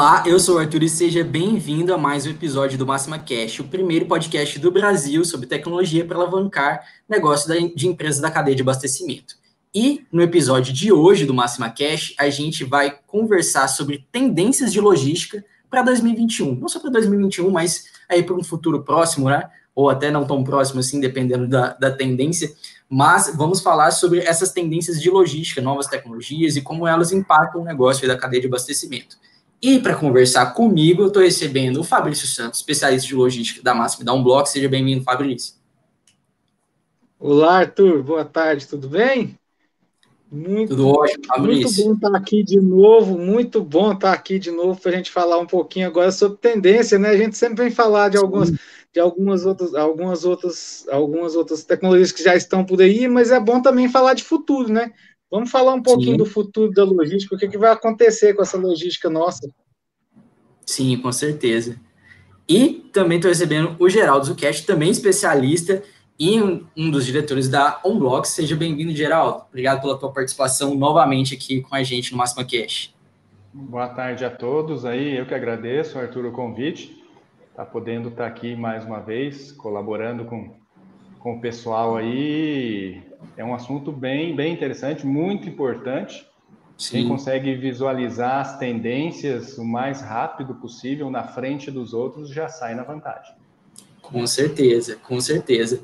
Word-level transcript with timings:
Olá, 0.00 0.24
eu 0.24 0.40
sou 0.40 0.56
o 0.56 0.58
Arthur 0.58 0.82
e 0.82 0.88
seja 0.88 1.22
bem-vindo 1.22 1.92
a 1.92 1.98
mais 1.98 2.24
um 2.24 2.30
episódio 2.30 2.78
do 2.78 2.86
Máxima 2.86 3.18
Cash, 3.18 3.60
o 3.60 3.64
primeiro 3.64 4.06
podcast 4.06 4.58
do 4.58 4.70
Brasil 4.70 5.22
sobre 5.26 5.46
tecnologia 5.46 6.06
para 6.06 6.16
alavancar 6.16 6.82
negócios 7.06 7.54
de 7.74 7.86
empresas 7.86 8.18
da 8.18 8.30
cadeia 8.30 8.56
de 8.56 8.62
abastecimento. 8.62 9.34
E 9.74 10.06
no 10.10 10.22
episódio 10.22 10.72
de 10.72 10.90
hoje 10.90 11.26
do 11.26 11.34
Máxima 11.34 11.68
Cash, 11.68 12.14
a 12.18 12.30
gente 12.30 12.64
vai 12.64 12.98
conversar 13.06 13.68
sobre 13.68 14.06
tendências 14.10 14.72
de 14.72 14.80
logística 14.80 15.44
para 15.68 15.82
2021. 15.82 16.54
Não 16.54 16.66
só 16.66 16.80
para 16.80 16.92
2021, 16.92 17.50
mas 17.50 17.84
aí 18.08 18.22
para 18.22 18.34
um 18.34 18.42
futuro 18.42 18.82
próximo, 18.82 19.28
né? 19.28 19.50
Ou 19.74 19.90
até 19.90 20.10
não 20.10 20.26
tão 20.26 20.42
próximo 20.42 20.80
assim, 20.80 20.98
dependendo 20.98 21.46
da, 21.46 21.74
da 21.74 21.90
tendência. 21.90 22.50
Mas 22.88 23.36
vamos 23.36 23.60
falar 23.60 23.90
sobre 23.90 24.20
essas 24.20 24.50
tendências 24.50 24.98
de 24.98 25.10
logística, 25.10 25.60
novas 25.60 25.88
tecnologias 25.88 26.56
e 26.56 26.62
como 26.62 26.88
elas 26.88 27.12
impactam 27.12 27.60
o 27.60 27.64
negócio 27.66 28.08
da 28.08 28.16
cadeia 28.16 28.40
de 28.40 28.46
abastecimento. 28.46 29.18
E 29.62 29.78
para 29.78 29.94
conversar 29.94 30.54
comigo, 30.54 31.02
eu 31.02 31.08
estou 31.08 31.22
recebendo 31.22 31.80
o 31.80 31.84
Fabrício 31.84 32.26
Santos, 32.26 32.60
especialista 32.60 33.06
de 33.06 33.14
logística 33.14 33.62
da 33.62 33.74
Máxima 33.74 34.06
da 34.06 34.14
Unblock. 34.14 34.48
Seja 34.48 34.70
bem-vindo, 34.70 35.04
Fabrício. 35.04 35.54
Olá, 37.18 37.58
Arthur. 37.58 38.02
Boa 38.02 38.24
tarde, 38.24 38.66
tudo 38.66 38.88
bem? 38.88 39.38
Muito, 40.32 40.70
tudo 40.70 40.88
ótimo, 40.88 41.26
Fabrício. 41.26 41.64
Muito 41.64 41.84
bom 41.84 41.94
estar 41.94 42.16
aqui 42.16 42.42
de 42.42 42.58
novo, 42.58 43.18
muito 43.18 43.62
bom 43.62 43.92
estar 43.92 44.12
aqui 44.12 44.38
de 44.38 44.50
novo 44.50 44.80
para 44.80 44.92
a 44.92 44.94
gente 44.94 45.10
falar 45.10 45.38
um 45.38 45.46
pouquinho 45.46 45.88
agora 45.88 46.10
sobre 46.10 46.38
tendência, 46.38 46.98
né? 46.98 47.10
A 47.10 47.16
gente 47.16 47.36
sempre 47.36 47.64
vem 47.64 47.70
falar 47.70 48.08
de 48.08 48.16
algumas, 48.16 48.50
de 48.50 48.98
algumas 48.98 49.44
outras, 49.44 49.74
algumas 49.74 50.24
outras, 50.24 50.86
algumas 50.88 51.34
outras 51.34 51.64
tecnologias 51.64 52.12
que 52.12 52.22
já 52.22 52.34
estão 52.34 52.64
por 52.64 52.80
aí, 52.80 53.06
mas 53.08 53.30
é 53.30 53.38
bom 53.38 53.60
também 53.60 53.90
falar 53.90 54.14
de 54.14 54.24
futuro, 54.24 54.72
né? 54.72 54.92
Vamos 55.30 55.50
falar 55.50 55.74
um 55.74 55.82
pouquinho 55.82 56.12
Sim. 56.12 56.16
do 56.16 56.26
futuro 56.26 56.72
da 56.72 56.82
logística, 56.82 57.34
o 57.34 57.38
que, 57.38 57.48
que 57.48 57.58
vai 57.58 57.70
acontecer 57.70 58.34
com 58.34 58.42
essa 58.42 58.58
logística 58.58 59.08
nossa. 59.08 59.48
Sim, 60.66 60.98
com 60.98 61.12
certeza. 61.12 61.80
E 62.48 62.90
também 62.92 63.18
estou 63.18 63.28
recebendo 63.28 63.76
o 63.78 63.88
Geraldo 63.88 64.26
Zucast, 64.26 64.66
também 64.66 64.90
especialista 64.90 65.82
e 66.18 66.40
um, 66.40 66.66
um 66.76 66.90
dos 66.90 67.06
diretores 67.06 67.48
da 67.48 67.80
OnBlock. 67.84 68.26
Seja 68.26 68.56
bem-vindo, 68.56 68.94
Geraldo. 68.94 69.44
Obrigado 69.48 69.80
pela 69.80 69.96
tua 69.96 70.12
participação 70.12 70.74
novamente 70.74 71.34
aqui 71.34 71.60
com 71.60 71.74
a 71.76 71.82
gente 71.84 72.10
no 72.10 72.18
Máxima 72.18 72.44
Cash. 72.44 72.92
Boa 73.52 73.88
tarde 73.88 74.24
a 74.24 74.30
todos 74.30 74.84
aí. 74.84 75.16
Eu 75.16 75.26
que 75.26 75.34
agradeço, 75.34 75.96
Arthur, 75.96 76.26
o 76.26 76.32
convite. 76.32 77.00
Tá 77.54 77.64
podendo 77.64 78.08
estar 78.08 78.24
tá 78.24 78.28
aqui 78.28 78.56
mais 78.56 78.84
uma 78.84 79.00
vez, 79.00 79.52
colaborando 79.52 80.24
com, 80.24 80.54
com 81.20 81.36
o 81.36 81.40
pessoal 81.40 81.96
aí 81.96 83.00
é 83.36 83.44
um 83.44 83.54
assunto 83.54 83.92
bem, 83.92 84.34
bem 84.34 84.52
interessante, 84.52 85.06
muito 85.06 85.48
importante. 85.48 86.26
Sim. 86.76 86.92
Quem 86.92 87.08
consegue 87.08 87.54
visualizar 87.54 88.40
as 88.40 88.58
tendências 88.58 89.58
o 89.58 89.64
mais 89.64 90.00
rápido 90.00 90.54
possível 90.54 91.10
na 91.10 91.24
frente 91.24 91.70
dos 91.70 91.92
outros 91.92 92.30
já 92.30 92.48
sai 92.48 92.74
na 92.74 92.82
vantagem. 92.82 93.34
Com 94.00 94.26
certeza, 94.26 94.96
com 94.96 95.20
certeza. 95.20 95.80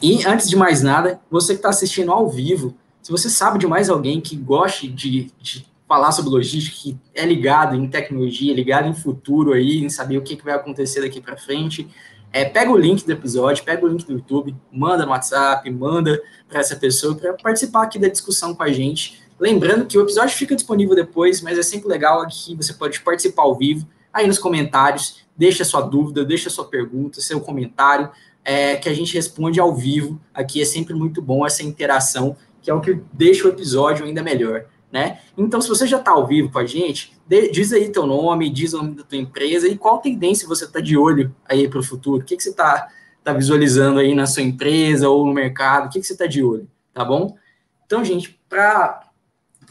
E 0.00 0.26
antes 0.26 0.48
de 0.48 0.56
mais 0.56 0.82
nada, 0.82 1.20
você 1.30 1.54
que 1.54 1.58
está 1.58 1.70
assistindo 1.70 2.12
ao 2.12 2.28
vivo, 2.28 2.76
se 3.00 3.10
você 3.10 3.30
sabe 3.30 3.58
de 3.58 3.66
mais 3.66 3.88
alguém 3.88 4.20
que 4.20 4.36
goste 4.36 4.88
de, 4.88 5.30
de 5.40 5.66
falar 5.88 6.12
sobre 6.12 6.30
logística, 6.30 6.76
que 6.76 6.98
é 7.14 7.24
ligado 7.24 7.74
em 7.74 7.88
tecnologia, 7.88 8.54
ligado 8.54 8.88
em 8.88 8.94
futuro 8.94 9.52
aí, 9.52 9.78
em 9.78 9.88
saber 9.88 10.18
o 10.18 10.22
que, 10.22 10.36
que 10.36 10.44
vai 10.44 10.54
acontecer 10.54 11.00
daqui 11.00 11.20
para 11.20 11.36
frente, 11.36 11.88
é, 12.32 12.44
pega 12.44 12.70
o 12.70 12.76
link 12.76 13.04
do 13.04 13.12
episódio, 13.12 13.64
pega 13.64 13.84
o 13.84 13.88
link 13.88 14.04
do 14.04 14.12
YouTube, 14.12 14.54
manda 14.72 15.04
no 15.04 15.12
WhatsApp, 15.12 15.68
manda 15.70 16.20
para 16.48 16.60
essa 16.60 16.76
pessoa 16.76 17.14
para 17.14 17.32
participar 17.34 17.84
aqui 17.84 17.98
da 17.98 18.08
discussão 18.08 18.54
com 18.54 18.62
a 18.62 18.72
gente. 18.72 19.22
Lembrando 19.38 19.86
que 19.86 19.96
o 19.98 20.02
episódio 20.02 20.36
fica 20.36 20.54
disponível 20.54 20.94
depois, 20.94 21.40
mas 21.40 21.58
é 21.58 21.62
sempre 21.62 21.88
legal 21.88 22.20
aqui 22.20 22.54
você 22.54 22.72
pode 22.72 23.00
participar 23.00 23.42
ao 23.42 23.54
vivo, 23.54 23.86
aí 24.12 24.26
nos 24.26 24.38
comentários, 24.38 25.26
deixa 25.36 25.64
sua 25.64 25.82
dúvida, 25.82 26.24
deixa 26.24 26.50
sua 26.50 26.64
pergunta, 26.64 27.20
seu 27.20 27.40
comentário, 27.40 28.10
é, 28.44 28.76
que 28.76 28.88
a 28.88 28.94
gente 28.94 29.14
responde 29.14 29.58
ao 29.58 29.74
vivo. 29.74 30.20
Aqui 30.32 30.62
é 30.62 30.64
sempre 30.64 30.94
muito 30.94 31.20
bom 31.20 31.44
essa 31.44 31.62
interação, 31.62 32.36
que 32.62 32.70
é 32.70 32.74
o 32.74 32.80
que 32.80 33.00
deixa 33.12 33.46
o 33.46 33.50
episódio 33.50 34.04
ainda 34.04 34.22
melhor 34.22 34.64
né? 34.90 35.20
Então, 35.36 35.60
se 35.60 35.68
você 35.68 35.86
já 35.86 35.98
está 35.98 36.12
ao 36.12 36.26
vivo 36.26 36.50
com 36.50 36.58
a 36.58 36.66
gente, 36.66 37.12
diz 37.52 37.72
aí 37.72 37.90
teu 37.90 38.06
nome, 38.06 38.50
diz 38.50 38.72
o 38.72 38.78
nome 38.78 38.96
da 38.96 39.02
tua 39.02 39.18
empresa 39.18 39.68
e 39.68 39.76
qual 39.76 39.98
tendência 39.98 40.48
você 40.48 40.64
está 40.64 40.80
de 40.80 40.96
olho 40.96 41.34
aí 41.44 41.68
para 41.68 41.80
o 41.80 41.82
futuro. 41.82 42.22
O 42.22 42.24
que, 42.24 42.36
que 42.36 42.42
você 42.42 42.50
está 42.50 42.88
tá 43.22 43.32
visualizando 43.32 43.98
aí 43.98 44.14
na 44.14 44.26
sua 44.26 44.42
empresa 44.42 45.08
ou 45.08 45.26
no 45.26 45.34
mercado? 45.34 45.86
O 45.86 45.90
que, 45.90 46.00
que 46.00 46.06
você 46.06 46.12
está 46.12 46.26
de 46.26 46.42
olho, 46.42 46.68
tá 46.94 47.04
bom? 47.04 47.36
Então, 47.84 48.04
gente, 48.04 48.38
para 48.48 49.02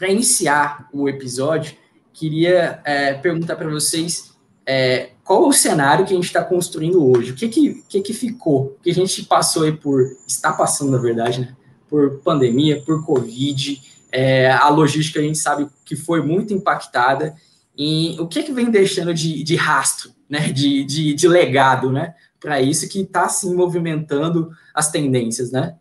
iniciar 0.08 0.88
o 0.92 1.08
episódio, 1.08 1.74
queria 2.12 2.80
é, 2.84 3.14
perguntar 3.14 3.56
para 3.56 3.68
vocês 3.68 4.36
é, 4.64 5.10
qual 5.22 5.46
o 5.46 5.52
cenário 5.52 6.04
que 6.04 6.12
a 6.12 6.16
gente 6.16 6.26
está 6.26 6.42
construindo 6.42 7.04
hoje? 7.04 7.32
O 7.32 7.34
que 7.34 7.48
que, 7.48 7.84
que 7.88 8.00
que 8.00 8.12
ficou? 8.12 8.76
Que 8.82 8.90
a 8.90 8.94
gente 8.94 9.24
passou 9.24 9.62
aí 9.62 9.72
por, 9.72 10.02
está 10.26 10.52
passando, 10.52 10.90
na 10.90 10.98
verdade, 10.98 11.40
né? 11.40 11.56
Por 11.88 12.18
pandemia, 12.18 12.82
por 12.82 13.04
Covid, 13.04 13.80
é, 14.16 14.50
a 14.50 14.70
logística 14.70 15.20
a 15.20 15.22
gente 15.22 15.36
sabe 15.36 15.68
que 15.84 15.94
foi 15.94 16.22
muito 16.22 16.54
impactada. 16.54 17.36
E 17.76 18.16
o 18.18 18.26
que, 18.26 18.42
que 18.42 18.52
vem 18.52 18.70
deixando 18.70 19.12
de, 19.12 19.44
de 19.44 19.56
rastro, 19.56 20.10
né, 20.26 20.50
de, 20.50 20.84
de, 20.84 21.12
de 21.12 21.28
legado, 21.28 21.92
né, 21.92 22.14
para 22.40 22.62
isso 22.62 22.88
que 22.88 23.00
está 23.00 23.28
se 23.28 23.46
movimentando 23.52 24.50
as 24.72 24.90
tendências, 24.90 25.52
né? 25.52 25.76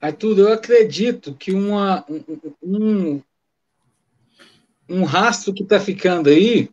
Arthur, 0.00 0.38
eu 0.38 0.52
acredito 0.52 1.34
que 1.34 1.50
uma, 1.50 2.06
um, 2.62 3.20
um 4.88 5.02
rastro 5.02 5.52
que 5.52 5.64
está 5.64 5.80
ficando 5.80 6.28
aí 6.28 6.70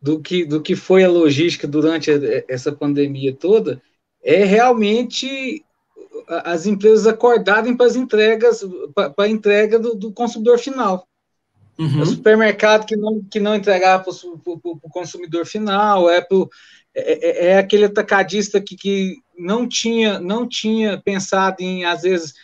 do 0.00 0.20
que, 0.20 0.44
do 0.44 0.62
que 0.62 0.76
foi 0.76 1.02
a 1.02 1.10
logística 1.10 1.66
durante 1.66 2.12
essa 2.46 2.70
pandemia 2.70 3.34
toda 3.34 3.82
é 4.22 4.44
realmente 4.44 5.64
as 6.28 6.66
empresas 6.66 7.06
acordarem 7.06 7.76
para 7.76 7.86
as 7.86 7.96
entregas, 7.96 8.64
para 8.94 9.24
a 9.24 9.28
entrega 9.28 9.78
do, 9.78 9.94
do, 9.94 10.12
consumidor 10.12 10.58
final. 10.58 11.06
Uhum. 11.78 12.02
O 12.02 12.06
supermercado 12.06 12.84
que 12.84 12.96
não, 12.96 13.22
que 13.30 13.40
não 13.40 13.54
entregava 13.54 14.04
para 14.04 14.12
o 14.12 14.90
consumidor 14.90 15.46
final, 15.46 16.10
é, 16.10 16.20
pro, 16.20 16.50
é, 16.94 17.12
é, 17.12 17.46
é, 17.50 17.58
aquele 17.58 17.84
atacadista 17.84 18.60
que, 18.60 18.76
que 18.76 19.16
não, 19.38 19.68
tinha, 19.68 20.18
não 20.18 20.46
tinha 20.46 21.00
pensado 21.00 21.56
em, 21.60 21.84
às 21.84 22.02
vezes, 22.02 22.34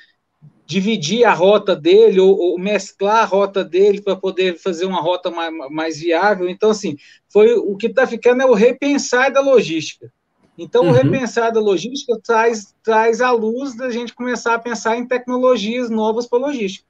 dividir 0.67 1.25
a 1.25 1.35
rota 1.35 1.77
dele 1.77 2.21
ou, 2.21 2.39
ou 2.39 2.59
mesclar 2.59 3.23
a 3.23 3.27
rota 3.27 3.65
dele 3.65 4.01
para 4.01 4.17
poder 4.17 4.59
fazer 4.59 4.87
uma 4.87 5.01
rota 5.01 5.31
mais, 5.31 5.53
mais 5.71 5.99
viável. 5.99 6.49
Então, 6.49 6.71
assim, 6.71 6.97
foi 7.29 7.53
o 7.55 7.77
que 7.77 7.89
está 7.89 8.07
ficando 8.07 8.43
é 8.43 8.47
o 8.47 8.55
repensar 8.55 9.31
da 9.31 9.41
logística. 9.41 10.13
Então, 10.57 10.85
uhum. 10.85 10.91
o 10.91 10.93
repensar 10.93 11.51
da 11.51 11.61
logística 11.61 12.19
traz, 12.23 12.75
traz 12.83 13.21
à 13.21 13.31
luz 13.31 13.77
da 13.77 13.91
gente 13.91 14.15
começar 14.15 14.55
a 14.55 14.59
pensar 14.59 14.97
em 14.97 15.07
tecnologias 15.07 15.91
novas 15.91 16.27
para 16.27 16.39
logística. 16.39 16.87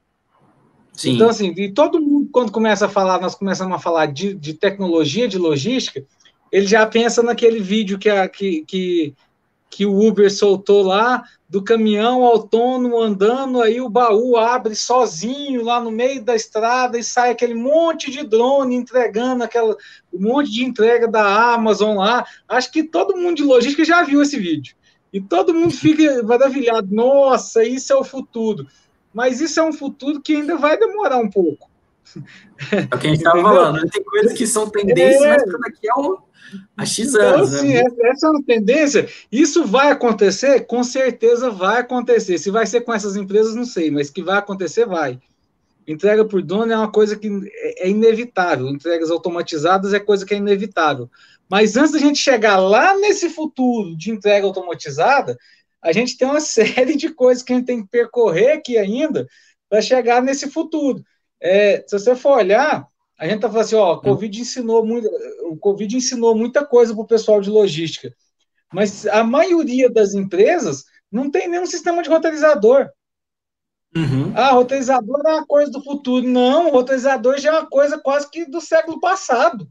Sim. 0.92 1.14
Então, 1.14 1.28
assim, 1.28 1.52
e 1.56 1.72
todo 1.72 2.00
mundo, 2.00 2.28
quando 2.30 2.53
começa 2.53 2.86
a 2.86 2.88
falar, 2.88 3.20
nós 3.20 3.34
começamos 3.34 3.74
a 3.74 3.80
falar 3.80 4.06
de, 4.06 4.34
de 4.34 4.54
tecnologia 4.54 5.26
de 5.26 5.38
logística, 5.38 6.04
ele 6.53 6.66
já 6.66 6.86
pensa 6.86 7.22
naquele 7.22 7.58
vídeo 7.58 7.98
que, 7.98 8.09
a, 8.09 8.28
que, 8.28 8.65
que, 8.65 9.15
que 9.74 9.84
o 9.84 10.06
Uber 10.06 10.32
soltou 10.32 10.82
lá, 10.82 11.24
do 11.48 11.62
caminhão 11.62 12.22
autônomo 12.22 13.00
andando, 13.00 13.60
aí 13.60 13.80
o 13.80 13.88
baú 13.88 14.36
abre 14.36 14.76
sozinho 14.76 15.65
lá 15.65 15.80
no 15.80 15.91
meio 15.91 16.22
da 16.22 16.36
estrada 16.36 16.97
e 16.97 17.03
sai 17.03 17.30
aquele 17.30 17.54
monte 17.54 18.09
de 18.09 18.24
drone 18.24 18.76
entregando 18.76 19.42
aquela 19.42 19.76
um 20.12 20.21
monte 20.21 20.50
de 20.53 20.65
entrega 20.65 21.09
da 21.09 21.54
Amazon 21.54 21.98
lá. 21.98 22.24
Acho 22.48 22.71
que 22.71 22.84
todo 22.84 23.16
mundo 23.16 23.36
de 23.36 23.42
logística 23.42 23.84
já 23.84 24.03
viu 24.04 24.22
esse 24.22 24.38
vídeo. 24.38 24.76
E 25.12 25.21
todo 25.21 25.54
mundo 25.54 25.72
fica 25.72 26.22
maravilhado. 26.22 26.88
Nossa, 26.92 27.65
isso 27.65 27.92
é 27.92 27.97
o 27.97 28.04
futuro. 28.04 28.66
Mas 29.12 29.41
isso 29.41 29.59
é 29.59 29.62
um 29.62 29.72
futuro 29.72 30.20
que 30.20 30.36
ainda 30.36 30.56
vai 30.56 30.78
demorar 30.78 31.18
um 31.18 31.30
pouco. 31.30 31.68
É 32.72 32.95
o 32.95 32.98
que 32.98 33.06
a 33.06 33.10
gente 33.10 33.18
estava 33.18 33.42
falando. 33.42 33.83
Né? 33.83 33.89
Tem 33.92 34.03
coisas 34.04 34.33
que 34.33 34.47
são 34.47 34.68
tendências, 34.71 35.22
é... 35.22 35.47
mas 35.47 35.60
daqui 35.60 35.91
a 35.91 36.01
um, 36.01 36.16
Há 36.77 36.84
X 36.84 37.09
então, 37.09 37.21
anos. 37.21 37.54
Então, 37.54 37.68
né? 37.68 38.10
essa 38.10 38.27
é 38.27 38.30
uma 38.30 38.42
tendência. 38.42 39.09
Isso 39.30 39.65
vai 39.65 39.91
acontecer? 39.91 40.66
Com 40.66 40.83
certeza 40.84 41.51
vai 41.51 41.80
acontecer. 41.80 42.39
Se 42.39 42.51
vai 42.51 42.66
ser 42.66 42.83
com 42.83 42.92
essas 42.92 43.16
empresas, 43.16 43.54
não 43.54 43.65
sei, 43.65 43.91
mas 43.91 44.10
que 44.10 44.22
vai 44.22 44.39
acontecer, 44.39 44.86
vai. 44.86 45.18
Entrega 45.86 46.24
por 46.24 46.42
dono 46.42 46.72
é 46.72 46.77
uma 46.77 46.91
coisa 46.91 47.16
que 47.16 47.28
é, 47.28 47.86
é 47.86 47.91
inevitável. 47.91 48.68
Entregas 48.68 49.10
automatizadas 49.10 49.92
é 49.92 50.01
coisa 50.01 50.24
que 50.24 50.34
é 50.34 50.39
inevitável. 50.39 51.10
Mas 51.48 51.77
antes 51.77 51.92
da 51.92 51.98
gente 51.98 52.18
chegar 52.18 52.59
lá 52.59 52.97
nesse 52.97 53.28
futuro 53.28 53.97
de 53.97 54.10
entrega 54.10 54.47
automatizada, 54.47 55.36
a 55.83 55.92
gente 55.92 56.16
tem 56.16 56.27
uma 56.27 56.41
série 56.41 56.97
de 56.97 57.10
coisas 57.10 57.42
que 57.42 57.53
a 57.53 57.56
gente 57.56 57.66
tem 57.66 57.83
que 57.83 57.91
percorrer 57.91 58.53
aqui 58.53 58.78
ainda 58.78 59.27
para 59.68 59.83
chegar 59.83 60.22
nesse 60.22 60.51
futuro. 60.51 61.04
É, 61.41 61.84
se 61.86 61.98
você 61.98 62.16
for 62.16 62.39
olhar, 62.39 62.86
a 63.19 63.28
gente 63.28 63.41
tá 63.41 63.48
falando 63.48 63.65
assim, 63.65 63.77
ó, 63.77 63.95
o 63.95 64.01
Covid 64.01 64.41
ensinou 64.41 64.84
muito, 64.84 65.09
o 65.51 65.57
Covid 65.57 65.97
ensinou 65.97 66.34
muita 66.34 66.65
coisa 66.65 66.92
para 66.95 67.03
o 67.03 67.07
pessoal 67.07 67.41
de 67.41 67.51
logística, 67.51 68.15
mas 68.72 69.07
a 69.07 69.22
maioria 69.22 69.91
das 69.91 70.15
empresas 70.15 70.84
não 71.10 71.31
tem 71.31 71.48
nenhum 71.48 71.66
sistema 71.66 72.03
de 72.03 72.09
roteirizador. 72.09 72.91
Uhum. 73.97 74.33
Ah, 74.34 74.51
roteirizador 74.51 75.22
é 75.25 75.34
uma 75.34 75.47
coisa 75.47 75.71
do 75.71 75.83
futuro. 75.83 76.27
Não, 76.27 76.71
roteirizador 76.71 77.39
já 77.39 77.51
é 77.51 77.60
uma 77.60 77.66
coisa 77.66 77.97
quase 77.97 78.28
que 78.28 78.45
do 78.45 78.60
século 78.60 78.98
passado. 78.98 79.69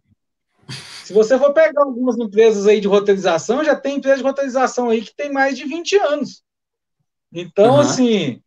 Se 1.04 1.12
você 1.12 1.38
for 1.38 1.52
pegar 1.52 1.82
algumas 1.82 2.18
empresas 2.18 2.66
aí 2.66 2.80
de 2.80 2.88
roteirização, 2.88 3.64
já 3.64 3.76
tem 3.76 3.98
empresa 3.98 4.18
de 4.18 4.24
roteirização 4.24 4.90
aí 4.90 5.02
que 5.02 5.14
tem 5.14 5.30
mais 5.30 5.58
de 5.58 5.66
20 5.66 5.98
anos. 5.98 6.42
Então, 7.34 7.74
uhum. 7.74 7.80
assim, 7.82 8.42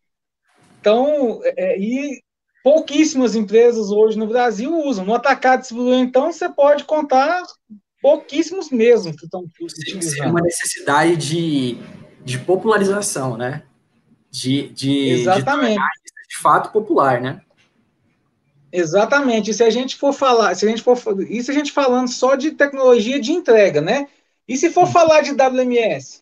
então, 0.79 1.39
é, 1.43 1.73
é, 1.73 1.79
e 1.79 2.23
pouquíssimas 2.67 3.33
empresas 3.33 3.91
hoje 3.91 4.17
no 4.17 4.27
Brasil 4.27 4.77
usam. 4.77 5.05
No 5.05 5.13
atacado 5.13 5.61
distribuidor, 5.61 5.99
então, 5.99 6.33
você 6.33 6.49
pode 6.49 6.83
contar 6.83 7.41
pouquíssimos 8.01 8.69
mesmo 8.69 9.15
que 9.15 9.23
estão 9.23 9.45
utilizando. 9.61 10.17
Tem 10.17 10.29
uma 10.29 10.41
necessidade 10.41 11.15
de, 11.15 11.77
de 12.25 12.37
popularização, 12.39 13.37
né? 13.37 13.63
De, 14.29 14.67
de, 14.67 15.11
Exatamente. 15.11 15.75
De, 15.77 16.27
de 16.29 16.41
fato 16.41 16.73
popular, 16.73 17.21
né? 17.21 17.39
Exatamente. 18.69 19.51
E 19.51 19.53
se 19.53 19.63
a 19.63 19.69
gente 19.69 19.95
for 19.95 20.11
falar, 20.11 20.53
se 20.53 20.65
a 20.65 20.69
gente 20.69 20.83
for, 20.83 20.97
isso 21.29 21.49
a 21.49 21.53
gente 21.53 21.71
falando 21.71 22.09
só 22.09 22.35
de 22.35 22.51
tecnologia 22.51 23.17
de 23.17 23.31
entrega, 23.31 23.79
né? 23.79 24.09
E 24.45 24.57
se 24.57 24.69
for 24.69 24.83
hum. 24.83 24.91
falar 24.91 25.21
de 25.21 25.31
WMS, 25.31 26.21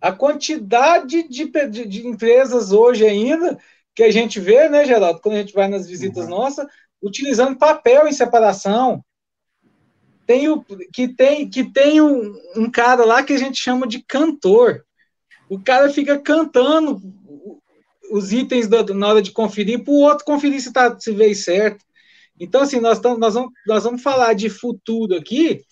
a 0.00 0.10
quantidade 0.10 1.22
de, 1.28 1.44
de, 1.48 1.86
de, 1.86 2.04
empresas 2.04 2.72
hoje 2.72 3.06
ainda 3.06 3.56
que 3.94 4.02
a 4.02 4.10
gente 4.10 4.40
vê, 4.40 4.68
né, 4.68 4.84
Geraldo, 4.84 5.20
quando 5.20 5.36
a 5.36 5.38
gente 5.38 5.52
vai 5.54 5.68
nas 5.68 5.86
visitas 5.86 6.24
uhum. 6.24 6.30
nossas, 6.30 6.66
utilizando 7.02 7.58
papel 7.58 8.06
em 8.06 8.12
separação. 8.12 9.04
Tem 10.26 10.48
o, 10.48 10.64
que 10.92 11.06
tem, 11.06 11.48
que 11.48 11.70
tem 11.70 12.00
um, 12.00 12.34
um 12.56 12.70
cara 12.70 13.04
lá 13.04 13.22
que 13.22 13.32
a 13.32 13.38
gente 13.38 13.60
chama 13.60 13.86
de 13.86 14.02
cantor. 14.02 14.84
O 15.48 15.60
cara 15.60 15.90
fica 15.90 16.18
cantando 16.18 17.00
os 18.10 18.32
itens 18.32 18.68
na 18.68 19.08
hora 19.08 19.22
de 19.22 19.30
conferir 19.30 19.84
para 19.84 19.92
o 19.92 20.00
outro 20.00 20.24
conferir 20.24 20.60
se, 20.60 20.72
tá, 20.72 20.98
se 20.98 21.12
veio 21.12 21.34
certo. 21.34 21.84
Então, 22.40 22.62
assim, 22.62 22.80
nós, 22.80 23.00
nós, 23.00 23.34
vamos, 23.34 23.52
nós 23.66 23.84
vamos 23.84 24.02
falar 24.02 24.32
de 24.34 24.48
futuro 24.48 25.14
aqui, 25.14 25.62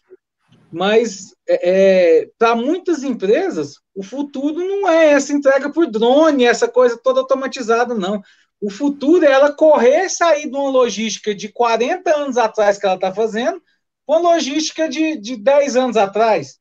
mas 0.73 1.35
é, 1.47 2.23
é 2.23 2.31
para 2.39 2.57
muitas 2.57 3.03
empresas, 3.03 3.75
o 3.95 4.03
futuro 4.03 4.59
não 4.59 4.89
é 4.89 5.11
essa 5.11 5.33
entrega 5.33 5.71
por 5.71 5.87
drone, 5.87 6.45
essa 6.45 6.67
coisa 6.67 6.97
toda 6.97 7.21
automatizada, 7.21 7.95
não. 7.95 8.23
O 8.59 8.71
futuro 8.71 9.25
é 9.25 9.31
ela 9.31 9.53
correr, 9.53 10.09
sair 10.09 10.49
de 10.49 10.57
uma 10.57 10.71
logística 10.71 11.35
de 11.35 11.49
40 11.49 12.17
anos 12.17 12.39
atrás 12.39 12.79
que 12.79 12.87
ela 12.87 12.95
está 12.95 13.13
fazendo, 13.13 13.61
com 14.07 14.19
logística 14.19 14.89
de, 14.89 15.17
de 15.19 15.37
10 15.37 15.77
anos 15.77 15.97
atrás. 15.97 16.59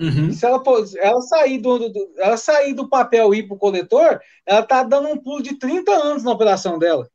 Uhum. 0.00 0.32
Se 0.32 0.46
ela, 0.46 0.62
ela, 0.96 1.20
sair 1.22 1.58
do, 1.58 1.90
do, 1.90 2.14
ela 2.16 2.36
sair 2.36 2.72
do 2.72 2.88
papel 2.88 3.34
e 3.34 3.38
ir 3.38 3.42
para 3.44 3.54
o 3.54 3.58
coletor, 3.58 4.20
ela 4.46 4.60
está 4.60 4.82
dando 4.82 5.08
um 5.08 5.18
pulo 5.18 5.42
de 5.42 5.56
30 5.56 5.92
anos 5.92 6.24
na 6.24 6.32
operação 6.32 6.78
dela. 6.78 7.08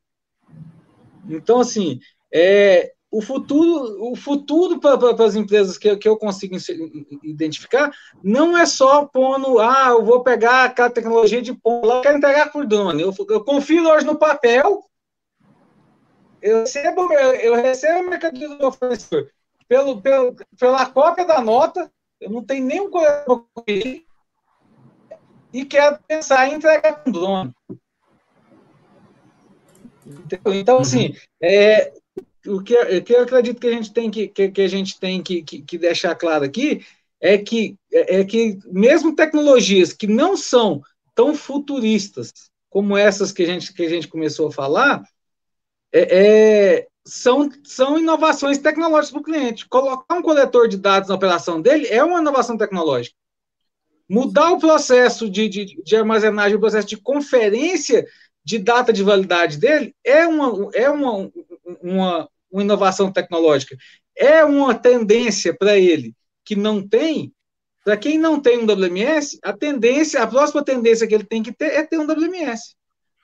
Então, 1.30 1.62
assim, 1.62 2.00
é, 2.32 2.94
o 3.14 3.22
futuro, 3.22 4.12
o 4.12 4.16
futuro 4.16 4.80
para 4.80 5.24
as 5.24 5.36
empresas 5.36 5.78
que, 5.78 5.96
que 5.98 6.10
eu 6.10 6.18
consigo 6.18 6.56
identificar 7.22 7.92
não 8.24 8.58
é 8.58 8.66
só 8.66 9.06
pondo, 9.06 9.60
ah, 9.60 9.90
eu 9.90 10.04
vou 10.04 10.24
pegar 10.24 10.64
aquela 10.64 10.90
tecnologia 10.90 11.40
de 11.40 11.54
pôr 11.54 11.86
lá, 11.86 11.98
eu 11.98 12.02
quero 12.02 12.18
entregar 12.18 12.52
por 12.52 12.66
drone. 12.66 13.04
Eu, 13.04 13.14
eu 13.30 13.44
confio 13.44 13.88
hoje 13.88 14.04
no 14.04 14.18
papel, 14.18 14.84
eu 16.42 16.62
recebo, 16.62 17.14
eu 17.14 17.56
recebo 17.56 18.00
a 18.00 18.10
mercadoria 18.10 18.50
do 18.50 18.72
fornecedor 18.72 19.30
pelo, 19.68 20.02
pelo, 20.02 20.36
pela 20.58 20.86
cópia 20.88 21.26
da 21.26 21.40
nota, 21.40 21.92
eu 22.20 22.32
não 22.32 22.44
tenho 22.44 22.66
nenhum 22.66 22.90
coisa 22.90 23.26
e 25.54 25.66
quero 25.66 26.00
pensar 26.08 26.48
em 26.48 26.56
entregar 26.56 27.04
com 27.04 27.12
drone. 27.12 27.54
Então, 30.48 30.80
assim, 30.80 31.10
uhum. 31.10 31.16
é, 31.44 31.94
o, 32.48 32.62
que, 32.62 32.76
o 32.76 33.04
que 33.04 33.14
eu 33.14 33.22
acredito 33.22 33.60
que 33.60 33.68
a 33.68 33.72
gente 33.72 33.94
tem 33.94 34.12
que, 34.12 34.28
que, 34.28 34.50
que 34.50 34.62
a 34.62 34.68
gente 34.68 35.00
tem 35.00 35.22
que, 35.22 35.44
que, 35.44 35.62
que, 35.62 35.78
deixar 35.78 36.16
claro 36.16 36.44
aqui 36.44 36.86
é 37.20 37.38
que, 37.38 37.76
é, 37.92 38.20
é 38.20 38.26
que 38.26 38.60
mesmo 38.66 39.16
tecnologias 39.16 39.94
que 39.94 40.08
não 40.08 40.36
são 40.36 40.82
tão 41.16 41.36
futuristas 41.36 42.32
como 42.70 42.98
essas 42.98 43.32
que 43.32 43.44
a 43.44 43.46
gente, 43.46 43.74
que 43.74 43.84
a 43.84 43.90
gente 43.90 44.08
começou 44.08 44.48
a 44.48 44.52
falar, 44.52 45.04
é, 45.92 46.78
é 46.80 46.88
são, 47.06 47.50
são 47.64 48.00
inovações 48.00 48.58
tecnológicas 48.58 49.12
para 49.12 49.20
o 49.20 49.24
cliente. 49.24 49.68
Colocar 49.68 50.16
um 50.16 50.22
coletor 50.22 50.68
de 50.68 50.78
dados 50.78 51.10
na 51.10 51.16
operação 51.16 51.62
dele 51.62 51.88
é 51.88 52.04
uma 52.04 52.20
inovação 52.20 52.58
tecnológica. 52.58 53.16
Mudar 54.10 54.52
o 54.52 54.60
processo 54.60 55.30
de, 55.30 55.48
de, 55.50 55.84
de 55.84 55.96
armazenagem, 55.96 56.56
o 56.56 56.60
processo 56.60 56.88
de 56.88 56.98
conferência 56.98 58.06
de 58.44 58.60
data 58.60 58.92
de 58.92 59.04
validade 59.04 59.58
dele 59.58 59.96
é 60.04 60.28
uma, 60.28 60.70
é 60.74 60.90
uma, 60.90 61.32
uma, 61.82 62.30
uma 62.54 62.62
inovação 62.62 63.12
tecnológica. 63.12 63.76
É 64.16 64.46
uma 64.46 64.76
tendência 64.76 65.56
para 65.58 65.78
ele 65.78 66.16
que 66.46 66.56
não 66.56 66.88
tem. 66.88 67.34
Para 67.84 67.98
quem 67.98 68.18
não 68.18 68.40
tem 68.40 68.60
um 68.60 68.66
WMS, 68.66 69.40
a 69.44 69.52
tendência, 69.52 70.22
a 70.22 70.28
próxima 70.28 70.64
tendência 70.64 71.08
que 71.08 71.14
ele 71.14 71.26
tem 71.26 71.44
que 71.44 71.52
ter 71.52 71.74
é 71.74 71.84
ter 71.84 71.98
um 71.98 72.06
WMS. 72.06 72.76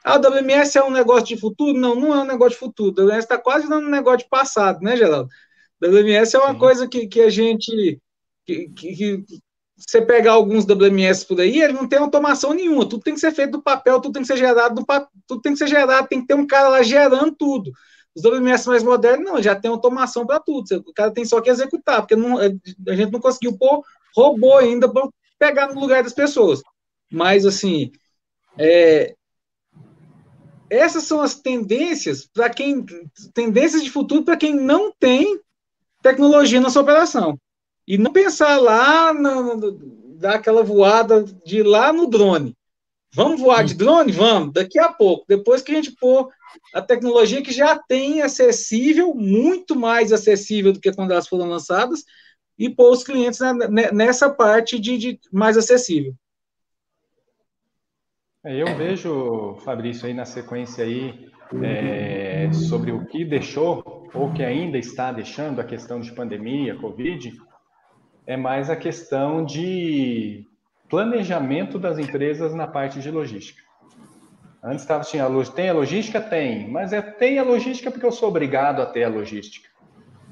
Ah, 0.03 0.17
o 0.17 0.19
WMS 0.19 0.77
é 0.77 0.83
um 0.83 0.89
negócio 0.89 1.27
de 1.27 1.37
futuro? 1.37 1.77
Não, 1.77 1.95
não 1.95 2.13
é 2.13 2.21
um 2.21 2.25
negócio 2.25 2.53
de 2.53 2.57
futuro. 2.57 2.89
O 2.89 3.05
WMS 3.05 3.19
está 3.19 3.37
quase 3.37 3.69
dando 3.69 3.87
um 3.87 3.91
negócio 3.91 4.19
de 4.19 4.29
passado, 4.29 4.81
né, 4.81 4.97
Geraldo? 4.97 5.29
O 5.81 5.85
WMS 5.85 6.35
é 6.35 6.39
uma 6.39 6.53
Sim. 6.53 6.59
coisa 6.59 6.87
que, 6.87 7.07
que 7.07 7.21
a 7.21 7.29
gente. 7.29 8.01
Que, 8.45 8.69
que, 8.69 8.95
que, 8.95 9.23
você 9.77 10.01
pegar 10.01 10.33
alguns 10.33 10.65
WMS 10.65 11.25
por 11.25 11.39
aí, 11.39 11.61
ele 11.61 11.71
não 11.71 11.87
tem 11.87 11.99
automação 11.99 12.53
nenhuma. 12.53 12.87
Tudo 12.87 13.01
tem 13.01 13.13
que 13.13 13.19
ser 13.19 13.31
feito 13.31 13.51
do 13.51 13.61
papel, 13.61 14.01
tudo 14.01 14.11
tem 14.11 14.21
que 14.21 14.27
ser 14.27 14.35
gerado 14.35 14.75
do 14.75 14.85
papel, 14.85 15.09
tudo 15.25 15.41
tem 15.41 15.53
que 15.53 15.57
ser 15.57 15.67
gerado, 15.67 16.07
tem 16.07 16.19
que 16.19 16.27
ter 16.27 16.33
um 16.33 16.45
cara 16.45 16.67
lá 16.67 16.81
gerando 16.81 17.33
tudo. 17.33 17.71
Os 18.15 18.23
WMS 18.23 18.67
mais 18.67 18.83
modernos, 18.83 19.25
não, 19.25 19.41
já 19.41 19.55
tem 19.55 19.69
automação 19.69 20.25
para 20.25 20.39
tudo. 20.39 20.83
O 20.87 20.93
cara 20.93 21.11
tem 21.11 21.25
só 21.25 21.39
que 21.41 21.49
executar, 21.49 22.01
porque 22.01 22.15
não, 22.15 22.37
a 22.37 22.95
gente 22.95 23.11
não 23.11 23.19
conseguiu 23.19 23.57
pôr 23.57 23.83
robô 24.15 24.57
ainda 24.57 24.91
para 24.91 25.07
pegar 25.37 25.73
no 25.73 25.79
lugar 25.79 26.03
das 26.03 26.13
pessoas. 26.13 26.61
Mas, 27.11 27.45
assim, 27.45 27.91
é, 28.57 29.15
essas 30.69 31.03
são 31.03 31.21
as 31.21 31.35
tendências 31.35 32.27
para 32.31 32.49
quem 32.49 32.85
tendências 33.33 33.83
de 33.83 33.89
futuro 33.89 34.23
para 34.23 34.37
quem 34.37 34.53
não 34.53 34.91
tem 34.99 35.39
tecnologia 36.01 36.59
na 36.59 36.69
sua 36.69 36.83
operação. 36.83 37.39
E 37.87 37.97
não 37.97 38.11
pensar 38.11 38.57
lá 38.57 39.13
na, 39.13 39.55
dar 40.17 40.35
aquela 40.35 40.63
voada 40.63 41.23
de 41.45 41.63
lá 41.63 41.91
no 41.91 42.07
drone. 42.07 42.55
Vamos 43.11 43.41
voar 43.41 43.63
de 43.63 43.73
drone? 43.73 44.11
Vamos, 44.11 44.53
daqui 44.53 44.77
a 44.77 44.89
pouco. 44.89 45.25
Depois 45.27 45.63
que 45.63 45.71
a 45.71 45.75
gente 45.75 45.91
pôr 45.93 46.29
a 46.73 46.81
tecnologia 46.81 47.41
que 47.41 47.51
já 47.51 47.77
tem 47.77 48.21
acessível, 48.21 49.13
muito 49.13 49.75
mais 49.75 50.11
acessível 50.11 50.73
do 50.73 50.79
que 50.79 50.93
quando 50.93 51.11
elas 51.11 51.27
foram 51.27 51.47
lançadas, 51.47 52.03
e 52.57 52.69
pôr 52.69 52.91
os 52.91 53.03
clientes 53.03 53.39
nessa 53.93 54.29
parte 54.29 54.77
de, 54.77 54.97
de 54.97 55.19
mais 55.31 55.57
acessível. 55.57 56.13
É, 58.43 58.61
eu 58.61 58.75
vejo, 58.77 59.57
Fabrício, 59.63 60.07
aí 60.07 60.13
na 60.13 60.25
sequência 60.25 60.83
aí, 60.83 61.29
é, 61.63 62.51
sobre 62.53 62.91
o 62.91 63.05
que 63.05 63.25
deixou, 63.25 64.07
ou 64.13 64.33
que 64.33 64.43
ainda 64.43 64.77
está 64.77 65.11
deixando 65.11 65.59
a 65.59 65.63
questão 65.63 65.99
de 65.99 66.11
pandemia, 66.11 66.75
Covid, 66.75 67.33
é 68.25 68.37
mais 68.37 68.69
a 68.69 68.75
questão 68.75 69.43
de 69.43 70.45
planejamento 70.89 71.79
das 71.79 71.97
empresas 71.97 72.53
na 72.53 72.67
parte 72.67 72.99
de 72.99 73.09
logística. 73.09 73.68
Antes 74.63 74.81
estava 74.81 75.03
tinha 75.03 75.25
a 75.25 75.45
tem 75.45 75.69
a 75.69 75.73
logística? 75.73 76.19
Tem, 76.19 76.69
mas 76.69 76.91
é 76.91 77.01
tem 77.01 77.39
a 77.39 77.43
logística 77.43 77.89
porque 77.89 78.05
eu 78.05 78.11
sou 78.11 78.29
obrigado 78.29 78.81
a 78.81 78.85
ter 78.85 79.03
a 79.03 79.09
logística. 79.09 79.69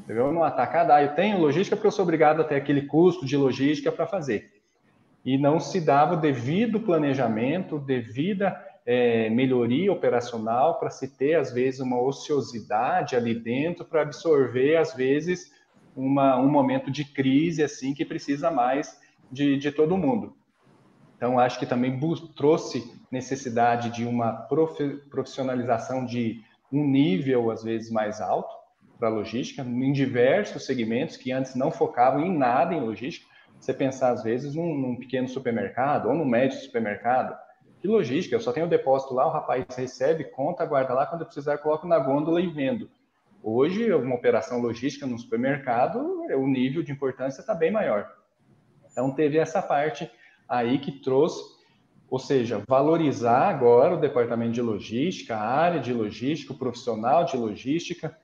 No 0.08 0.44
atacado, 0.44 0.92
ah, 0.92 1.04
eu 1.04 1.16
tenho 1.16 1.40
logística 1.40 1.76
porque 1.76 1.88
eu 1.88 1.92
sou 1.92 2.04
obrigado 2.04 2.42
a 2.42 2.44
ter 2.44 2.56
aquele 2.56 2.84
custo 2.84 3.26
de 3.26 3.36
logística 3.36 3.92
para 3.92 4.08
fazer 4.08 4.58
e 5.28 5.38
não 5.38 5.60
se 5.60 5.82
dava 5.82 6.14
o 6.14 6.22
devido 6.22 6.80
planejamento, 6.80 7.78
devida 7.78 8.58
é, 8.86 9.30
melhoria 9.30 9.92
operacional 9.92 10.80
para 10.80 10.90
se 10.90 11.18
ter, 11.18 11.36
às 11.36 11.52
vezes, 11.52 11.82
uma 11.82 12.02
ociosidade 12.02 13.14
ali 13.14 13.36
dentro 13.38 13.84
para 13.84 14.04
absorver, 14.04 14.78
às 14.78 14.94
vezes, 14.94 15.52
uma, 15.94 16.40
um 16.40 16.50
momento 16.50 16.90
de 16.90 17.04
crise 17.04 17.62
assim 17.62 17.94
que 17.94 18.06
precisa 18.06 18.50
mais 18.50 18.98
de, 19.30 19.58
de 19.58 19.70
todo 19.70 19.98
mundo. 19.98 20.37
Então, 21.18 21.40
acho 21.40 21.58
que 21.58 21.66
também 21.66 22.00
trouxe 22.36 22.96
necessidade 23.12 23.90
de 23.90 24.06
uma 24.06 24.48
profissionalização 25.10 26.06
de 26.06 26.42
um 26.72 26.86
nível, 26.86 27.50
às 27.50 27.64
vezes, 27.64 27.92
mais 27.92 28.22
alto 28.22 28.56
para 29.00 29.10
a 29.10 29.12
logística, 29.12 29.64
em 29.64 29.92
diversos 29.92 30.66
segmentos 30.66 31.18
que 31.18 31.32
antes 31.32 31.56
não 31.56 31.72
focavam 31.72 32.26
em 32.26 32.36
nada 32.36 32.74
em 32.74 32.82
logística 32.82 33.28
você 33.60 33.74
pensar, 33.74 34.12
às 34.12 34.24
vezes, 34.24 34.56
num, 34.56 34.76
num, 34.76 34.96
pequeno 34.96 35.28
supermercado 35.28 36.08
ou 36.08 36.16
num 36.16 36.26
médio 36.26 36.60
supermercado. 36.60 37.36
Que 37.80 37.88
logística, 37.88 38.36
eu 38.36 38.40
só 38.40 38.52
tenho 38.52 38.66
o 38.66 38.70
depósito 38.70 39.14
lá, 39.14 39.26
o 39.26 39.32
rapaz 39.32 39.66
recebe, 39.76 40.26
conta, 40.26 40.66
guarda 40.66 40.94
lá, 40.94 41.06
quando 41.06 41.22
eu 41.22 41.26
precisar 41.26 41.54
eu 41.54 41.60
coloco 41.60 41.88
na 41.88 41.98
gôndola 41.98 42.40
e 42.42 42.48
vendo. 42.48 42.90
Hoje, 43.42 43.92
uma 43.94 44.16
operação 44.16 44.60
logística 44.60 45.06
no 45.06 45.18
supermercado, 45.18 46.00
o 46.36 46.48
nível 46.48 46.84
de 46.84 46.92
importância 46.92 47.42
está 47.42 47.54
bem 47.54 47.72
maior. 47.72 48.12
Então, 48.92 49.12
teve 49.12 49.38
essa 49.38 49.62
parte 49.62 50.10
aí 50.48 50.80
que 50.80 50.92
trouxe 50.92 51.58
Ou 52.10 52.20
seja, 52.20 52.64
valorizar 52.68 53.50
agora 53.50 53.96
o 53.96 54.00
departamento 54.00 54.54
de 54.54 54.62
logística, 54.62 55.36
a 55.36 55.42
área 55.42 55.80
de 55.80 55.94
logística, 55.94 56.54
o 56.54 56.58
profissional 56.58 57.26
de 57.26 57.36
logística, 57.36 58.18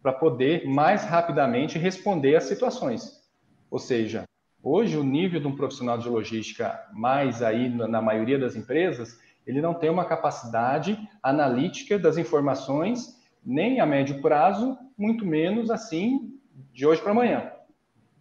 para 0.00 0.12
poder 0.12 0.68
mais 0.68 1.04
rapidamente 1.04 1.78
responder 1.78 2.36
às 2.36 2.44
situações. 2.44 3.24
Ou 3.68 3.80
seja, 3.80 4.22
hoje 4.62 4.96
o 4.96 5.02
nível 5.02 5.40
de 5.40 5.48
um 5.48 5.56
profissional 5.56 5.98
de 5.98 6.08
logística, 6.08 6.80
mais 6.92 7.42
aí 7.42 7.68
na 7.68 8.00
maioria 8.00 8.38
das 8.38 8.54
empresas, 8.54 9.18
ele 9.44 9.60
não 9.60 9.74
tem 9.74 9.90
uma 9.90 10.04
capacidade 10.04 10.96
analítica 11.20 11.98
das 11.98 12.16
informações, 12.16 13.20
nem 13.44 13.80
a 13.80 13.86
médio 13.86 14.22
prazo, 14.22 14.78
muito 14.96 15.26
menos 15.26 15.70
assim 15.70 16.38
de 16.72 16.86
hoje 16.86 17.02
para 17.02 17.10
amanhã. 17.10 17.50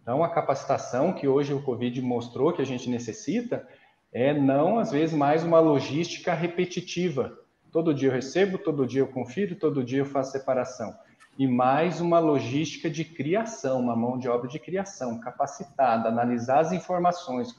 Então, 0.05 0.23
a 0.23 0.29
capacitação 0.29 1.11
que 1.11 1.27
hoje 1.27 1.51
o 1.51 1.63
Covid 1.63 1.99
mostrou 1.99 2.53
que 2.53 2.61
a 2.61 2.65
gente 2.65 2.87
necessita 2.87 3.67
é 4.13 4.39
não, 4.39 4.77
às 4.77 4.91
vezes, 4.91 5.17
mais 5.17 5.43
uma 5.43 5.59
logística 5.59 6.31
repetitiva. 6.31 7.35
Todo 7.71 7.91
dia 7.91 8.09
eu 8.09 8.13
recebo, 8.13 8.59
todo 8.59 8.85
dia 8.85 9.01
eu 9.01 9.07
confiro, 9.07 9.55
todo 9.55 9.83
dia 9.83 10.01
eu 10.01 10.05
faço 10.05 10.33
separação. 10.33 10.95
E 11.39 11.47
mais 11.47 12.01
uma 12.01 12.19
logística 12.19 12.87
de 12.87 13.03
criação, 13.03 13.79
uma 13.79 13.95
mão 13.95 14.15
de 14.15 14.29
obra 14.29 14.47
de 14.47 14.59
criação, 14.59 15.19
capacitada, 15.19 16.07
analisar 16.07 16.59
as 16.59 16.71
informações, 16.71 17.51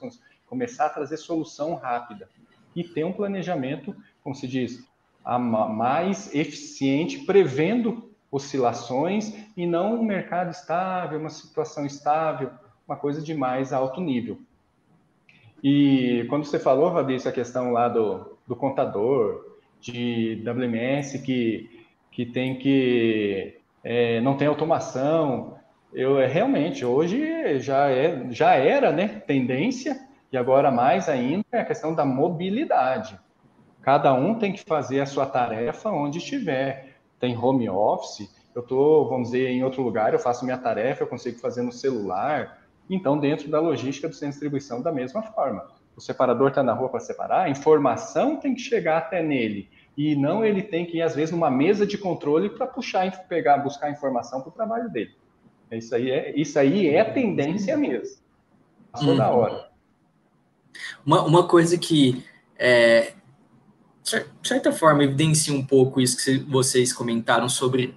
começar 0.46 0.86
a 0.86 0.90
trazer 0.90 1.16
solução 1.16 1.74
rápida. 1.74 2.28
E 2.76 2.84
ter 2.84 3.02
um 3.02 3.12
planejamento, 3.12 3.92
como 4.22 4.36
se 4.36 4.46
diz, 4.46 4.88
mais 5.24 6.32
eficiente, 6.32 7.24
prevendo 7.26 8.14
oscilações 8.36 9.34
e 9.56 9.66
não 9.66 9.94
um 9.94 10.04
mercado 10.04 10.50
estável, 10.50 11.18
uma 11.18 11.30
situação 11.30 11.86
estável, 11.86 12.50
uma 12.86 12.96
coisa 12.96 13.22
de 13.22 13.34
mais 13.34 13.72
alto 13.72 14.00
nível. 14.00 14.38
E 15.62 16.26
quando 16.28 16.44
você 16.44 16.58
falou, 16.58 16.92
Fabrício, 16.92 17.30
a 17.30 17.32
questão 17.32 17.72
lá 17.72 17.88
do, 17.88 18.38
do 18.46 18.54
contador, 18.54 19.56
de 19.80 20.42
WMS 20.46 21.18
que, 21.20 21.86
que 22.10 22.26
tem 22.26 22.58
que 22.58 23.58
é, 23.82 24.20
não 24.20 24.36
tem 24.36 24.48
automação, 24.48 25.58
eu 25.92 26.20
é, 26.20 26.26
realmente 26.26 26.84
hoje 26.84 27.58
já 27.60 27.88
é 27.88 28.30
já 28.30 28.54
era, 28.54 28.92
né, 28.92 29.22
tendência 29.26 29.98
e 30.30 30.36
agora 30.36 30.70
mais 30.70 31.08
ainda 31.08 31.44
é 31.52 31.60
a 31.60 31.64
questão 31.64 31.94
da 31.94 32.04
mobilidade. 32.04 33.18
Cada 33.80 34.12
um 34.12 34.34
tem 34.34 34.52
que 34.52 34.64
fazer 34.64 35.00
a 35.00 35.06
sua 35.06 35.26
tarefa 35.26 35.90
onde 35.90 36.18
estiver. 36.18 36.85
Tem 37.26 37.36
home 37.36 37.68
office, 37.68 38.30
eu 38.54 38.62
estou, 38.62 39.08
vamos 39.08 39.32
dizer, 39.32 39.48
em 39.48 39.64
outro 39.64 39.82
lugar, 39.82 40.12
eu 40.12 40.18
faço 40.20 40.44
minha 40.44 40.56
tarefa, 40.56 41.02
eu 41.02 41.08
consigo 41.08 41.40
fazer 41.40 41.60
no 41.60 41.72
celular, 41.72 42.62
então, 42.88 43.18
dentro 43.18 43.50
da 43.50 43.58
logística 43.58 44.08
do 44.08 44.14
centro 44.14 44.28
de 44.28 44.34
distribuição, 44.34 44.80
da 44.80 44.92
mesma 44.92 45.22
forma. 45.22 45.66
O 45.96 46.00
separador 46.00 46.50
está 46.50 46.62
na 46.62 46.72
rua 46.72 46.88
para 46.88 47.00
separar, 47.00 47.46
a 47.46 47.50
informação 47.50 48.36
tem 48.36 48.54
que 48.54 48.60
chegar 48.60 48.98
até 48.98 49.24
nele. 49.24 49.68
E 49.96 50.14
não 50.14 50.44
ele 50.44 50.62
tem 50.62 50.86
que 50.86 50.98
ir, 50.98 51.02
às 51.02 51.16
vezes, 51.16 51.32
numa 51.32 51.50
mesa 51.50 51.84
de 51.84 51.98
controle 51.98 52.48
para 52.48 52.64
puxar, 52.64 53.10
pegar, 53.26 53.58
buscar 53.58 53.90
informação 53.90 54.40
para 54.40 54.50
o 54.50 54.52
trabalho 54.52 54.88
dele. 54.88 55.16
Isso 55.72 55.96
aí 55.96 56.12
é, 56.12 56.32
isso 56.38 56.56
aí 56.60 56.88
é 56.88 57.02
tendência 57.02 57.76
mesmo. 57.76 58.18
Passou 58.92 59.16
da 59.16 59.28
hora. 59.30 59.68
Uma, 61.04 61.24
uma 61.24 61.48
coisa 61.48 61.76
que 61.76 62.24
é, 62.56 63.14
de 64.06 64.48
certa 64.48 64.70
forma, 64.70 65.02
evidencia 65.02 65.52
um 65.52 65.64
pouco 65.64 66.00
isso 66.00 66.16
que 66.24 66.38
vocês 66.38 66.92
comentaram 66.92 67.48
sobre 67.48 67.92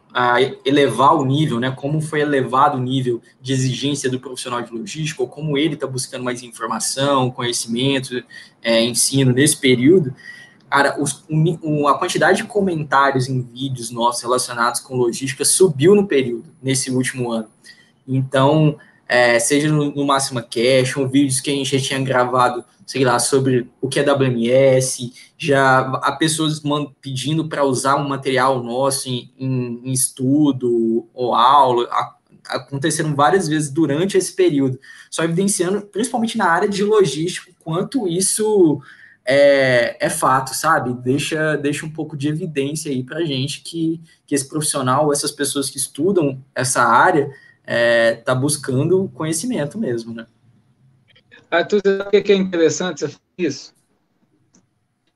elevar 0.66 1.14
o 1.14 1.24
nível, 1.24 1.60
né? 1.60 1.70
Como 1.70 2.02
foi 2.02 2.22
elevado 2.22 2.78
o 2.78 2.82
nível 2.82 3.22
de 3.40 3.54
exigência 3.54 4.10
do 4.10 4.20
profissional 4.20 4.60
de 4.64 4.72
logística, 4.72 5.22
ou 5.22 5.28
como 5.28 5.56
ele 5.56 5.76
está 5.76 5.86
buscando 5.86 6.24
mais 6.24 6.42
informação, 6.42 7.30
conhecimento, 7.30 8.24
é, 8.64 8.84
ensino 8.84 9.32
nesse 9.32 9.58
período. 9.58 10.16
Cara, 10.68 11.00
os, 11.00 11.24
o, 11.62 11.88
a 11.88 12.00
quantidade 12.00 12.42
de 12.42 12.48
comentários 12.48 13.30
em 13.30 13.40
vídeos 13.42 13.92
nossos 13.92 14.24
relacionados 14.24 14.80
com 14.80 14.96
logística 14.96 15.46
subiu 15.46 15.94
no 15.94 16.08
período, 16.08 16.46
nesse 16.62 16.90
último 16.90 17.32
ano. 17.32 17.48
Então, 18.08 18.80
é, 19.10 19.40
seja 19.40 19.68
no, 19.70 19.92
no 19.92 20.06
Máxima 20.06 20.44
Cash, 20.44 20.94
vídeos 21.12 21.42
que 21.42 21.50
a 21.50 21.54
gente 21.54 21.76
já 21.76 21.84
tinha 21.84 22.00
gravado, 22.00 22.64
sei 22.86 23.04
lá, 23.04 23.18
sobre 23.18 23.68
o 23.82 23.90
que 23.90 24.00
é 24.00 24.04
WMS, 24.04 25.12
já 25.36 25.80
há 25.80 26.12
pessoas 26.12 26.62
pedindo 27.02 27.50
para 27.50 27.64
usar 27.64 27.96
um 27.96 28.08
material 28.08 28.64
nosso 28.64 29.10
em, 29.10 29.34
em, 29.40 29.82
em 29.84 29.92
estudo 29.92 31.08
ou 31.12 31.34
aula, 31.34 31.88
a, 31.90 32.16
aconteceram 32.50 33.16
várias 33.16 33.48
vezes 33.48 33.72
durante 33.72 34.16
esse 34.16 34.36
período, 34.36 34.80
só 35.10 35.24
evidenciando, 35.24 35.82
principalmente 35.82 36.38
na 36.38 36.46
área 36.46 36.70
de 36.70 36.84
logística, 36.84 37.52
quanto 37.64 38.08
isso 38.08 38.80
é, 39.26 39.98
é, 40.00 40.10
fato, 40.10 40.56
sabe? 40.56 40.94
Deixa, 40.94 41.56
deixa 41.58 41.86
um 41.86 41.92
pouco 41.92 42.16
de 42.16 42.28
evidência 42.28 42.92
aí 42.92 43.04
para 43.04 43.26
gente 43.26 43.62
que, 43.62 44.02
que 44.28 44.36
esse 44.36 44.48
profissional, 44.48 45.12
essas 45.12 45.32
pessoas 45.32 45.70
que 45.70 45.78
estudam 45.78 46.44
essa 46.56 46.84
área, 46.84 47.30
é, 47.72 48.16
tá 48.16 48.34
buscando 48.34 49.12
conhecimento 49.14 49.78
mesmo, 49.78 50.12
né? 50.12 50.26
Arthur, 51.52 51.82
sabe 51.86 52.18
o 52.18 52.24
que 52.24 52.32
é 52.32 52.36
interessante 52.36 53.06
isso? 53.38 53.76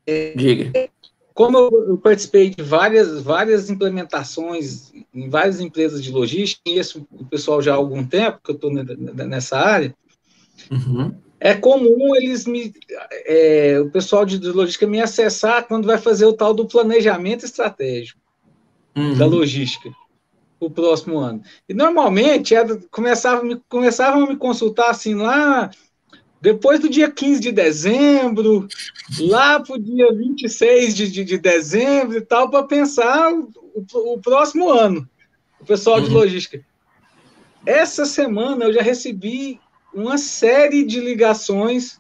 É, 0.06 0.36
Diga. 0.36 0.92
Como 1.34 1.58
eu, 1.58 1.98
participei 1.98 2.52
de 2.52 2.62
várias, 2.62 3.24
várias 3.24 3.72
implementações 3.72 4.94
em 5.12 5.30
várias 5.30 5.60
empresas 5.60 6.04
de 6.04 6.12
logística, 6.12 6.62
e 6.68 6.78
isso 6.78 7.08
o 7.12 7.26
pessoal 7.26 7.60
já 7.60 7.74
há 7.74 7.76
algum 7.76 8.06
tempo 8.06 8.40
que 8.44 8.52
eu 8.52 8.56
estou 8.56 8.72
nessa 8.72 9.58
área, 9.58 9.96
uhum. 10.70 11.12
é 11.40 11.56
comum 11.56 12.16
eles 12.16 12.46
me. 12.46 12.72
É, 13.26 13.80
o 13.80 13.90
pessoal 13.90 14.26
de, 14.26 14.38
de 14.38 14.50
logística 14.50 14.86
me 14.86 15.02
acessar 15.02 15.68
quando 15.68 15.88
vai 15.88 15.98
fazer 15.98 16.26
o 16.26 16.34
tal 16.34 16.54
do 16.54 16.68
planejamento 16.68 17.46
estratégico 17.46 18.22
uhum. 18.96 19.18
da 19.18 19.26
logística 19.26 19.92
o 20.66 20.72
próximo 20.72 21.20
ano. 21.20 21.42
E 21.68 21.74
normalmente 21.74 22.56
era, 22.56 22.80
começava, 22.92 23.42
começavam 23.68 24.24
a 24.24 24.28
me 24.28 24.36
consultar 24.36 24.90
assim 24.90 25.16
lá 25.16 25.70
depois 26.44 26.82
do 26.82 26.90
dia 26.90 27.10
15 27.10 27.40
de 27.40 27.54
dezembro, 27.54 28.68
lá 29.18 29.62
para 29.62 29.76
o 29.76 29.80
dia 29.80 30.12
26 30.12 30.94
de, 30.94 31.10
de, 31.10 31.24
de 31.24 31.38
dezembro 31.38 32.18
e 32.18 32.22
tal, 32.22 32.50
para 32.50 32.64
pensar 32.64 33.32
o, 33.32 33.50
o, 33.74 34.20
próximo 34.20 34.70
ano, 34.70 35.08
o 35.62 35.64
pessoal 35.64 36.02
de 36.02 36.08
uhum. 36.08 36.16
logística. 36.16 36.62
Essa 37.66 38.06
semana 38.06 38.66
eu 38.66 38.74
já 38.74 38.82
recebi 38.82 39.58
uma 39.94 40.18
série 40.18 40.84
de 40.84 41.00
ligações 41.00 41.98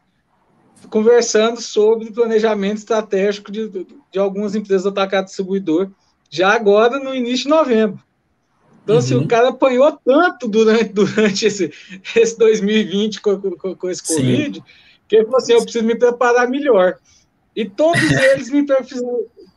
conversando 0.89 1.61
sobre 1.61 2.11
planejamento 2.11 2.79
estratégico 2.79 3.49
de, 3.49 3.69
de, 3.69 3.87
de 4.11 4.19
algumas 4.19 4.55
empresas 4.55 4.83
do 4.83 4.89
atacado 4.89 5.27
distribuidor, 5.27 5.89
já 6.29 6.53
agora 6.53 6.99
no 6.99 7.15
início 7.15 7.45
de 7.45 7.49
novembro. 7.49 8.03
Então, 8.83 8.95
uhum. 8.95 8.99
assim, 8.99 9.15
o 9.15 9.19
uhum. 9.19 9.27
cara 9.27 9.49
apanhou 9.49 9.91
tanto 10.05 10.47
durante, 10.47 10.85
durante 10.93 11.45
esse, 11.45 11.71
esse 12.15 12.37
2020 12.37 13.21
com, 13.21 13.39
com, 13.39 13.75
com 13.75 13.89
esse 13.89 14.05
Covid, 14.05 14.59
Sim. 14.59 14.63
que 15.07 15.15
ele 15.15 15.25
falou 15.25 15.37
assim: 15.37 15.53
eu 15.53 15.63
preciso 15.63 15.85
me 15.85 15.95
preparar 15.95 16.49
melhor. 16.49 16.97
E 17.55 17.65
todos 17.65 18.01
eles 18.11 18.49
me 18.49 18.65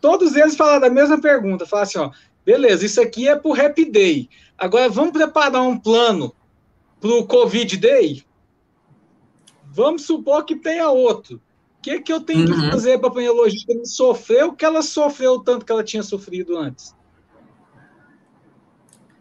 todos 0.01 0.37
eles 0.37 0.57
falaram 0.57 0.81
da 0.81 0.91
mesma 0.91 1.21
pergunta, 1.21 1.67
falaram 1.67 1.89
assim: 1.89 1.99
ó, 1.99 2.11
beleza, 2.45 2.87
isso 2.87 3.01
aqui 3.01 3.29
é 3.29 3.35
para 3.35 3.51
o 3.51 3.55
Happy 3.55 3.85
Day. 3.85 4.29
Agora 4.57 4.89
vamos 4.89 5.13
preparar 5.13 5.63
um 5.63 5.79
plano 5.79 6.33
para 7.01 7.11
o 7.11 7.27
Covid 7.27 7.77
Day? 7.77 8.25
Vamos 9.65 10.03
supor 10.03 10.45
que 10.45 10.57
tenha 10.57 10.89
outro. 10.89 11.37
O 11.37 11.83
que, 11.83 12.01
que 12.01 12.13
eu 12.13 12.21
tenho 12.21 12.49
uhum. 12.49 12.61
que 12.63 12.71
fazer 12.71 12.99
para 12.99 13.11
a 13.11 13.33
logística 13.33 13.75
não 13.75 13.85
sofrer 13.85 14.45
o 14.45 14.53
que 14.53 14.65
ela 14.65 14.83
sofreu 14.83 15.41
tanto 15.41 15.65
que 15.65 15.71
ela 15.71 15.85
tinha 15.85 16.03
sofrido 16.03 16.57
antes? 16.57 16.96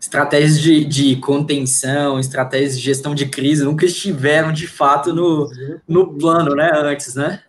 Estratégias 0.05 0.59
de, 0.59 0.85
de 0.85 1.15
contenção, 1.15 2.19
estratégias 2.19 2.77
de 2.77 2.83
gestão 2.83 3.15
de 3.15 3.27
crise 3.27 3.63
nunca 3.63 3.85
estiveram 3.85 4.53
de 4.53 4.67
fato 4.67 5.11
no, 5.11 5.49
no 5.87 6.13
plano, 6.13 6.55
né, 6.55 6.69
antes, 6.75 7.15
né? 7.15 7.41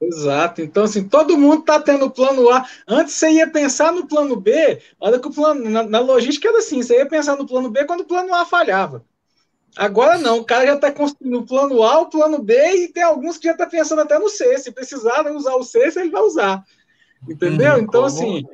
Exato. 0.00 0.62
Então, 0.62 0.84
assim, 0.84 1.06
todo 1.06 1.36
mundo 1.36 1.60
está 1.60 1.80
tendo 1.80 2.10
plano 2.10 2.50
A. 2.50 2.66
Antes 2.88 3.14
você 3.14 3.30
ia 3.30 3.50
pensar 3.50 3.92
no 3.92 4.06
plano 4.06 4.36
B, 4.36 4.80
olha 4.98 5.18
que 5.18 5.28
o 5.28 5.32
plano, 5.32 5.68
na, 5.68 5.82
na, 5.82 6.00
logística 6.00 6.48
era 6.48 6.58
assim, 6.58 6.82
você 6.82 6.96
ia 6.96 7.06
pensar 7.06 7.36
no 7.36 7.46
plano 7.46 7.70
B 7.70 7.84
quando 7.84 8.00
o 8.00 8.06
plano 8.06 8.34
A 8.34 8.44
falhava. 8.46 9.04
Agora 9.76 10.16
não, 10.16 10.38
o 10.38 10.44
cara 10.44 10.66
já 10.66 10.74
está 10.74 10.90
construindo 10.90 11.40
o 11.40 11.46
plano 11.46 11.82
A, 11.82 12.00
o 12.00 12.08
plano 12.08 12.42
B, 12.42 12.54
e 12.54 12.88
tem 12.88 13.02
alguns 13.02 13.36
que 13.36 13.44
já 13.44 13.52
estão 13.52 13.66
tá 13.66 13.70
pensando 13.70 14.00
até 14.00 14.18
no 14.18 14.30
C. 14.30 14.56
Se 14.58 14.72
precisar 14.72 15.30
usar 15.30 15.54
o 15.56 15.62
C, 15.62 15.92
ele 15.96 16.10
vai 16.10 16.22
usar. 16.22 16.64
Entendeu? 17.28 17.74
Hum, 17.74 17.80
então, 17.80 18.04
assim, 18.04 18.46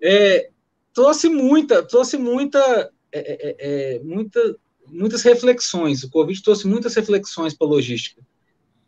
é, 0.00 0.48
trouxe 0.94 1.28
muita, 1.28 1.82
trouxe 1.82 2.16
muita, 2.16 2.90
é, 3.12 3.18
é, 3.18 3.36
é, 3.42 3.56
é, 3.96 3.98
muita, 4.00 4.56
muitas 4.88 5.22
reflexões. 5.22 6.02
O 6.02 6.10
Covid 6.10 6.42
trouxe 6.42 6.66
muitas 6.66 6.94
reflexões 6.94 7.54
para 7.54 7.66
a 7.66 7.70
logística. 7.70 8.22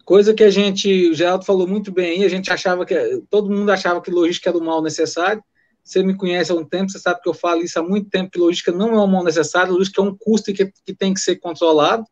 Coisa 0.05 0.35
que 0.35 0.43
a 0.43 0.51
gente, 0.51 1.11
o 1.11 1.15
Geraldo 1.15 1.45
falou 1.45 1.67
muito 1.67 1.93
bem, 1.93 2.25
a 2.25 2.29
gente 2.29 2.51
achava 2.51 2.85
que, 2.85 3.23
todo 3.31 3.51
mundo 3.51 3.71
achava 3.71 4.01
que 4.01 4.11
logística 4.11 4.51
era 4.51 4.59
o 4.59 4.65
mal 4.65 4.83
necessário. 4.83 5.43
Você 5.85 6.03
me 6.03 6.17
conhece 6.17 6.51
há 6.53 6.55
um 6.55 6.65
tempo, 6.65 6.91
você 6.91 6.99
sabe 6.99 7.21
que 7.21 7.29
eu 7.29 7.35
falo 7.35 7.63
isso 7.63 7.79
há 7.79 7.83
muito 7.83 8.09
tempo, 8.09 8.31
que 8.31 8.39
logística 8.39 8.73
não 8.73 8.95
é 8.95 9.03
um 9.03 9.07
mal 9.07 9.25
necessário, 9.25 9.73
logística 9.73 10.01
é 10.01 10.05
um 10.05 10.17
custo 10.17 10.53
que, 10.53 10.73
que 10.85 10.95
tem 10.95 11.15
que 11.15 11.21
ser 11.21 11.37
controlado. 11.37 12.05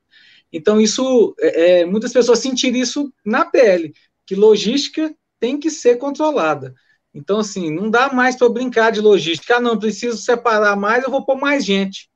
Então, 0.53 0.81
isso, 0.81 1.35
é, 1.41 1.81
é 1.81 1.85
muitas 1.85 2.13
pessoas 2.13 2.41
sentiram 2.41 2.79
isso 2.79 3.13
na 3.25 3.45
pele, 3.45 3.93
que 4.27 4.35
logística 4.35 5.15
tem 5.39 5.59
que 5.59 5.71
ser 5.71 5.97
controlada. 5.97 6.75
Então, 7.15 7.41
assim, 7.41 7.71
não 7.71 7.91
dá 7.91 8.13
mais 8.13 8.37
para 8.37 8.49
brincar 8.49 8.93
de 8.93 9.01
logística. 9.01 9.57
Ah, 9.57 9.61
não, 9.61 9.79
preciso 9.79 10.19
separar 10.19 10.77
mais, 10.77 11.03
eu 11.03 11.11
vou 11.11 11.25
pôr 11.25 11.37
mais 11.37 11.65
gente. 11.65 12.09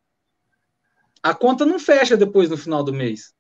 A 1.23 1.35
conta 1.35 1.65
não 1.65 1.79
fecha 1.79 2.17
depois 2.17 2.51
no 2.51 2.57
final 2.57 2.83
do 2.85 2.93
mês. 2.93 3.33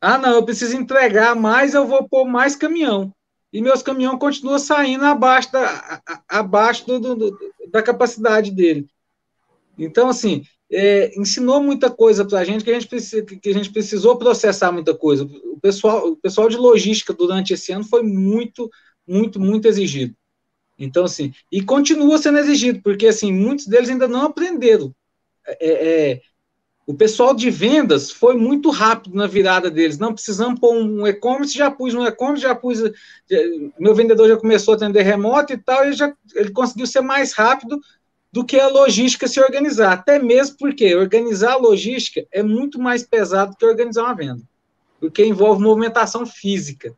Ah, 0.00 0.18
não, 0.18 0.30
eu 0.30 0.44
preciso 0.44 0.76
entregar 0.76 1.34
mais, 1.34 1.74
eu 1.74 1.86
vou 1.86 2.08
pôr 2.08 2.24
mais 2.24 2.54
caminhão. 2.54 3.12
E 3.52 3.62
meus 3.62 3.82
caminhões 3.82 4.18
continuam 4.18 4.58
saindo 4.58 5.04
abaixo 5.04 5.50
da, 5.50 6.02
abaixo 6.28 6.86
do, 6.86 7.14
do, 7.14 7.38
da 7.70 7.82
capacidade 7.82 8.50
dele. 8.50 8.86
Então, 9.78 10.08
assim, 10.08 10.44
é, 10.70 11.18
ensinou 11.18 11.62
muita 11.62 11.90
coisa 11.90 12.24
para 12.24 12.40
a 12.40 12.44
gente 12.44 12.62
que 12.62 12.70
a 12.70 12.78
gente, 12.78 13.22
que 13.40 13.48
a 13.48 13.54
gente 13.54 13.72
precisou 13.72 14.16
processar 14.16 14.70
muita 14.70 14.94
coisa. 14.94 15.24
O 15.24 15.58
pessoal, 15.60 16.08
o 16.08 16.16
pessoal 16.16 16.48
de 16.48 16.56
logística 16.56 17.14
durante 17.14 17.54
esse 17.54 17.72
ano 17.72 17.84
foi 17.84 18.02
muito, 18.02 18.70
muito, 19.06 19.40
muito 19.40 19.66
exigido. 19.66 20.14
Então, 20.78 21.04
assim, 21.04 21.32
e 21.50 21.60
continua 21.60 22.18
sendo 22.18 22.38
exigido, 22.38 22.80
porque, 22.82 23.08
assim, 23.08 23.32
muitos 23.32 23.66
deles 23.66 23.88
ainda 23.88 24.06
não 24.06 24.22
aprenderam. 24.22 24.94
É, 25.46 25.56
é, 25.60 26.20
o 26.86 26.94
pessoal 26.94 27.34
de 27.34 27.50
vendas 27.50 28.10
foi 28.10 28.36
muito 28.36 28.70
rápido 28.70 29.14
na 29.14 29.26
virada 29.26 29.70
deles. 29.70 29.98
Não 29.98 30.14
precisamos 30.14 30.60
pôr 30.60 30.74
um 30.74 31.06
e-commerce, 31.06 31.56
já 31.56 31.70
pus 31.70 31.94
um 31.94 32.06
e-commerce, 32.06 32.42
já 32.42 32.54
pus. 32.54 32.78
Já, 32.78 33.38
meu 33.78 33.94
vendedor 33.94 34.28
já 34.28 34.36
começou 34.36 34.72
a 34.72 34.76
atender 34.76 35.02
remoto 35.02 35.52
e 35.52 35.58
tal, 35.58 35.88
e 35.88 35.92
já, 35.92 36.14
ele 36.34 36.50
conseguiu 36.50 36.86
ser 36.86 37.00
mais 37.00 37.32
rápido 37.32 37.80
do 38.32 38.44
que 38.44 38.58
a 38.58 38.68
logística 38.68 39.26
se 39.26 39.40
organizar. 39.40 39.92
Até 39.92 40.18
mesmo 40.18 40.56
porque 40.58 40.94
organizar 40.94 41.52
a 41.52 41.56
logística 41.56 42.26
é 42.30 42.42
muito 42.42 42.80
mais 42.80 43.02
pesado 43.02 43.56
que 43.56 43.66
organizar 43.66 44.04
uma 44.04 44.14
venda, 44.14 44.42
porque 45.00 45.24
envolve 45.24 45.62
movimentação 45.62 46.24
física 46.24 46.94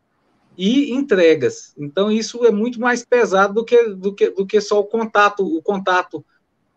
e 0.60 0.92
entregas. 0.92 1.72
Então 1.78 2.12
isso 2.12 2.44
é 2.44 2.50
muito 2.50 2.78
mais 2.78 3.02
pesado 3.02 3.54
do 3.54 3.64
que 3.64 3.82
do 3.94 4.14
que, 4.14 4.28
do 4.28 4.46
que 4.46 4.60
só 4.60 4.78
o 4.78 4.84
contato, 4.84 5.42
o 5.42 5.62
contato, 5.62 6.22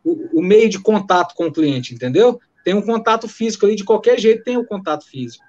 o, 0.02 0.40
o 0.40 0.42
meio 0.42 0.70
de 0.70 0.80
contato 0.80 1.36
com 1.36 1.48
o 1.48 1.52
cliente, 1.52 1.94
entendeu? 1.94 2.40
Tem 2.64 2.74
um 2.74 2.82
contato 2.82 3.28
físico 3.28 3.66
ali 3.66 3.76
de 3.76 3.84
qualquer 3.84 4.18
jeito 4.18 4.46
tem 4.46 4.56
o 4.56 4.62
um 4.62 4.66
contato 4.66 5.06
físico. 5.06 5.44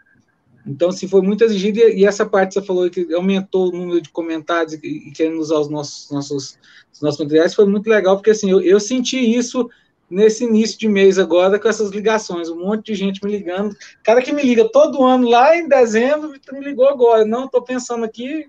Então, 0.67 0.91
se 0.91 1.07
foi 1.07 1.23
muito 1.23 1.45
exigido, 1.45 1.79
e 1.79 2.05
essa 2.05 2.27
parte 2.27 2.55
você 2.55 2.63
falou 2.63 2.91
que 2.91 3.13
aumentou 3.15 3.69
o 3.69 3.73
número 3.73 4.01
de 4.01 4.09
comentários 4.09 4.73
e, 4.73 4.79
e 4.83 5.13
querendo 5.13 5.39
usar 5.39 5.61
os 5.61 5.69
nossos, 5.69 6.11
nossos, 6.11 6.59
os 6.93 7.01
nossos 7.03 7.21
materiais, 7.21 7.55
foi 7.55 7.67
muito 7.67 7.87
legal, 7.87 8.17
porque 8.17 8.31
assim, 8.31 8.51
eu, 8.51 8.61
eu, 8.63 8.81
senti 8.81 9.19
isso 9.19 9.69
nesse 10.15 10.45
início 10.45 10.79
de 10.79 10.89
mês 10.89 11.19
agora, 11.19 11.59
com 11.59 11.69
essas 11.69 11.91
ligações, 11.91 12.49
um 12.49 12.65
monte 12.65 12.87
de 12.87 12.95
gente 12.95 13.25
me 13.25 13.31
ligando. 13.31 13.77
Cara 14.03 14.23
que 14.23 14.33
me 14.33 14.43
liga 14.43 14.69
todo 14.71 15.03
ano 15.03 15.29
lá 15.29 15.57
em 15.57 15.69
dezembro, 15.69 16.33
me 16.53 16.61
ligou 16.61 16.89
agora. 16.89 17.25
Não, 17.25 17.47
estou 17.47 17.63
pensando 17.63 18.05
aqui. 18.05 18.47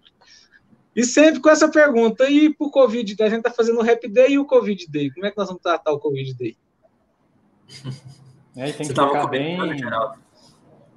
E 0.96 1.04
sempre 1.04 1.42
com 1.42 1.50
essa 1.50 1.70
pergunta, 1.70 2.30
e 2.30 2.54
para 2.54 2.68
o 2.68 2.72
Covid, 2.72 3.16
a 3.22 3.28
gente 3.28 3.40
está 3.40 3.52
fazendo 3.52 3.80
o 3.80 3.92
Happy 3.92 4.08
Day 4.08 4.34
e 4.34 4.40
o 4.40 4.46
Covid 4.46 4.88
Day, 4.90 5.12
como 5.12 5.26
é 5.26 5.32
que 5.32 5.38
nós 5.38 5.48
vamos 5.48 5.62
tratar 5.62 5.92
o 5.92 6.00
Covid 6.00 6.34
Day? 6.36 6.56
É, 8.56 8.72
tem 8.72 8.86
Você 8.86 8.94
que 8.94 9.02
ficar 9.02 9.28
bem... 9.28 9.60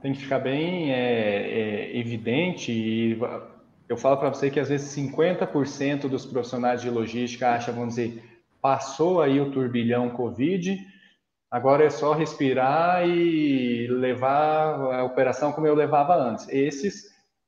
Tem 0.00 0.12
que 0.12 0.20
ficar 0.20 0.38
bem 0.38 0.92
é, 0.92 1.00
é, 1.90 1.98
evidente 1.98 2.70
e 2.70 3.18
eu 3.88 3.96
falo 3.96 4.16
para 4.16 4.28
você 4.28 4.48
que 4.48 4.60
às 4.60 4.68
vezes 4.68 4.94
50% 4.94 6.08
dos 6.08 6.24
profissionais 6.24 6.80
de 6.80 6.88
logística 6.88 7.50
acham, 7.50 7.74
vamos 7.74 7.96
dizer, 7.96 8.22
passou 8.68 9.22
aí 9.22 9.40
o 9.40 9.50
turbilhão 9.50 10.10
Covid, 10.10 10.78
agora 11.50 11.86
é 11.86 11.88
só 11.88 12.12
respirar 12.12 13.08
e 13.08 13.86
levar 13.86 14.74
a 14.94 15.04
operação 15.04 15.52
como 15.52 15.66
eu 15.66 15.74
levava 15.74 16.14
antes. 16.14 16.46
Esses, 16.50 17.04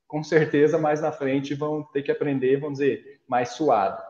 com 0.09 0.23
certeza, 0.23 0.79
mais 0.79 1.03
na 1.03 1.13
frente 1.13 1.53
vão 1.53 1.83
ter 1.83 2.03
que 2.03 2.11
aprender, 2.11 2.59
vamos 2.59 2.79
dizer, 2.79 3.21
mais 3.29 3.51
suado. 3.51 4.03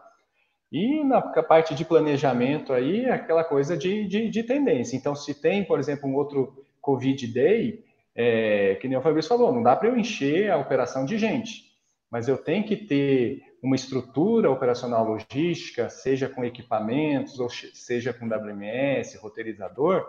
E 0.71 1.03
na 1.03 1.21
parte 1.21 1.75
de 1.75 1.85
planejamento 1.85 2.73
aí, 2.73 3.07
aquela 3.07 3.43
coisa 3.43 3.77
de, 3.77 4.07
de, 4.07 4.29
de 4.29 4.45
tendência. 4.45 4.97
Então, 4.97 5.17
se 5.17 5.35
tem, 5.35 5.65
por 5.65 5.81
exemplo, 5.81 6.09
um 6.09 6.15
outro 6.15 6.65
Covid 6.81 7.27
Day, 7.27 7.85
é, 8.15 8.77
que 8.77 8.87
nem 8.87 8.97
o 8.97 9.03
Fabrício 9.03 9.31
falou, 9.31 9.53
não 9.53 9.65
dá 9.65 9.75
para 9.75 9.89
eu 9.89 9.99
encher 9.99 10.49
a 10.49 10.59
operação 10.59 11.05
de 11.05 11.19
gente, 11.19 11.65
mas 12.09 12.29
eu 12.29 12.39
tenho 12.39 12.63
que 12.63 12.77
ter 12.77 13.43
uma 13.63 13.77
estrutura 13.77 14.51
operacional 14.51 15.05
logística, 15.05 15.89
seja 15.91 16.29
com 16.29 16.45
equipamentos, 16.45 17.39
ou 17.39 17.49
seja 17.51 18.13
com 18.13 18.27
WMS, 18.27 19.17
roteirizador, 19.19 20.07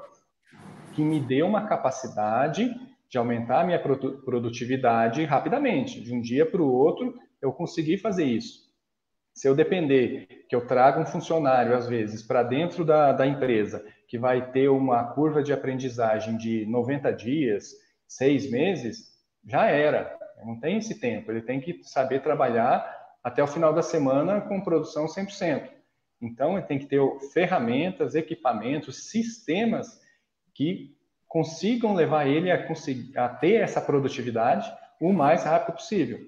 que 0.93 1.01
me 1.01 1.19
dê 1.19 1.43
uma 1.43 1.67
capacidade 1.67 2.69
de 3.09 3.17
aumentar 3.17 3.61
a 3.61 3.65
minha 3.65 3.79
produtividade 3.79 5.25
rapidamente. 5.25 6.01
De 6.01 6.13
um 6.13 6.21
dia 6.21 6.45
para 6.45 6.61
o 6.61 6.71
outro, 6.71 7.13
eu 7.41 7.51
conseguir 7.51 7.97
fazer 7.97 8.23
isso. 8.23 8.71
Se 9.33 9.47
eu 9.47 9.55
depender 9.55 10.27
que 10.47 10.55
eu 10.55 10.65
traga 10.65 10.99
um 10.99 11.05
funcionário, 11.05 11.75
às 11.75 11.87
vezes, 11.87 12.21
para 12.23 12.43
dentro 12.43 12.85
da, 12.85 13.11
da 13.11 13.25
empresa, 13.25 13.83
que 14.07 14.17
vai 14.17 14.51
ter 14.51 14.69
uma 14.69 15.05
curva 15.13 15.41
de 15.41 15.53
aprendizagem 15.53 16.37
de 16.37 16.65
90 16.65 17.11
dias, 17.13 17.71
seis 18.07 18.49
meses, 18.49 19.09
já 19.47 19.67
era. 19.67 20.17
Não 20.45 20.59
tem 20.59 20.77
esse 20.77 20.99
tempo. 20.99 21.31
Ele 21.31 21.41
tem 21.41 21.59
que 21.59 21.81
saber 21.83 22.21
trabalhar 22.21 23.00
até 23.23 23.43
o 23.43 23.47
final 23.47 23.73
da 23.73 23.81
semana 23.81 24.41
com 24.41 24.62
produção 24.62 25.05
100%. 25.05 25.69
Então, 26.21 26.62
tem 26.62 26.77
que 26.77 26.86
ter 26.86 27.01
ferramentas, 27.34 28.13
equipamentos, 28.13 29.10
sistemas 29.10 29.99
que 30.53 30.95
consigam 31.27 31.93
levar 31.93 32.27
ele 32.27 32.51
a, 32.51 32.67
conseguir, 32.67 33.17
a 33.17 33.27
ter 33.29 33.62
essa 33.62 33.81
produtividade 33.81 34.71
o 34.99 35.12
mais 35.12 35.43
rápido 35.43 35.75
possível. 35.75 36.19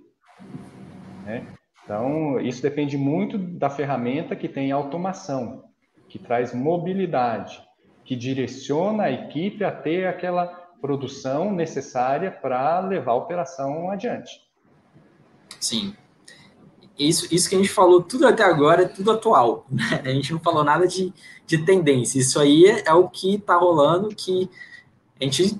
Né? 1.25 1.45
Então, 1.83 2.39
isso 2.39 2.61
depende 2.61 2.97
muito 2.97 3.37
da 3.37 3.69
ferramenta 3.69 4.35
que 4.35 4.47
tem 4.47 4.71
automação, 4.71 5.65
que 6.07 6.17
traz 6.17 6.53
mobilidade, 6.53 7.61
que 8.05 8.15
direciona 8.15 9.03
a 9.03 9.11
equipe 9.11 9.63
a 9.63 9.71
ter 9.71 10.07
aquela 10.07 10.47
produção 10.81 11.53
necessária 11.53 12.31
para 12.31 12.79
levar 12.79 13.11
a 13.11 13.15
operação 13.15 13.91
adiante. 13.91 14.41
Sim. 15.59 15.95
Isso, 16.97 17.27
isso 17.33 17.49
que 17.49 17.55
a 17.55 17.57
gente 17.57 17.69
falou 17.69 18.03
tudo 18.03 18.27
até 18.27 18.43
agora 18.43 18.83
é 18.83 18.87
tudo 18.87 19.11
atual. 19.11 19.65
Né? 19.69 20.01
A 20.05 20.09
gente 20.09 20.31
não 20.31 20.39
falou 20.39 20.63
nada 20.63 20.87
de, 20.87 21.13
de 21.45 21.57
tendência. 21.59 22.19
Isso 22.19 22.39
aí 22.39 22.65
é, 22.65 22.93
o 22.93 23.09
que 23.09 23.35
está 23.35 23.55
rolando, 23.55 24.09
que 24.09 24.49
a 25.19 25.23
gente. 25.23 25.59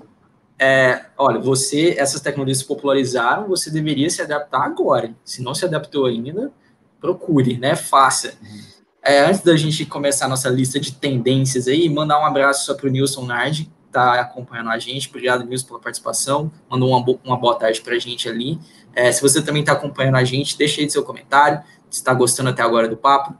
É, 0.56 1.06
olha, 1.18 1.40
você, 1.40 1.96
essas 1.98 2.20
tecnologias 2.20 2.58
se 2.58 2.64
popularizaram, 2.64 3.48
você 3.48 3.70
deveria 3.70 4.08
se 4.08 4.22
adaptar 4.22 4.62
agora. 4.62 5.12
Se 5.24 5.42
não 5.42 5.52
se 5.54 5.64
adaptou 5.64 6.06
ainda, 6.06 6.52
procure, 7.00 7.58
né? 7.58 7.74
Faça. 7.74 8.34
É, 9.02 9.26
antes 9.26 9.40
da 9.40 9.56
gente 9.56 9.84
começar 9.84 10.26
a 10.26 10.28
nossa 10.28 10.48
lista 10.48 10.78
de 10.78 10.94
tendências 10.94 11.66
aí, 11.66 11.88
mandar 11.90 12.20
um 12.20 12.24
abraço 12.24 12.66
só 12.66 12.74
para 12.74 12.86
o 12.86 12.90
Nilson 12.90 13.26
Nardi, 13.26 13.70
está 13.94 14.20
acompanhando 14.20 14.70
a 14.70 14.78
gente. 14.78 15.08
Obrigado, 15.08 15.44
Nilson, 15.44 15.68
pela 15.68 15.78
participação. 15.78 16.50
Mandou 16.68 16.90
uma, 16.90 17.00
bo 17.02 17.20
uma 17.24 17.36
boa 17.36 17.54
tarde 17.54 17.80
para 17.80 17.94
a 17.94 17.98
gente 17.98 18.28
ali. 18.28 18.58
É, 18.92 19.10
se 19.12 19.22
você 19.22 19.40
também 19.40 19.62
está 19.62 19.72
acompanhando 19.72 20.16
a 20.16 20.24
gente, 20.24 20.58
deixa 20.58 20.80
aí 20.80 20.90
seu 20.90 21.04
comentário, 21.04 21.62
se 21.88 21.98
está 22.00 22.12
gostando 22.12 22.50
até 22.50 22.62
agora 22.62 22.88
do 22.88 22.96
papo. 22.96 23.34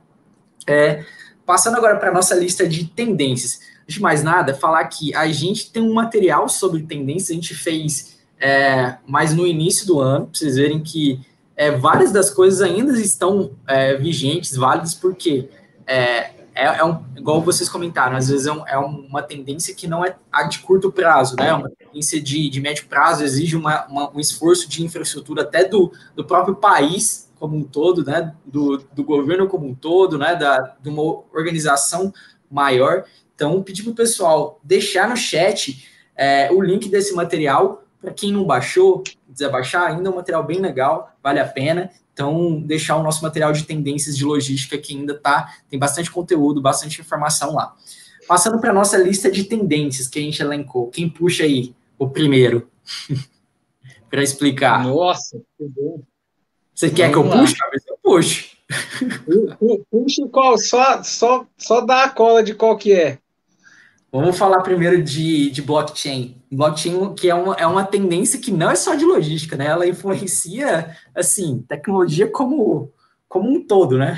É, 0.67 1.05
passando 1.45 1.77
agora 1.77 1.97
para 1.97 2.11
a 2.11 2.13
nossa 2.13 2.35
lista 2.35 2.67
de 2.67 2.87
tendências. 2.87 3.61
Antes 3.83 3.97
de 3.97 4.01
mais 4.01 4.23
nada, 4.23 4.55
falar 4.55 4.85
que 4.85 5.15
a 5.15 5.27
gente 5.31 5.71
tem 5.71 5.83
um 5.83 5.93
material 5.93 6.49
sobre 6.49 6.83
tendências, 6.83 7.31
a 7.31 7.35
gente 7.35 7.55
fez 7.55 8.19
é, 8.41 8.97
mais 9.07 9.35
no 9.35 9.47
início 9.47 9.87
do 9.87 10.01
ano, 10.01 10.27
para 10.27 10.39
vocês 10.39 10.57
verem 10.57 10.81
que 10.81 11.21
é, 11.57 11.71
várias 11.73 12.13
das 12.13 12.31
coisas 12.31 12.61
ainda 12.63 12.99
estão 12.99 13.53
é, 13.67 13.95
vigentes, 13.97 14.57
válidas, 14.57 14.95
porque 14.95 15.49
é, 15.87 16.31
é, 16.55 16.67
é 16.67 16.85
um, 16.85 17.05
igual 17.17 17.43
vocês 17.43 17.69
comentaram, 17.69 18.17
às 18.17 18.29
vezes 18.29 18.47
é, 18.47 18.53
um, 18.53 18.67
é, 18.67 18.79
uma 18.79 19.23
tendência 19.23 19.75
que 19.75 19.89
não 19.89 20.05
é 20.05 20.17
de 20.49 20.61
curto 20.61 20.93
prazo, 20.93 21.35
né? 21.37 21.49
É 21.49 21.55
uma 21.55 21.69
tendência 21.69 22.21
de, 22.21 22.49
de 22.49 22.61
médio 22.61 22.87
prazo, 22.87 23.25
exige 23.25 23.57
uma, 23.57 23.87
uma, 23.87 24.11
um 24.15 24.21
esforço 24.21 24.69
de 24.69 24.85
infraestrutura 24.85 25.43
até 25.43 25.65
do, 25.65 25.93
do 26.15 26.25
próprio 26.25 26.55
país 26.55 27.31
como 27.39 27.57
um 27.57 27.65
todo, 27.65 28.05
né? 28.05 28.33
Do, 28.45 28.79
do 28.93 29.03
governo 29.03 29.49
como 29.49 29.67
um 29.67 29.75
todo, 29.75 30.17
né? 30.17 30.37
Da, 30.37 30.77
de 30.81 30.89
uma 30.89 31.03
organização 31.33 32.15
maior. 32.51 33.05
Então, 33.35 33.61
pedir 33.63 33.83
para 33.83 33.93
o 33.93 33.97
pessoal 33.97 34.61
deixar 34.63 35.09
no 35.09 35.17
chat 35.17 35.89
é, 36.17 36.51
o 36.53 36.63
link 36.63 36.89
desse 36.89 37.15
material 37.15 37.84
para 38.05 38.13
quem 38.13 38.31
não 38.33 38.45
baixou, 38.45 39.03
quiser 39.03 39.51
baixar, 39.51 39.87
ainda 39.87 40.09
é 40.09 40.13
um 40.13 40.17
material 40.17 40.45
bem 40.45 40.61
legal, 40.61 41.11
vale 41.23 41.41
a 41.41 41.47
pena. 41.47 41.91
Então, 42.13 42.61
deixar 42.61 42.97
o 42.97 43.03
nosso 43.03 43.23
material 43.23 43.53
de 43.53 43.65
tendências 43.65 44.17
de 44.17 44.25
logística 44.25 44.79
que 44.79 44.95
ainda 44.95 45.15
tá, 45.15 45.57
tem 45.69 45.79
bastante 45.79 46.11
conteúdo, 46.11 46.61
bastante 46.61 47.01
informação 47.01 47.55
lá. 47.55 47.75
Passando 48.29 48.61
para 48.61 48.71
a 48.71 48.75
nossa 48.75 48.97
lista 48.97 49.31
de 49.31 49.45
tendências 49.45 50.07
que 50.07 50.19
a 50.19 50.23
gente 50.23 50.41
elencou. 50.41 50.91
Quem 50.91 51.09
puxa 51.09 51.45
aí 51.45 51.75
o 51.99 52.09
primeiro? 52.09 52.69
para 54.09 54.23
explicar. 54.23 54.85
Nossa, 54.85 55.41
que 55.59 55.65
bom. 55.65 56.01
Você 56.73 56.87
Vamos 56.87 57.01
quer 57.01 57.11
que 57.11 57.19
eu 57.19 57.31
puxe? 57.31 57.57
Eu 57.89 57.99
puxo. 58.01 58.57
Puxa 59.91 60.29
qual? 60.29 60.57
Só, 60.57 61.03
só, 61.03 61.47
só 61.57 61.81
dá 61.81 62.05
a 62.05 62.11
cola 62.11 62.43
de 62.43 62.55
qual 62.55 62.77
que 62.77 62.93
é. 62.93 63.19
Vamos 64.15 64.39
falar 64.39 64.63
primeiro 64.63 65.03
de, 65.03 65.51
de 65.51 65.61
blockchain. 65.61 66.41
Blockchain, 66.49 67.17
que 67.17 67.29
é 67.29 67.35
uma, 67.35 67.57
é 67.57 67.67
uma 67.67 67.85
tendência 67.85 68.39
que 68.39 68.53
não 68.53 68.71
é 68.71 68.77
só 68.77 68.95
de 68.95 69.05
logística, 69.05 69.57
né? 69.57 69.67
Ela 69.67 69.89
influencia, 69.89 70.97
assim, 71.13 71.65
tecnologia 71.69 72.31
como, 72.31 72.93
como 73.29 73.51
um 73.51 73.67
todo, 73.67 73.99
né? 73.99 74.17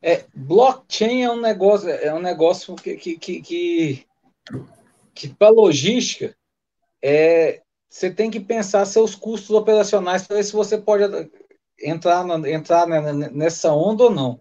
É, 0.00 0.24
blockchain 0.34 1.22
é 1.22 1.30
um 1.30 1.38
negócio, 1.38 1.90
é 1.90 2.14
um 2.14 2.22
negócio 2.22 2.74
que, 2.76 2.96
que, 2.96 3.18
que, 3.18 3.42
que, 3.42 4.06
que 5.14 5.28
para 5.28 5.50
logística 5.50 6.34
é, 7.02 7.60
você 7.90 8.10
tem 8.10 8.30
que 8.30 8.40
pensar 8.40 8.86
seus 8.86 9.14
custos 9.14 9.50
operacionais 9.50 10.26
para 10.26 10.36
ver 10.36 10.44
se 10.44 10.54
você 10.54 10.78
pode 10.78 11.04
entrar, 11.78 12.24
entrar 12.48 12.86
nessa 12.86 13.70
onda 13.74 14.04
ou 14.04 14.10
não. 14.10 14.40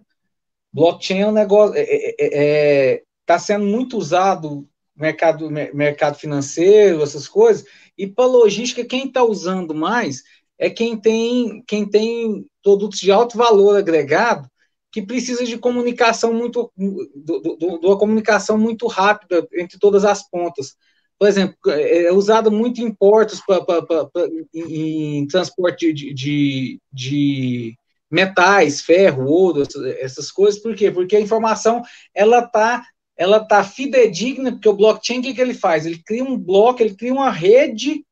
Blockchain 0.72 1.20
é 1.20 1.28
um 1.28 1.34
negócio, 1.34 1.76
está 1.76 1.92
é, 2.18 2.94
é, 2.94 3.07
é 3.28 3.34
tá 3.34 3.40
sendo 3.40 3.66
muito 3.66 3.98
usado 3.98 4.68
mercado 4.96 5.50
mercado 5.50 6.18
financeiro, 6.18 7.04
essas 7.04 7.28
coisas, 7.28 7.66
e 7.98 8.08
para 8.08 8.26
logística 8.26 8.86
quem 8.86 9.08
está 9.08 9.24
usando 9.24 9.76
mais 9.76 10.24
é 10.58 10.70
quem 10.70 11.00
tem 11.00 11.64
quem 11.68 11.88
tem 11.88 12.46
produtos 12.64 13.00
de 13.00 13.12
alto 13.12 13.38
valor 13.38 13.78
agregado 13.78 14.50
que 14.92 15.02
precisa 15.02 15.46
de 15.46 15.58
comunicação 15.58 16.34
muito 16.34 16.72
de 16.76 17.86
uma 17.86 17.98
comunicação 17.98 18.58
muito 18.58 18.88
rápida 18.88 19.48
entre 19.54 19.78
todas 19.78 20.04
as 20.06 20.28
pontas. 20.28 20.76
Por 21.20 21.28
exemplo, 21.28 21.56
é, 21.68 22.06
é 22.06 22.14
usado 22.14 22.52
muito 22.52 22.82
em 22.82 22.94
portos 22.94 23.42
pra, 23.46 23.62
pra, 23.64 23.82
pra, 23.82 24.10
em, 24.54 25.20
em 25.20 25.28
transporte 25.28 25.92
de, 25.92 26.14
de, 26.14 26.80
de, 26.92 27.78
metais, 28.10 28.82
ferro, 28.82 29.26
ouro, 29.26 29.64
essas 30.00 30.32
coisas. 30.32 30.62
Por 30.62 30.76
quê? 30.76 30.92
Porque 30.92 31.16
a 31.16 31.22
informação 31.22 31.82
ela 32.14 32.40
está 32.40 32.84
ela 33.18 33.44
tá 33.44 33.64
fidedigna, 33.64 34.52
porque 34.52 34.70
o 34.70 34.74
blockchain, 34.74 35.20
o 35.20 35.22
que, 35.24 35.34
que 35.34 35.42
ele 35.42 35.56
faz? 35.56 35.86
Ele 35.86 36.02
cria 36.04 36.24
um 36.24 36.38
bloco, 36.38 36.82
ele 36.82 36.94
cria 36.94 37.12
uma 37.12 37.32
rede, 37.32 38.06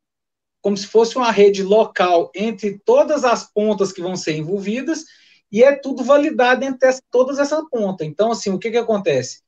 como 0.62 0.76
se 0.76 0.88
fosse 0.88 1.16
uma 1.16 1.32
rede 1.32 1.62
local 1.62 2.32
entre 2.34 2.80
todas 2.84 3.24
as 3.24 3.44
pontas 3.44 3.92
que 3.92 4.02
vão 4.02 4.16
ser 4.16 4.36
envolvidas, 4.36 5.06
e 5.52 5.64
é 5.64 5.76
tudo 5.76 6.04
validado 6.04 6.66
entre 6.66 6.90
todas 7.12 7.38
essas 7.38 7.64
pontas. 7.70 8.08
Então, 8.08 8.32
assim, 8.32 8.50
o 8.50 8.58
que, 8.58 8.72
que 8.72 8.78
acontece? 8.78 9.44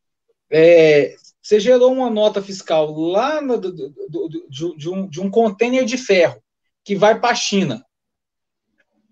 É, 0.50 1.16
você 1.42 1.60
gerou 1.60 1.92
uma 1.92 2.10
nota 2.10 2.42
fiscal 2.42 2.92
lá 2.92 3.42
no, 3.42 3.58
do, 3.58 3.72
do, 3.72 3.90
do, 4.10 4.48
de, 4.48 4.90
um, 4.90 5.08
de 5.08 5.20
um 5.20 5.30
container 5.30 5.86
de 5.86 5.98
ferro 5.98 6.42
que 6.84 6.96
vai 6.96 7.20
para 7.20 7.32
a 7.32 7.36
China. 7.36 7.84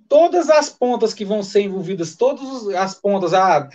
Todas 0.07 0.49
as 0.49 0.69
pontas 0.69 1.13
que 1.13 1.25
vão 1.25 1.41
ser 1.41 1.61
envolvidas, 1.61 2.15
todas 2.15 2.67
as 2.75 2.93
pontas, 2.93 3.33
ah, 3.33 3.67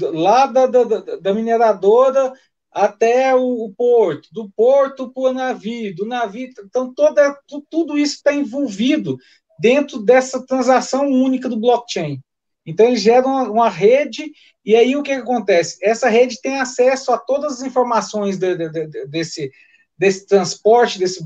lá 0.00 0.46
da, 0.46 0.66
da, 0.66 0.84
da 0.84 1.34
mineradora 1.34 2.32
até 2.70 3.34
o, 3.34 3.64
o, 3.64 3.74
porto, 3.74 4.28
do 4.32 4.50
porto 4.50 5.10
para 5.10 5.22
o 5.22 5.32
navio, 5.32 5.94
do 5.94 6.04
navio. 6.04 6.50
Então, 6.64 6.92
toda, 6.92 7.38
tudo 7.70 7.96
isso 7.98 8.16
está 8.16 8.34
envolvido 8.34 9.16
dentro 9.58 9.98
dessa 10.02 10.44
transação 10.44 11.10
única 11.10 11.48
do 11.48 11.58
blockchain. 11.58 12.20
Então, 12.66 12.86
ele 12.86 12.96
gera 12.96 13.26
uma, 13.26 13.50
uma, 13.50 13.68
rede, 13.70 14.32
e 14.64 14.74
aí 14.74 14.96
o 14.96 15.02
que, 15.02 15.14
que, 15.14 15.20
acontece? 15.20 15.78
Essa 15.80 16.08
rede 16.08 16.40
tem 16.42 16.58
acesso 16.58 17.12
a 17.12 17.18
todas 17.18 17.54
as 17.54 17.62
informações 17.62 18.36
de, 18.36 18.56
de, 18.56 18.68
de, 18.68 19.06
desse, 19.06 19.50
desse 19.96 20.26
transporte, 20.26 20.98
desse, 20.98 21.24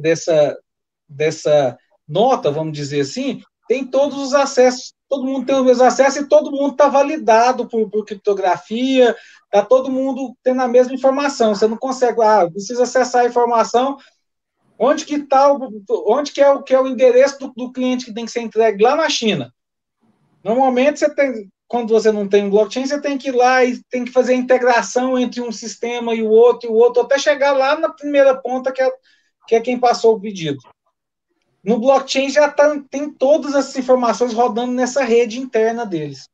dessa, 0.00 0.58
dessa 1.08 1.78
nota, 2.08 2.50
vamos 2.50 2.72
dizer 2.72 3.00
assim, 3.00 3.42
tem 3.68 3.84
todos 3.84 4.18
os 4.18 4.34
acessos, 4.34 4.94
todo 5.08 5.24
mundo 5.24 5.46
tem 5.46 5.56
o 5.56 5.64
mesmo 5.64 5.84
acesso 5.84 6.20
e 6.20 6.28
todo 6.28 6.50
mundo 6.50 6.72
está 6.72 6.88
validado 6.88 7.66
por, 7.66 7.88
por 7.90 8.04
criptografia, 8.04 9.16
está 9.44 9.64
todo 9.64 9.90
mundo 9.90 10.36
tendo 10.42 10.60
a 10.60 10.68
mesma 10.68 10.94
informação. 10.94 11.54
Você 11.54 11.66
não 11.66 11.76
consegue, 11.76 12.20
ah, 12.22 12.48
precisa 12.50 12.82
acessar 12.82 13.22
a 13.22 13.28
informação. 13.28 13.96
Onde 14.78 15.04
que 15.04 15.16
está, 15.16 15.52
onde 16.06 16.30
que 16.30 16.40
é 16.40 16.50
o 16.50 16.62
que 16.62 16.74
é 16.74 16.80
o 16.80 16.86
endereço 16.86 17.38
do, 17.38 17.52
do 17.56 17.72
cliente 17.72 18.04
que 18.04 18.14
tem 18.14 18.26
que 18.26 18.30
ser 18.30 18.42
entregue 18.42 18.82
lá 18.82 18.94
na 18.94 19.08
China? 19.08 19.52
Normalmente, 20.44 21.00
você 21.00 21.12
tem, 21.12 21.50
quando 21.66 21.88
você 21.88 22.12
não 22.12 22.28
tem 22.28 22.44
um 22.44 22.50
blockchain, 22.50 22.86
você 22.86 23.00
tem 23.00 23.18
que 23.18 23.28
ir 23.28 23.34
lá 23.34 23.64
e 23.64 23.82
tem 23.90 24.04
que 24.04 24.12
fazer 24.12 24.34
a 24.34 24.36
integração 24.36 25.18
entre 25.18 25.40
um 25.40 25.50
sistema 25.50 26.14
e 26.14 26.22
o 26.22 26.28
outro 26.28 26.68
e 26.68 26.72
o 26.72 26.76
outro, 26.76 27.02
até 27.02 27.18
chegar 27.18 27.52
lá 27.52 27.76
na 27.76 27.90
primeira 27.90 28.36
ponta, 28.36 28.70
que 28.70 28.80
é, 28.80 28.90
que 29.48 29.54
é 29.56 29.60
quem 29.60 29.80
passou 29.80 30.14
o 30.14 30.20
pedido. 30.20 30.58
No 31.62 31.78
blockchain 31.78 32.30
já 32.30 32.50
tá, 32.50 32.80
tem 32.90 33.10
todas 33.10 33.54
essas 33.54 33.76
informações 33.76 34.32
rodando 34.32 34.72
nessa 34.72 35.04
rede 35.04 35.38
interna 35.38 35.84
deles. 35.84 36.28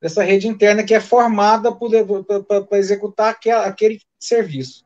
Essa 0.00 0.22
rede 0.22 0.46
interna 0.46 0.84
que 0.84 0.94
é 0.94 1.00
formada 1.00 1.72
para 1.72 2.78
executar 2.78 3.36
aquele, 3.64 4.00
serviço. 4.18 4.84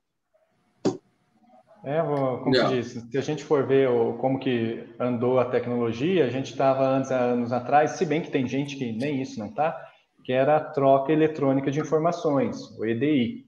É, 1.82 2.00
como 2.02 2.54
eu 2.54 2.68
disse, 2.68 3.00
se 3.10 3.18
a 3.18 3.22
gente 3.22 3.42
for 3.42 3.66
ver 3.66 3.88
como 4.18 4.38
que 4.38 4.84
andou 4.98 5.40
a 5.40 5.46
tecnologia, 5.46 6.26
a 6.26 6.30
gente 6.30 6.50
estava 6.50 6.84
anos, 6.84 7.10
anos 7.10 7.52
atrás, 7.52 7.92
se 7.92 8.04
bem 8.04 8.20
que 8.20 8.30
tem 8.30 8.46
gente 8.46 8.76
que 8.76 8.92
nem 8.92 9.22
isso 9.22 9.38
não 9.38 9.46
está, 9.46 9.76
que 10.22 10.32
era 10.32 10.56
a 10.56 10.64
troca 10.64 11.12
eletrônica 11.12 11.70
de 11.70 11.80
informações, 11.80 12.70
o 12.78 12.84
EDI. 12.84 13.46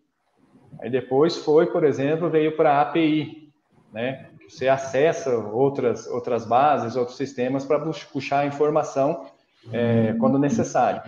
Aí 0.81 0.91
depois 0.91 1.37
foi, 1.37 1.67
por 1.67 1.85
exemplo, 1.85 2.31
veio 2.31 2.57
para 2.57 2.73
a 2.73 2.81
API, 2.83 3.53
né? 3.93 4.32
Você 4.53 4.69
acessa 4.69 5.35
outras, 5.35 6.07
outras 6.07 6.45
bases, 6.45 6.95
outros 6.95 7.17
sistemas 7.17 7.65
para 7.65 7.81
puxar 8.13 8.41
a 8.41 8.47
informação 8.47 9.25
é, 9.73 10.15
quando 10.21 10.39
necessário. 10.39 11.03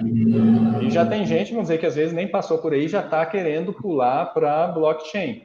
E 0.81 0.91
já 0.91 1.05
tem 1.05 1.27
gente, 1.27 1.51
vamos 1.51 1.69
dizer 1.69 1.79
que 1.79 1.85
às 1.85 1.95
vezes 1.95 2.15
nem 2.15 2.27
passou 2.27 2.57
por 2.57 2.73
aí, 2.73 2.89
já 2.89 3.01
está 3.01 3.25
querendo 3.27 3.71
pular 3.71 4.33
para 4.33 4.69
blockchain. 4.69 5.43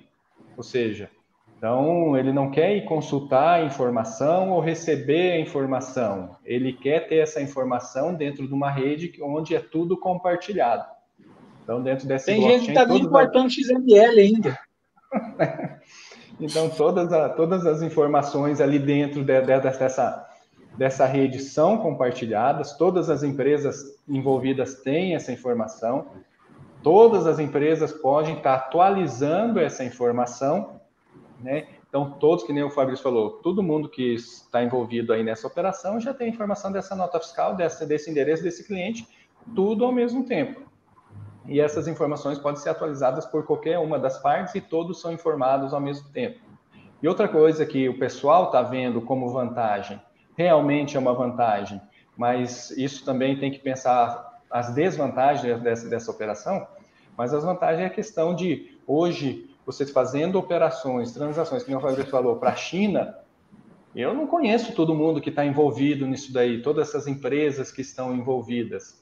Ou 0.55 0.63
seja, 0.63 1.09
então, 1.57 2.17
ele 2.17 2.31
não 2.31 2.49
quer 2.49 2.73
ir 2.77 2.85
consultar 2.85 3.59
a 3.59 3.65
informação 3.65 4.51
ou 4.51 4.61
receber 4.61 5.33
a 5.33 5.39
informação. 5.41 6.37
Ele 6.45 6.71
quer 6.71 7.05
ter 7.09 7.17
essa 7.17 7.41
informação 7.41 8.15
dentro 8.15 8.47
de 8.47 8.53
uma 8.53 8.71
rede 8.71 9.11
onde 9.21 9.53
é 9.53 9.59
tudo 9.59 9.99
compartilhado. 9.99 10.85
Então, 11.61 11.83
dentro 11.83 12.07
dessa 12.07 12.27
Tem 12.27 12.41
gente 12.41 12.63
que 12.63 12.71
está 12.71 12.85
nem 12.85 13.01
importando 13.01 13.49
XML 13.49 14.21
ainda. 14.21 14.57
então, 16.39 16.69
todas, 16.69 17.11
a, 17.11 17.29
todas 17.29 17.65
as 17.65 17.81
informações 17.81 18.61
ali 18.61 18.79
dentro 18.79 19.23
de, 19.23 19.41
de, 19.41 19.59
dessa, 19.59 20.29
dessa 20.77 21.05
rede 21.05 21.39
são 21.39 21.77
compartilhadas, 21.77 22.77
todas 22.77 23.09
as 23.09 23.23
empresas 23.23 23.99
envolvidas 24.07 24.75
têm 24.75 25.15
essa 25.15 25.31
informação, 25.31 26.07
todas 26.81 27.27
as 27.27 27.39
empresas 27.39 27.91
podem 27.91 28.37
estar 28.37 28.55
atualizando 28.55 29.59
essa 29.59 29.83
informação 29.83 30.79
né? 31.41 31.67
Então, 31.87 32.11
todos, 32.11 32.43
que 32.43 32.53
nem 32.53 32.63
o 32.63 32.69
Fabrício 32.69 33.03
falou, 33.03 33.31
todo 33.41 33.63
mundo 33.63 33.89
que 33.89 34.13
está 34.13 34.63
envolvido 34.63 35.11
aí 35.11 35.23
nessa 35.23 35.47
operação 35.47 35.99
já 35.99 36.13
tem 36.13 36.29
informação 36.29 36.71
dessa 36.71 36.95
nota 36.95 37.19
fiscal, 37.19 37.55
desse 37.55 38.11
endereço 38.11 38.43
desse 38.43 38.65
cliente, 38.65 39.07
tudo 39.55 39.85
ao 39.85 39.91
mesmo 39.91 40.23
tempo. 40.25 40.68
E 41.45 41.59
essas 41.59 41.87
informações 41.87 42.37
podem 42.37 42.61
ser 42.61 42.69
atualizadas 42.69 43.25
por 43.25 43.45
qualquer 43.45 43.79
uma 43.79 43.97
das 43.97 44.17
partes 44.21 44.53
e 44.55 44.61
todos 44.61 45.01
são 45.01 45.11
informados 45.11 45.73
ao 45.73 45.79
mesmo 45.79 46.09
tempo. 46.09 46.39
E 47.01 47.07
outra 47.07 47.27
coisa 47.27 47.65
que 47.65 47.87
o 47.87 47.97
pessoal 47.97 48.45
está 48.45 48.61
vendo 48.61 49.01
como 49.01 49.29
vantagem, 49.29 50.01
realmente 50.35 50.97
é 50.97 50.99
uma 50.99 51.13
vantagem, 51.13 51.81
mas 52.17 52.71
isso 52.71 53.05
também 53.05 53.39
tem 53.39 53.51
que 53.51 53.59
pensar 53.59 54.41
as 54.51 54.73
desvantagens 54.73 55.61
dessa, 55.61 55.89
dessa 55.89 56.11
operação, 56.11 56.67
mas 57.15 57.33
as 57.33 57.43
vantagens 57.43 57.81
é 57.81 57.85
a 57.85 57.89
questão 57.89 58.35
de 58.35 58.77
hoje 58.85 59.49
você 59.65 59.85
fazendo 59.85 60.39
operações, 60.39 61.11
transações, 61.11 61.63
que 61.63 61.73
o 61.73 61.79
Fabrício 61.79 62.09
falou, 62.09 62.37
para 62.37 62.49
a 62.49 62.55
China, 62.55 63.15
eu 63.95 64.13
não 64.13 64.25
conheço 64.25 64.73
todo 64.73 64.95
mundo 64.95 65.21
que 65.21 65.29
está 65.29 65.45
envolvido 65.45 66.07
nisso 66.07 66.33
daí, 66.33 66.61
todas 66.61 66.89
essas 66.89 67.07
empresas 67.07 67.71
que 67.71 67.81
estão 67.81 68.15
envolvidas. 68.15 68.99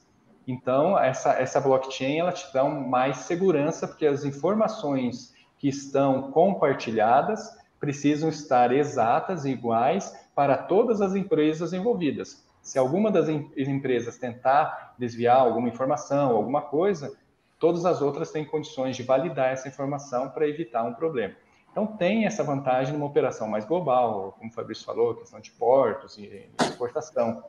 Então, 0.48 0.98
essa, 0.98 1.32
essa 1.34 1.60
blockchain, 1.60 2.20
ela 2.20 2.32
te 2.32 2.50
dá 2.54 2.64
mais 2.64 3.18
segurança, 3.18 3.86
porque 3.86 4.06
as 4.06 4.24
informações 4.24 5.34
que 5.58 5.68
estão 5.68 6.30
compartilhadas 6.30 7.54
precisam 7.78 8.30
estar 8.30 8.72
exatas 8.72 9.44
e 9.44 9.50
iguais 9.50 10.10
para 10.34 10.56
todas 10.56 11.02
as 11.02 11.14
empresas 11.14 11.74
envolvidas. 11.74 12.42
Se 12.62 12.78
alguma 12.78 13.10
das 13.10 13.28
em 13.28 13.50
empresas 13.58 14.16
tentar 14.16 14.94
desviar 14.98 15.36
alguma 15.36 15.68
informação, 15.68 16.34
alguma 16.34 16.62
coisa, 16.62 17.14
todas 17.58 17.84
as 17.84 18.00
outras 18.00 18.32
têm 18.32 18.46
condições 18.46 18.96
de 18.96 19.02
validar 19.02 19.52
essa 19.52 19.68
informação 19.68 20.30
para 20.30 20.48
evitar 20.48 20.82
um 20.82 20.94
problema. 20.94 21.34
Então, 21.70 21.86
tem 21.86 22.24
essa 22.24 22.42
vantagem 22.42 22.94
numa 22.94 23.04
operação 23.04 23.46
mais 23.46 23.66
global, 23.66 24.34
como 24.38 24.50
o 24.50 24.54
Fabrício 24.54 24.86
falou, 24.86 25.14
questão 25.14 25.40
de 25.40 25.50
portos 25.50 26.16
e 26.16 26.48
exportação. 26.58 27.44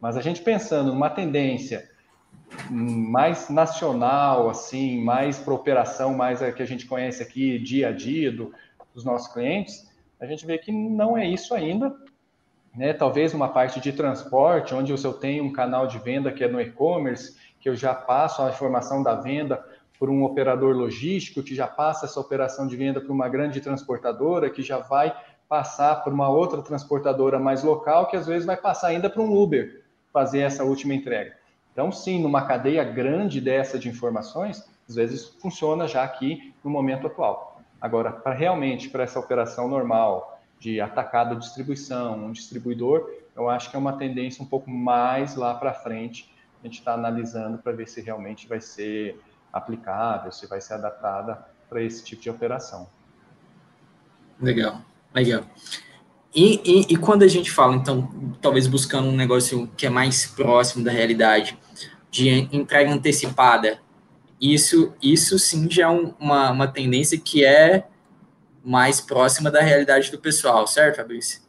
Mas 0.00 0.16
a 0.16 0.20
gente 0.20 0.42
pensando 0.42 0.92
numa 0.92 1.10
tendência 1.10 1.95
mais 2.70 3.48
nacional, 3.48 4.48
assim, 4.48 5.02
mais 5.02 5.38
para 5.38 5.54
operação, 5.54 6.14
mais 6.14 6.42
a 6.42 6.52
que 6.52 6.62
a 6.62 6.66
gente 6.66 6.86
conhece 6.86 7.22
aqui 7.22 7.58
dia 7.58 7.88
a 7.88 7.92
dia 7.92 8.30
do, 8.30 8.52
dos 8.94 9.04
nossos 9.04 9.32
clientes, 9.32 9.90
a 10.20 10.26
gente 10.26 10.46
vê 10.46 10.56
que 10.58 10.72
não 10.72 11.16
é 11.16 11.26
isso 11.26 11.54
ainda. 11.54 11.94
Né? 12.74 12.92
Talvez 12.92 13.34
uma 13.34 13.48
parte 13.48 13.80
de 13.80 13.92
transporte, 13.92 14.74
onde 14.74 14.92
eu 14.92 15.12
tenho 15.12 15.44
um 15.44 15.52
canal 15.52 15.86
de 15.86 15.98
venda 15.98 16.32
que 16.32 16.44
é 16.44 16.48
no 16.48 16.60
e-commerce, 16.60 17.36
que 17.60 17.68
eu 17.68 17.74
já 17.74 17.94
passo 17.94 18.42
a 18.42 18.50
informação 18.50 19.02
da 19.02 19.14
venda 19.14 19.64
por 19.98 20.10
um 20.10 20.24
operador 20.24 20.76
logístico 20.76 21.42
que 21.42 21.54
já 21.54 21.66
passa 21.66 22.04
essa 22.04 22.20
operação 22.20 22.66
de 22.66 22.76
venda 22.76 23.00
para 23.00 23.12
uma 23.12 23.28
grande 23.28 23.60
transportadora, 23.60 24.50
que 24.50 24.62
já 24.62 24.78
vai 24.78 25.14
passar 25.48 26.02
por 26.02 26.12
uma 26.12 26.28
outra 26.28 26.60
transportadora 26.60 27.38
mais 27.38 27.62
local, 27.62 28.08
que 28.08 28.16
às 28.16 28.26
vezes 28.26 28.44
vai 28.44 28.56
passar 28.56 28.88
ainda 28.88 29.08
para 29.08 29.22
um 29.22 29.34
Uber 29.34 29.84
fazer 30.12 30.40
essa 30.40 30.64
última 30.64 30.94
entrega. 30.94 31.34
Então, 31.76 31.92
sim, 31.92 32.22
numa 32.22 32.46
cadeia 32.46 32.82
grande 32.82 33.38
dessa 33.38 33.78
de 33.78 33.86
informações, 33.86 34.66
às 34.88 34.94
vezes 34.94 35.26
funciona 35.42 35.86
já 35.86 36.02
aqui 36.02 36.54
no 36.64 36.70
momento 36.70 37.06
atual. 37.06 37.60
Agora, 37.78 38.10
para 38.10 38.32
realmente 38.32 38.88
para 38.88 39.02
essa 39.02 39.20
operação 39.20 39.68
normal 39.68 40.40
de 40.58 40.80
atacado 40.80 41.36
distribuição, 41.36 42.16
um 42.16 42.32
distribuidor, 42.32 43.10
eu 43.34 43.50
acho 43.50 43.68
que 43.68 43.76
é 43.76 43.78
uma 43.78 43.92
tendência 43.92 44.42
um 44.42 44.46
pouco 44.46 44.70
mais 44.70 45.36
lá 45.36 45.54
para 45.54 45.74
frente. 45.74 46.34
A 46.62 46.66
gente 46.66 46.78
está 46.78 46.94
analisando 46.94 47.58
para 47.58 47.72
ver 47.72 47.86
se 47.86 48.00
realmente 48.00 48.48
vai 48.48 48.62
ser 48.62 49.20
aplicável, 49.52 50.32
se 50.32 50.46
vai 50.46 50.62
ser 50.62 50.72
adaptada 50.72 51.46
para 51.68 51.82
esse 51.82 52.02
tipo 52.02 52.22
de 52.22 52.30
operação. 52.30 52.88
Legal, 54.40 54.80
legal. 55.14 55.44
E, 56.36 56.60
e, 56.66 56.92
e, 56.92 56.96
quando 56.98 57.22
a 57.22 57.28
gente 57.28 57.50
fala, 57.50 57.74
então, 57.74 58.10
talvez 58.42 58.66
buscando 58.66 59.08
um 59.08 59.16
negócio 59.16 59.66
que 59.74 59.86
é 59.86 59.90
mais 59.90 60.26
próximo 60.26 60.84
da 60.84 60.90
realidade, 60.90 61.58
de 62.10 62.28
entrega 62.52 62.92
antecipada, 62.92 63.80
isso, 64.38 64.92
isso 65.02 65.38
sim 65.38 65.66
já 65.70 65.84
é 65.84 65.88
uma, 65.88 66.50
uma 66.50 66.68
tendência 66.68 67.18
que 67.18 67.42
é 67.42 67.86
mais 68.62 69.00
próxima 69.00 69.50
da 69.50 69.62
realidade 69.62 70.10
do 70.10 70.18
pessoal, 70.18 70.66
certo, 70.66 70.96
Fabrício? 70.96 71.40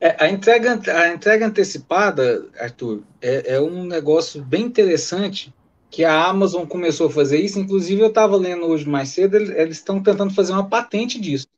É, 0.00 0.24
a, 0.24 0.30
entrega, 0.30 0.80
a 0.92 1.08
entrega 1.08 1.46
antecipada, 1.46 2.46
Arthur, 2.60 3.02
é, 3.20 3.54
é, 3.54 3.60
um 3.60 3.82
negócio 3.82 4.40
bem 4.40 4.66
interessante 4.66 5.52
que 5.90 6.04
a 6.04 6.26
Amazon 6.26 6.64
começou 6.64 7.08
a 7.08 7.10
fazer 7.10 7.40
isso. 7.40 7.58
Inclusive, 7.58 8.00
eu 8.02 8.08
estava 8.08 8.36
lendo 8.36 8.66
hoje 8.66 8.88
mais 8.88 9.08
cedo, 9.08 9.36
eles 9.36 9.78
estão 9.78 10.00
tentando 10.00 10.32
fazer 10.32 10.52
uma 10.52 10.68
patente 10.68 11.20
disso, 11.20 11.48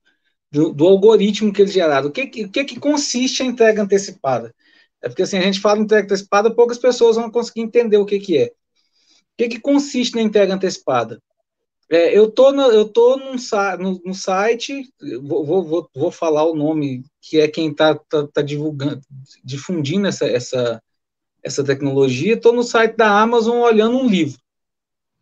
do, 0.50 0.72
do, 0.72 0.86
algoritmo 0.86 1.52
que 1.52 1.62
eles 1.62 1.72
geraram. 1.72 2.08
O 2.08 2.12
que, 2.12 2.26
que, 2.26 2.64
que 2.64 2.80
consiste 2.80 3.42
a 3.42 3.46
entrega 3.46 3.82
antecipada? 3.82 4.54
É 5.02 5.08
porque 5.08 5.22
assim, 5.22 5.38
a 5.38 5.42
gente 5.42 5.60
fala 5.60 5.80
entrega 5.80 6.04
antecipada, 6.04 6.54
poucas 6.54 6.78
pessoas 6.78 7.16
vão 7.16 7.30
conseguir 7.30 7.62
entender 7.62 7.96
o 7.96 8.04
que, 8.04 8.18
que 8.18 8.38
é. 8.38 8.46
O 8.46 8.52
que, 9.38 9.48
que 9.48 9.60
consiste 9.60 10.14
na 10.16 10.22
entrega 10.22 10.54
antecipada? 10.54 11.22
É, 11.88 12.16
eu 12.16 12.30
tô, 12.30 12.52
no, 12.52 12.62
eu 12.70 12.88
tô 12.88 13.16
no, 13.16 14.00
no 14.04 14.14
site, 14.14 14.88
vou, 15.22 15.64
vou, 15.64 15.90
vou 15.92 16.10
falar 16.12 16.44
o 16.44 16.54
nome, 16.54 17.04
que 17.20 17.40
é 17.40 17.48
quem 17.48 17.70
está 17.70 17.96
tá, 17.96 18.28
tá 18.28 18.42
divulgando, 18.42 19.00
difundindo 19.42 20.06
essa, 20.06 20.24
essa, 20.24 20.80
essa 21.42 21.64
tecnologia. 21.64 22.34
Estou 22.34 22.52
no 22.52 22.62
site 22.62 22.96
da 22.96 23.20
Amazon 23.20 23.58
olhando 23.58 23.98
um 23.98 24.06
livro, 24.06 24.38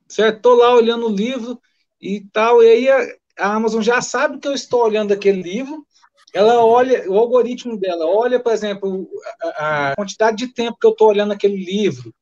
certo? 0.07 0.37
Estou 0.37 0.57
lá 0.57 0.75
olhando 0.75 1.07
o 1.07 1.15
livro 1.15 1.59
e 1.99 2.21
tal, 2.33 2.63
e 2.63 2.69
aí 2.69 3.17
a, 3.39 3.55
Amazon 3.55 3.83
já 3.83 4.01
sabe 4.01 4.39
que 4.39 4.49
eu 4.49 4.53
estou 4.53 4.83
olhando 4.83 5.13
aquele 5.13 5.43
livro, 5.43 5.87
ela 6.33 6.65
olha, 6.65 7.09
o 7.11 7.19
algoritmo 7.19 7.79
dela 7.79 8.07
olha, 8.07 8.39
por 8.39 8.53
exemplo, 8.53 9.09
a, 9.43 9.91
a 9.91 9.97
quantidade 9.97 10.37
de 10.37 10.53
tempo 10.53 10.79
que 10.79 10.87
eu 10.87 10.91
estou 10.91 11.09
olhando 11.09 11.33
aquele 11.33 11.57
livro, 11.57 12.15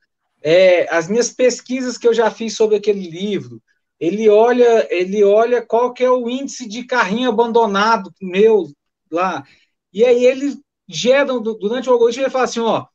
é, 0.42 0.88
as 0.94 1.08
minhas 1.08 1.30
pesquisas 1.30 1.98
que 1.98 2.06
eu 2.06 2.14
já 2.14 2.30
fiz 2.30 2.54
sobre 2.54 2.76
aquele 2.76 3.10
livro, 3.10 3.60
ele 3.98 4.28
olha, 4.28 4.86
ele 4.90 5.24
olha 5.24 5.62
qual 5.62 5.92
que 5.92 6.04
é 6.04 6.10
o 6.10 6.28
índice 6.28 6.68
de 6.68 6.84
carrinho 6.84 7.30
abandonado 7.30 8.12
meu 8.20 8.68
lá. 9.10 9.44
E 9.92 10.04
aí 10.04 10.24
ele 10.24 10.56
gera, 10.86 11.24
durante 11.40 11.88
o 11.88 11.92
algoritmo, 11.92 12.22
ele 12.22 12.30
fala 12.30 12.44
assim, 12.44 12.60
ó, 12.60 12.86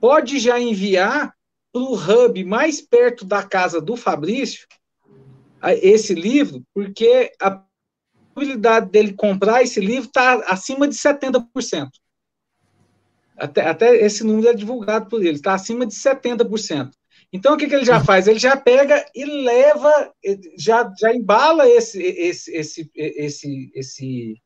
pode 0.00 0.38
já 0.38 0.58
enviar 0.58 1.34
para 1.72 1.82
o 1.82 1.94
hub 1.94 2.42
mais 2.44 2.80
perto 2.80 3.24
da 3.24 3.42
casa 3.42 3.80
do 3.80 3.96
Fabrício 3.96 4.66
esse 5.62 6.14
livro, 6.14 6.62
porque 6.74 7.32
a 7.40 7.62
probabilidade 8.34 8.90
dele 8.90 9.12
comprar 9.12 9.62
esse 9.62 9.80
livro 9.80 10.08
está 10.08 10.34
acima 10.46 10.88
de 10.88 10.94
70%. 10.94 11.88
Até, 13.36 13.66
até 13.66 13.96
esse 13.96 14.22
número 14.22 14.48
é 14.48 14.54
divulgado 14.54 15.08
por 15.08 15.20
ele, 15.20 15.36
está 15.36 15.54
acima 15.54 15.86
de 15.86 15.94
70%. 15.94 16.90
Então, 17.32 17.54
o 17.54 17.56
que, 17.56 17.68
que 17.68 17.74
ele 17.74 17.84
já 17.84 18.02
faz? 18.02 18.26
Ele 18.26 18.38
já 18.38 18.56
pega 18.56 19.04
e 19.14 19.24
leva, 19.24 20.12
já, 20.58 20.92
já 20.98 21.14
embala 21.14 21.68
esse, 21.68 22.02
esse, 22.02 22.52
esse, 22.52 22.90
esse, 22.94 23.72
esse, 23.74 24.42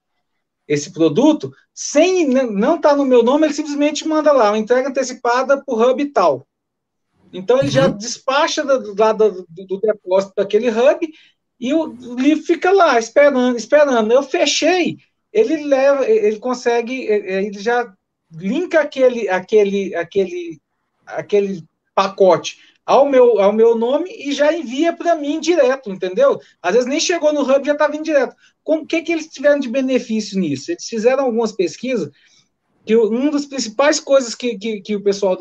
esse 0.69 0.93
produto, 0.93 1.51
sem 1.73 2.27
não 2.29 2.77
estar 2.77 2.91
tá 2.91 2.97
no 2.97 3.05
meu 3.05 3.23
nome, 3.23 3.47
ele 3.47 3.55
simplesmente 3.55 4.07
manda 4.07 4.33
lá, 4.33 4.51
uma 4.51 4.59
entrega 4.59 4.89
antecipada 4.89 5.63
para 5.65 5.75
o 5.75 5.91
hub 5.91 6.05
tal. 6.13 6.47
Então, 7.35 7.59
ele 7.59 7.67
uhum. 7.67 7.73
já 7.73 7.89
despacha 7.89 8.63
do, 8.63 8.95
do, 8.95 9.47
do, 9.67 9.81
depósito 9.81 10.33
daquele 10.37 10.71
hub 10.71 11.13
e 11.59 11.75
o 11.75 11.87
livro 12.15 12.45
fica 12.45 12.71
lá, 12.71 12.97
esperando, 12.99 13.57
esperando. 13.57 14.13
Eu 14.13 14.23
fechei, 14.23 14.99
ele 15.33 15.65
leva, 15.65 16.09
ele 16.09 16.39
consegue, 16.39 16.95
ele 17.03 17.59
já 17.59 17.93
linka 18.31 18.81
aquele, 18.81 19.29
aquele, 19.29 19.95
aquele, 19.97 20.61
aquele 21.07 21.65
pacote 21.93 22.59
ao 22.87 23.09
meu, 23.09 23.41
ao 23.41 23.53
meu 23.53 23.75
nome 23.75 24.11
e 24.11 24.33
já 24.33 24.53
envia 24.53 24.93
para 24.93 25.17
mim 25.17 25.41
direto, 25.41 25.91
entendeu? 25.91 26.39
Às 26.63 26.75
vezes 26.75 26.89
nem 26.89 27.01
chegou 27.01 27.33
no 27.33 27.43
hub, 27.43 27.67
já 27.67 27.73
está 27.73 27.89
vindo 27.89 28.05
direto. 28.05 28.37
O 28.65 28.87
que, 28.87 29.03
que 29.03 29.13
eles 29.13 29.27
tiveram 29.27 29.59
de 29.59 29.69
benefício 29.69 30.39
nisso? 30.39 30.71
Eles 30.71 30.87
fizeram 30.87 31.25
algumas 31.25 31.51
pesquisas 31.51 32.11
que 32.85 32.95
uma 32.97 33.31
das 33.31 33.47
principais 33.47 33.99
coisas 33.99 34.35
que, 34.35 34.59
que, 34.59 34.81
que 34.81 34.97
o 34.97 35.03
pessoal 35.03 35.39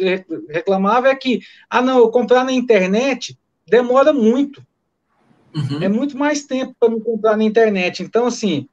reclamava 0.49 1.09
é 1.09 1.15
que, 1.15 1.41
ah, 1.69 1.81
não, 1.81 1.99
eu 1.99 2.09
comprar 2.09 2.43
na 2.43 2.53
internet 2.53 3.37
demora 3.67 4.13
muito. 4.13 4.65
Uhum. 5.55 5.83
É 5.83 5.89
muito 5.89 6.17
mais 6.17 6.45
tempo 6.45 6.75
para 6.79 6.89
me 6.89 7.01
comprar 7.01 7.37
na 7.37 7.43
internet. 7.43 8.01
Então, 8.01 8.25
assim, 8.25 8.67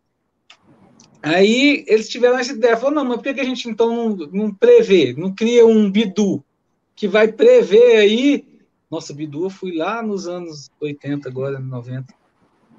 aí 1.22 1.84
eles 1.86 2.08
tiveram 2.08 2.38
essa 2.38 2.52
ideia, 2.52 2.76
falaram, 2.76 3.02
não, 3.02 3.04
mas 3.04 3.20
por 3.20 3.34
que 3.34 3.40
a 3.40 3.44
gente 3.44 3.68
então 3.68 3.94
não, 3.94 4.16
não 4.32 4.54
prevê, 4.54 5.14
não 5.16 5.34
cria 5.34 5.66
um 5.66 5.90
bidu 5.90 6.42
que 6.94 7.08
vai 7.08 7.28
prever 7.28 7.96
aí 7.96 8.50
nossa, 8.90 9.14
Bidu, 9.14 9.44
eu 9.44 9.50
fui 9.50 9.76
lá 9.76 10.02
nos 10.02 10.26
anos 10.26 10.68
80, 10.80 11.28
agora, 11.28 11.60
90. 11.60 12.12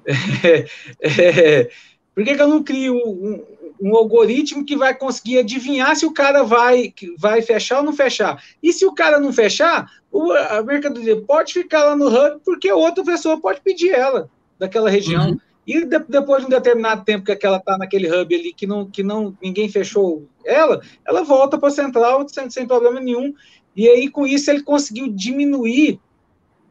É, 1.00 1.60
é, 1.60 1.70
por 2.12 2.24
que, 2.24 2.34
que 2.34 2.42
eu 2.42 2.48
não 2.48 2.62
crio 2.62 2.96
um, 2.96 3.51
um, 3.82 3.96
algoritmo 3.96 4.64
que 4.64 4.76
vai 4.76 4.94
conseguir 4.94 5.38
adivinhar 5.38 5.96
se 5.96 6.06
o 6.06 6.12
cara 6.12 6.42
vai, 6.42 6.94
vai 7.18 7.42
fechar 7.42 7.78
ou 7.78 7.84
não 7.84 7.92
fechar? 7.92 8.42
E 8.62 8.72
se 8.72 8.86
o 8.86 8.94
cara 8.94 9.18
não 9.18 9.32
fechar, 9.32 9.90
o, 10.10 10.32
a 10.32 10.62
mercadoria 10.62 11.20
pode 11.20 11.52
ficar 11.52 11.84
lá 11.84 11.96
no 11.96 12.06
hub, 12.06 12.40
porque 12.44 12.70
outra 12.70 13.04
pessoa 13.04 13.40
pode 13.40 13.60
pedir 13.60 13.90
ela 13.90 14.30
daquela 14.58 14.88
região. 14.88 15.30
Uhum. 15.30 15.38
E 15.66 15.84
de, 15.84 15.98
depois 16.00 16.40
de 16.40 16.46
um 16.46 16.50
determinado 16.50 17.04
tempo 17.04 17.24
que 17.24 17.32
aquela 17.32 17.58
está 17.58 17.78
naquele 17.78 18.08
hub 18.08 18.34
ali, 18.34 18.52
que 18.52 18.66
não, 18.66 18.86
que 18.86 19.02
não 19.02 19.36
ninguém 19.40 19.68
fechou 19.68 20.26
ela, 20.44 20.80
ela 21.06 21.22
volta 21.22 21.58
para 21.58 21.68
a 21.68 21.72
central 21.72 22.28
sem, 22.28 22.50
sem 22.50 22.66
problema 22.66 23.00
nenhum. 23.00 23.32
E 23.74 23.88
aí, 23.88 24.08
com 24.08 24.26
isso, 24.26 24.50
ele 24.50 24.62
conseguiu 24.62 25.08
diminuir 25.08 25.98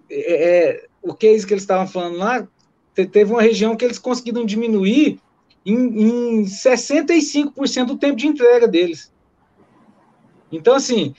é, 0.09 0.69
é 0.69 0.85
o 1.01 1.13
case 1.13 1.47
que 1.47 1.53
eles 1.53 1.63
estavam 1.63 1.87
falando 1.87 2.17
lá. 2.17 2.47
Teve 2.93 3.31
uma 3.31 3.41
região 3.41 3.75
que 3.75 3.83
eles 3.85 3.97
conseguiram 3.97 4.45
diminuir 4.45 5.19
em, 5.65 6.41
em 6.41 6.45
65% 6.45 7.85
do 7.85 7.97
tempo 7.97 8.15
de 8.15 8.27
entrega 8.27 8.67
deles. 8.67 9.11
Então, 10.51 10.75
assim, 10.75 11.13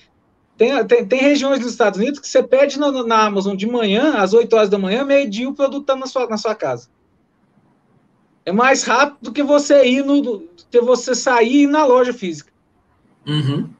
tem, 0.56 0.84
tem, 0.86 1.06
tem, 1.06 1.20
regiões 1.20 1.60
dos 1.60 1.72
Estados 1.72 1.98
Unidos 1.98 2.20
que 2.20 2.28
você 2.28 2.42
pede 2.42 2.78
na, 2.78 2.90
na 3.04 3.24
Amazon 3.24 3.56
de 3.56 3.66
manhã, 3.66 4.14
às 4.14 4.34
8 4.34 4.54
horas 4.54 4.68
da 4.68 4.78
manhã, 4.78 5.04
meio-dia, 5.04 5.48
o 5.48 5.54
produto 5.54 5.82
está 5.82 5.96
na 5.96 6.06
sua, 6.06 6.28
na 6.28 6.36
sua 6.36 6.54
casa. 6.54 6.88
É 8.44 8.52
mais 8.52 8.82
rápido 8.82 9.18
do 9.22 9.32
que 9.32 9.42
você 9.42 9.84
ir 9.84 10.04
no. 10.04 10.48
Que 10.70 10.80
você 10.80 11.14
sair 11.14 11.62
ir 11.62 11.66
na 11.68 11.84
loja 11.84 12.12
física. 12.12 12.52
Uhum. 13.26 13.70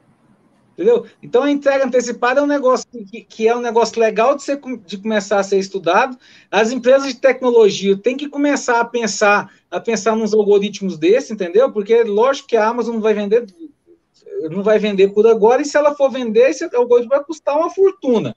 Entendeu? 0.73 1.05
Então 1.21 1.43
a 1.43 1.51
entrega 1.51 1.85
antecipada 1.85 2.39
é 2.39 2.43
um 2.43 2.47
negócio 2.47 2.87
que, 3.09 3.21
que 3.21 3.47
é 3.47 3.55
um 3.55 3.61
negócio 3.61 3.99
legal 3.99 4.35
de, 4.35 4.41
ser, 4.41 4.59
de 4.85 4.97
começar 4.97 5.39
a 5.39 5.43
ser 5.43 5.59
estudado. 5.59 6.17
As 6.49 6.71
empresas 6.71 7.09
de 7.09 7.19
tecnologia 7.19 7.95
têm 7.95 8.17
que 8.17 8.27
começar 8.27 8.79
a 8.79 8.85
pensar 8.85 9.53
a 9.69 9.79
pensar 9.79 10.15
nos 10.15 10.33
algoritmos 10.33 10.97
desse, 10.97 11.33
entendeu? 11.33 11.71
Porque 11.71 12.03
lógico 12.03 12.47
que 12.47 12.57
a 12.57 12.67
Amazon 12.67 12.95
não 12.95 13.01
vai 13.01 13.13
vender 13.13 13.45
não 14.49 14.61
vai 14.61 14.77
vender 14.77 15.09
por 15.09 15.25
agora, 15.25 15.61
e 15.61 15.65
se 15.65 15.77
ela 15.77 15.95
for 15.95 16.11
vender, 16.11 16.49
esse 16.49 16.63
algoritmo 16.75 17.09
vai 17.09 17.23
custar 17.23 17.57
uma 17.57 17.69
fortuna. 17.69 18.35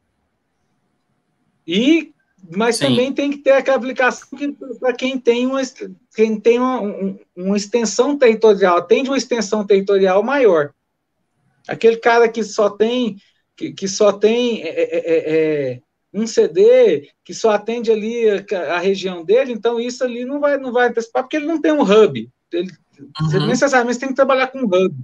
E 1.66 2.12
mas 2.54 2.76
Sim. 2.76 2.86
também 2.86 3.12
tem 3.12 3.30
que 3.30 3.38
ter 3.38 3.52
aquela 3.52 3.76
aplicação 3.76 4.28
para 4.78 4.92
quem 4.92 5.18
tem 5.18 5.46
uma 5.46 5.60
quem 6.14 6.38
tem 6.38 6.60
uma, 6.60 7.16
uma 7.34 7.56
extensão 7.56 8.16
territorial, 8.16 8.76
atende 8.76 9.10
uma 9.10 9.16
extensão 9.16 9.66
territorial 9.66 10.22
maior. 10.22 10.72
Aquele 11.68 11.96
cara 11.96 12.28
que 12.28 12.42
só 12.42 12.70
tem 12.70 13.16
que, 13.56 13.72
que 13.72 13.88
só 13.88 14.12
tem 14.12 14.62
é, 14.62 14.68
é, 14.68 14.98
é, 14.98 15.72
é 15.72 15.80
um 16.12 16.26
CD, 16.26 17.10
que 17.24 17.34
só 17.34 17.50
atende 17.50 17.90
ali 17.90 18.28
a, 18.30 18.74
a, 18.74 18.78
região 18.78 19.24
dele, 19.24 19.52
então 19.52 19.78
isso 19.78 20.02
ali 20.04 20.24
não 20.24 20.40
vai 20.40 20.56
não 20.56 20.72
vai 20.72 20.88
antecipar, 20.88 21.22
porque 21.22 21.36
ele 21.36 21.46
não 21.46 21.60
tem 21.60 21.72
um 21.72 21.82
hub. 21.82 22.30
Ele, 22.52 22.70
uhum. 23.20 23.46
necessariamente 23.46 23.98
tem 23.98 24.08
que 24.08 24.14
trabalhar 24.14 24.48
com 24.48 24.60
um 24.60 24.64
hub. 24.64 24.94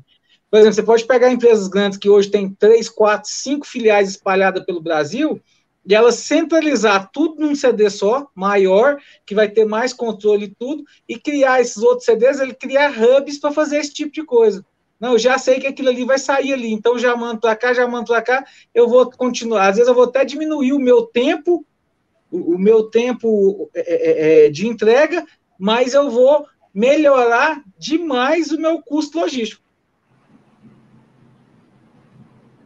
Por 0.51 0.59
exemplo, 0.59 0.75
você 0.75 0.83
pode 0.83 1.05
pegar 1.07 1.31
empresas 1.31 1.67
grandes 1.69 1.99
que 1.99 2.09
hoje 2.09 2.31
têm 2.31 2.55
três, 2.55 2.89
quatro, 2.89 3.31
cinco 3.31 3.67
filiais 3.67 4.11
espalhadas 4.11 4.65
pelo 4.65 4.83
Brasil, 4.83 5.41
e 5.85 5.95
ela 5.95 6.13
centralizar 6.13 7.11
tudo 7.13 7.41
num 7.41 7.55
CD 7.55 7.91
só, 7.91 8.29
maior, 8.35 8.99
que 9.27 9.35
vai 9.35 9.49
ter 9.49 9.65
mais 9.65 9.93
controle 9.93 10.47
e 10.47 10.55
tudo, 10.55 10.85
e 11.09 11.19
criar 11.19 11.61
esses 11.61 11.79
outros 11.79 12.05
CDs, 12.05 12.39
ele 12.39 12.55
criar 12.55 12.93
hubs 12.93 13.39
para 13.39 13.51
fazer 13.51 13.79
esse 13.79 13.93
tipo 13.93 14.13
de 14.13 14.25
coisa. 14.25 14.65
Não, 15.03 15.15
eu 15.15 15.19
já 15.19 15.37
sei 15.37 15.59
que 15.59 15.67
aquilo 15.67 15.89
ali 15.89 16.05
vai 16.05 16.17
sair 16.17 16.53
ali, 16.53 16.73
então 16.73 16.97
já 16.97 17.17
mando 17.17 17.41
para 17.41 17.57
cá, 17.57 17.75
já 17.75 17.89
mando 17.89 18.07
para 18.07 18.23
cá, 18.23 18.45
eu 18.73 18.89
vou 18.89 19.11
continuar. 19.11 19.67
Às 19.67 19.75
vezes 19.75 19.89
eu 19.89 19.97
vou 19.97 20.05
até 20.05 20.25
diminuir 20.25 20.73
o 20.73 20.79
meu 20.79 21.03
tempo, 21.03 21.67
o, 22.31 22.57
meu 22.57 22.85
tempo 22.85 23.69
é, 23.75 23.81
é, 23.81 24.47
é, 24.47 24.49
de 24.49 24.69
entrega, 24.69 25.27
mas 25.59 25.93
eu 25.93 26.09
vou 26.09 26.47
melhorar 26.73 27.65
demais 27.77 28.53
o 28.53 28.61
meu 28.61 28.81
custo 28.81 29.19
logístico. 29.19 29.61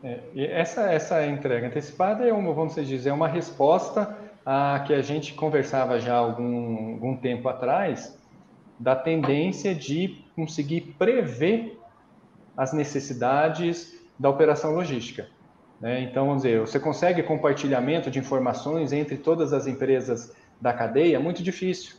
É, 0.04 0.20
essa, 0.36 0.92
essa 0.92 1.26
entrega 1.26 1.68
antecipada 1.68 2.22
é 2.22 2.34
uma, 2.34 2.52
vamos 2.52 2.74
dizer, 2.74 3.12
uma 3.12 3.28
resposta 3.28 4.14
a 4.44 4.84
que 4.86 4.92
a 4.92 5.00
gente 5.00 5.32
conversava 5.32 5.98
já 5.98 6.14
algum, 6.14 6.92
algum 6.92 7.16
tempo 7.16 7.48
atrás, 7.48 8.14
da 8.78 8.94
tendência 8.94 9.74
de 9.74 10.22
conseguir 10.34 10.94
prever 10.98 11.75
as 12.56 12.72
necessidades 12.72 14.00
da 14.18 14.30
operação 14.30 14.72
logística. 14.72 15.28
Né? 15.80 16.00
Então, 16.00 16.26
vamos 16.26 16.42
dizer, 16.42 16.60
você 16.60 16.80
consegue 16.80 17.22
compartilhamento 17.22 18.10
de 18.10 18.18
informações 18.18 18.92
entre 18.92 19.16
todas 19.16 19.52
as 19.52 19.66
empresas 19.66 20.34
da 20.60 20.72
cadeia? 20.72 21.20
Muito 21.20 21.42
difícil 21.42 21.96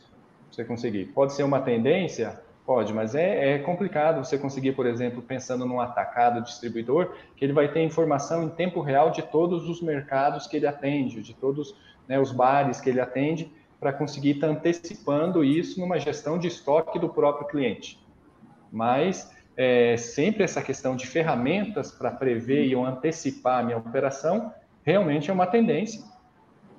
você 0.50 0.64
conseguir. 0.64 1.06
Pode 1.06 1.32
ser 1.32 1.44
uma 1.44 1.60
tendência? 1.60 2.40
Pode, 2.66 2.92
mas 2.92 3.14
é, 3.14 3.54
é, 3.54 3.58
complicado 3.60 4.22
você 4.22 4.36
conseguir, 4.36 4.72
por 4.72 4.84
exemplo, 4.84 5.22
pensando 5.22 5.64
num 5.64 5.80
atacado 5.80 6.42
distribuidor, 6.42 7.14
que 7.34 7.42
ele 7.42 7.54
vai 7.54 7.72
ter 7.72 7.82
informação 7.82 8.42
em 8.42 8.50
tempo 8.50 8.82
real 8.82 9.10
de 9.10 9.22
todos 9.22 9.66
os 9.70 9.80
mercados 9.80 10.46
que 10.46 10.56
ele 10.58 10.66
atende, 10.66 11.22
de 11.22 11.32
todos 11.32 11.74
né, 12.06 12.20
os 12.20 12.30
bares 12.30 12.78
que 12.78 12.90
ele 12.90 13.00
atende, 13.00 13.50
para 13.80 13.90
conseguir 13.90 14.32
estar 14.32 14.48
antecipando 14.48 15.42
isso 15.42 15.80
numa 15.80 15.98
gestão 15.98 16.38
de 16.38 16.48
estoque 16.48 16.98
do 16.98 17.08
próprio 17.08 17.48
cliente. 17.48 17.98
Mas 18.70 19.34
é, 19.58 19.96
sempre 19.96 20.44
essa 20.44 20.62
questão 20.62 20.94
de 20.94 21.04
ferramentas 21.04 21.90
para 21.90 22.12
prever 22.12 22.64
e 22.64 22.76
antecipar 22.76 23.58
a 23.58 23.62
minha 23.64 23.76
operação 23.76 24.54
realmente 24.84 25.30
é 25.30 25.34
uma 25.34 25.48
tendência. 25.48 26.00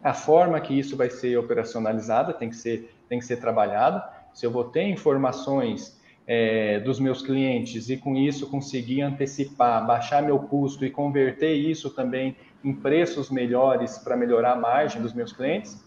A 0.01 0.13
forma 0.13 0.61
que 0.61 0.79
isso 0.79 0.95
vai 0.95 1.09
ser 1.09 1.37
operacionalizada 1.37 2.31
tem 2.31 2.49
que 2.49 2.55
ser, 2.55 2.95
tem 3.09 3.19
que 3.19 3.25
ser 3.25 3.35
trabalhada. 3.35 4.01
Se 4.33 4.45
eu 4.45 4.51
vou 4.51 4.63
ter 4.63 4.83
informações 4.83 5.99
é, 6.25 6.79
dos 6.79 7.01
meus 7.01 7.21
clientes 7.21 7.89
e 7.89 7.97
com 7.97 8.15
isso 8.15 8.49
conseguir 8.49 9.01
antecipar, 9.01 9.85
baixar 9.85 10.23
meu 10.23 10.39
custo 10.39 10.85
e 10.85 10.89
converter 10.89 11.53
isso 11.53 11.89
também 11.89 12.37
em 12.63 12.73
preços 12.73 13.29
melhores 13.29 13.97
para 13.97 14.15
melhorar 14.15 14.53
a 14.53 14.55
margem 14.55 15.01
dos 15.01 15.13
meus 15.13 15.33
clientes, 15.33 15.83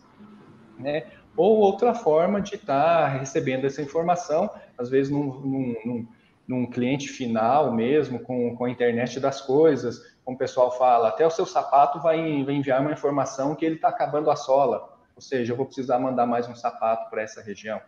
né? 0.79 1.05
Ou 1.35 1.57
outra 1.57 1.95
forma 1.95 2.39
de 2.39 2.57
estar 2.57 3.05
tá 3.05 3.09
recebendo 3.09 3.65
essa 3.65 3.81
informação, 3.81 4.51
às 4.77 4.91
vezes 4.91 5.11
num, 5.11 5.25
num, 5.41 5.77
num 5.87 6.07
num 6.47 6.67
cliente 6.67 7.09
final 7.09 7.73
mesmo, 7.73 8.21
com, 8.21 8.57
com 8.57 8.65
a 8.65 8.71
internet 8.71 9.21
das 9.21 9.41
coisas, 9.41 10.13
como 10.25 10.37
o 10.37 10.39
pessoal 10.39 10.77
fala, 10.77 11.09
até 11.09 11.27
o 11.27 11.31
seu 11.31 11.47
sapato 11.47 12.01
vai, 12.01 12.45
vai 12.45 12.55
enviar 12.55 12.81
uma 12.81 12.93
informação 12.93 13.55
que 13.55 13.65
ele 13.65 13.77
está 13.77 13.89
acabando 13.89 14.31
a 14.31 14.37
sola, 14.37 14.99
ou 15.15 15.23
seja, 15.23 15.53
eu 15.53 15.57
vou 15.57 15.67
precisar 15.67 15.99
mandar 15.99 16.27
mais 16.27 16.49
um 16.49 16.55
sapato 16.55 17.11
para 17.11 17.23
essa 17.23 17.43
região. 17.43 17.81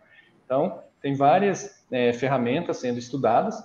Então, 0.43 0.83
tem 1.01 1.15
várias 1.15 1.85
é, 1.91 2.13
ferramentas 2.13 2.77
sendo 2.77 2.99
estudadas 2.99 3.63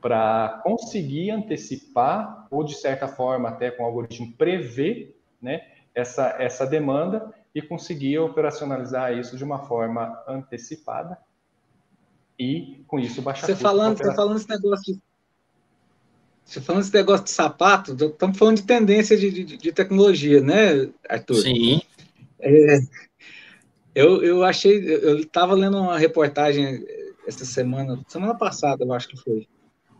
para 0.00 0.60
conseguir 0.62 1.30
antecipar, 1.30 2.46
ou 2.50 2.62
de 2.62 2.74
certa 2.74 3.08
forma, 3.08 3.48
até 3.48 3.70
com 3.70 3.82
o 3.82 3.86
algoritmo, 3.86 4.32
prever 4.36 5.18
né, 5.40 5.62
essa, 5.94 6.36
essa 6.38 6.66
demanda 6.66 7.32
e 7.54 7.62
conseguir 7.62 8.18
operacionalizar 8.18 9.12
isso 9.12 9.36
de 9.36 9.44
uma 9.44 9.60
forma 9.60 10.22
antecipada 10.26 11.18
e 12.38 12.82
com 12.86 12.98
isso 12.98 13.22
baixar 13.22 13.46
você 13.46 13.56
falando 13.56 13.96
você 13.96 14.14
falando 14.14 14.36
esse 14.36 14.48
negócio 14.48 14.94
de 14.94 15.00
você 16.44 16.60
falando 16.60 16.82
esse 16.82 16.94
negócio 16.94 17.24
de 17.24 17.30
sapato 17.30 17.92
estamos 17.92 18.36
falando 18.36 18.56
de 18.56 18.64
tendência 18.64 19.16
de, 19.16 19.30
de, 19.30 19.56
de 19.56 19.72
tecnologia 19.72 20.40
né 20.40 20.88
Arthur? 21.08 21.36
Sim. 21.36 21.80
É, 22.40 22.78
eu, 23.94 24.22
eu 24.22 24.44
achei 24.44 24.76
eu 24.84 25.20
estava 25.20 25.54
lendo 25.54 25.78
uma 25.78 25.98
reportagem 25.98 26.84
essa 27.26 27.44
semana 27.44 28.00
semana 28.08 28.34
passada 28.34 28.84
eu 28.84 28.92
acho 28.92 29.08
que 29.08 29.16
foi 29.16 29.48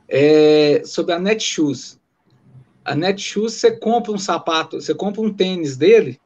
é, 0.09 0.83
sobre 0.85 1.15
a 1.15 1.19
Netshoes. 1.19 1.99
A 2.85 2.95
Netshoes 2.95 3.55
você 3.55 3.71
compra 3.71 4.13
um 4.13 4.19
sapato 4.19 4.81
você 4.81 4.95
compra 4.95 5.23
um 5.23 5.33
tênis 5.33 5.77
dele 5.77 6.21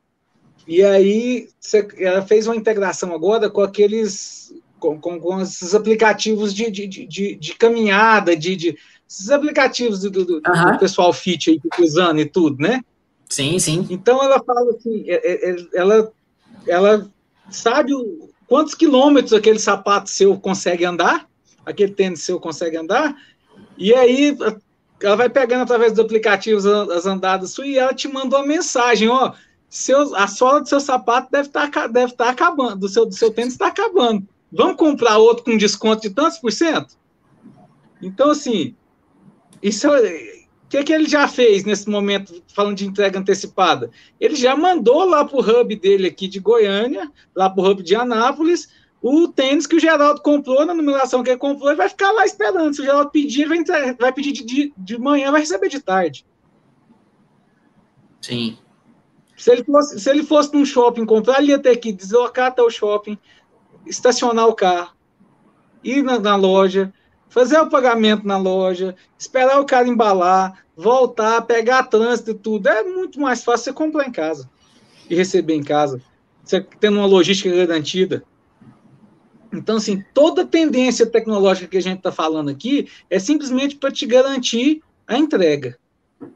e 0.66 0.82
aí 0.82 1.48
você, 1.60 1.86
ela 1.98 2.22
fez 2.22 2.46
uma 2.46 2.56
integração 2.56 3.14
agora 3.14 3.48
com 3.48 3.60
aqueles 3.60 4.52
com, 4.78 5.00
com, 5.00 5.20
com 5.20 5.40
esses 5.40 5.74
aplicativos 5.74 6.54
de, 6.54 6.70
de, 6.70 6.86
de, 6.86 7.34
de 7.36 7.54
caminhada, 7.54 8.36
de, 8.36 8.56
de, 8.56 8.78
esses 9.08 9.30
aplicativos 9.30 10.00
do, 10.00 10.10
do, 10.10 10.40
do 10.40 10.78
pessoal 10.78 11.12
fit 11.12 11.50
aí 11.50 11.60
usando 11.80 12.20
e 12.20 12.26
tudo, 12.26 12.62
né? 12.62 12.82
Sim, 13.28 13.58
sim. 13.58 13.86
Então 13.90 14.22
ela 14.22 14.42
fala 14.42 14.70
assim, 14.70 15.04
é, 15.06 15.14
é, 15.14 15.50
é, 15.50 15.56
ela, 15.74 16.12
ela 16.66 17.10
sabe 17.50 17.92
quantos 18.46 18.74
quilômetros 18.74 19.32
aquele 19.32 19.58
sapato 19.58 20.08
seu 20.08 20.38
consegue 20.38 20.84
andar, 20.84 21.28
aquele 21.64 21.92
tênis 21.92 22.22
seu 22.22 22.40
consegue 22.40 22.76
andar, 22.76 23.14
e 23.76 23.94
aí 23.94 24.36
ela 25.02 25.16
vai 25.16 25.28
pegando 25.28 25.62
através 25.62 25.92
dos 25.92 26.04
aplicativos 26.04 26.66
as 26.66 27.06
andadas 27.06 27.50
suas 27.50 27.68
e 27.68 27.78
ela 27.78 27.94
te 27.94 28.08
manda 28.08 28.36
uma 28.36 28.46
mensagem, 28.46 29.08
ó, 29.08 29.32
seu, 29.68 30.14
a 30.16 30.26
sola 30.26 30.60
do 30.62 30.68
seu 30.68 30.80
sapato 30.80 31.30
deve 31.30 31.48
estar 31.48 31.70
tá, 31.70 31.86
deve 31.86 32.12
tá 32.12 32.30
acabando, 32.30 32.76
do 32.76 32.88
seu, 32.88 33.04
do 33.04 33.14
seu 33.14 33.30
tênis 33.30 33.52
está 33.52 33.66
acabando. 33.66 34.26
Vamos 34.50 34.76
comprar 34.76 35.18
outro 35.18 35.44
com 35.44 35.56
desconto 35.56 36.02
de 36.02 36.10
tantos 36.10 36.38
por 36.38 36.52
cento? 36.52 36.96
Então, 38.00 38.30
assim, 38.30 38.74
isso 39.62 39.92
é, 39.92 40.38
o 40.64 40.68
que, 40.68 40.84
que 40.84 40.92
ele 40.92 41.08
já 41.08 41.26
fez 41.26 41.64
nesse 41.64 41.88
momento, 41.88 42.42
falando 42.54 42.76
de 42.76 42.86
entrega 42.86 43.18
antecipada? 43.18 43.90
Ele 44.20 44.34
já 44.34 44.56
mandou 44.56 45.04
lá 45.04 45.24
para 45.24 45.36
o 45.36 45.40
hub 45.40 45.76
dele 45.76 46.08
aqui 46.08 46.28
de 46.28 46.40
Goiânia, 46.40 47.10
lá 47.34 47.48
para 47.50 47.62
o 47.62 47.70
hub 47.70 47.82
de 47.82 47.94
Anápolis, 47.94 48.68
o 49.00 49.28
tênis 49.28 49.66
que 49.66 49.76
o 49.76 49.80
Geraldo 49.80 50.20
comprou, 50.20 50.66
na 50.66 50.74
numeração 50.74 51.22
que 51.22 51.30
ele 51.30 51.38
comprou, 51.38 51.70
ele 51.70 51.76
vai 51.76 51.88
ficar 51.88 52.10
lá 52.12 52.26
esperando. 52.26 52.74
Se 52.74 52.82
o 52.82 52.84
Geraldo 52.84 53.10
pedir, 53.10 53.42
ele 53.42 53.48
vai, 53.48 53.58
entregar, 53.58 53.96
vai 53.98 54.12
pedir 54.12 54.32
de, 54.32 54.44
de, 54.44 54.72
de 54.76 54.98
manhã, 54.98 55.30
vai 55.30 55.40
receber 55.40 55.68
de 55.68 55.80
tarde. 55.80 56.26
Sim. 58.20 58.58
Se 59.36 59.52
ele 59.52 59.62
fosse, 59.62 60.00
se 60.00 60.10
ele 60.10 60.24
fosse 60.24 60.52
num 60.52 60.64
shopping 60.64 61.06
comprar, 61.06 61.40
ele 61.40 61.52
ia 61.52 61.58
ter 61.58 61.76
que 61.76 61.92
deslocar 61.92 62.48
até 62.48 62.60
o 62.60 62.68
shopping, 62.68 63.16
estacionar 63.88 64.46
o 64.46 64.54
carro, 64.54 64.92
ir 65.82 66.02
na, 66.02 66.18
na 66.18 66.36
loja, 66.36 66.92
fazer 67.28 67.58
o 67.58 67.68
pagamento 67.68 68.26
na 68.26 68.36
loja, 68.36 68.94
esperar 69.18 69.60
o 69.60 69.66
cara 69.66 69.88
embalar, 69.88 70.64
voltar, 70.76 71.42
pegar 71.42 71.84
trânsito 71.84 72.30
e 72.30 72.34
tudo. 72.34 72.68
É 72.68 72.82
muito 72.82 73.20
mais 73.20 73.44
fácil 73.44 73.64
você 73.64 73.72
comprar 73.72 74.06
em 74.06 74.12
casa 74.12 74.48
e 75.08 75.14
receber 75.14 75.54
em 75.54 75.62
casa, 75.62 76.00
você 76.44 76.60
tendo 76.80 76.98
uma 76.98 77.06
logística 77.06 77.54
garantida. 77.54 78.22
Então, 79.52 79.76
assim, 79.76 80.04
toda 80.12 80.44
tendência 80.44 81.06
tecnológica 81.06 81.68
que 81.68 81.78
a 81.78 81.82
gente 81.82 81.98
está 81.98 82.12
falando 82.12 82.50
aqui 82.50 82.88
é 83.08 83.18
simplesmente 83.18 83.76
para 83.76 83.90
te 83.90 84.06
garantir 84.06 84.82
a 85.06 85.16
entrega. 85.16 85.78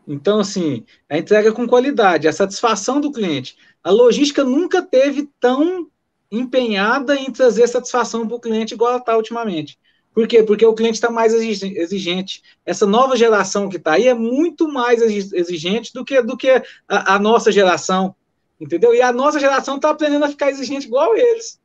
Então, 0.07 0.41
assim, 0.41 0.85
a 1.09 1.19
entrega 1.19 1.53
com 1.53 1.67
qualidade, 1.67 2.27
a 2.27 2.33
satisfação 2.33 3.01
do 3.01 3.13
cliente. 3.13 3.57
A 3.83 3.91
logística 3.91 4.45
nunca 4.45 4.81
teve 4.81 5.29
tão 5.39 5.89
empenhada 6.33 7.15
em 7.15 7.31
trazer 7.31 7.69
satisfação 7.69 8.27
para 8.27 8.37
o 8.37 8.41
cliente 8.41 8.73
igual 8.73 8.93
ela 8.93 9.01
está 9.01 9.15
ultimamente. 9.15 9.79
Por 10.15 10.27
quê? 10.27 10.43
Porque 10.43 10.65
o 10.65 10.75
cliente 10.75 10.95
está 10.95 11.11
mais 11.11 11.33
exigente. 11.35 12.43
Essa 12.65 12.87
nova 12.87 13.17
geração 13.17 13.69
que 13.69 13.77
está 13.77 13.93
aí 13.93 14.09
é 14.09 14.15
muito 14.15 14.67
mais 14.69 15.01
exigente 15.01 15.93
do 15.93 16.05
que, 16.05 16.21
do 16.23 16.37
que 16.37 16.51
a, 16.89 17.15
a 17.15 17.19
nossa 17.19 17.53
geração. 17.53 18.15
Entendeu? 18.61 18.95
E 18.95 19.03
a 19.03 19.13
nossa 19.13 19.39
geração 19.39 19.77
está 19.77 19.91
aprendendo 19.91 20.25
a 20.25 20.29
ficar 20.29 20.51
exigente 20.51 20.87
igual 20.87 21.17
eles. 21.17 21.61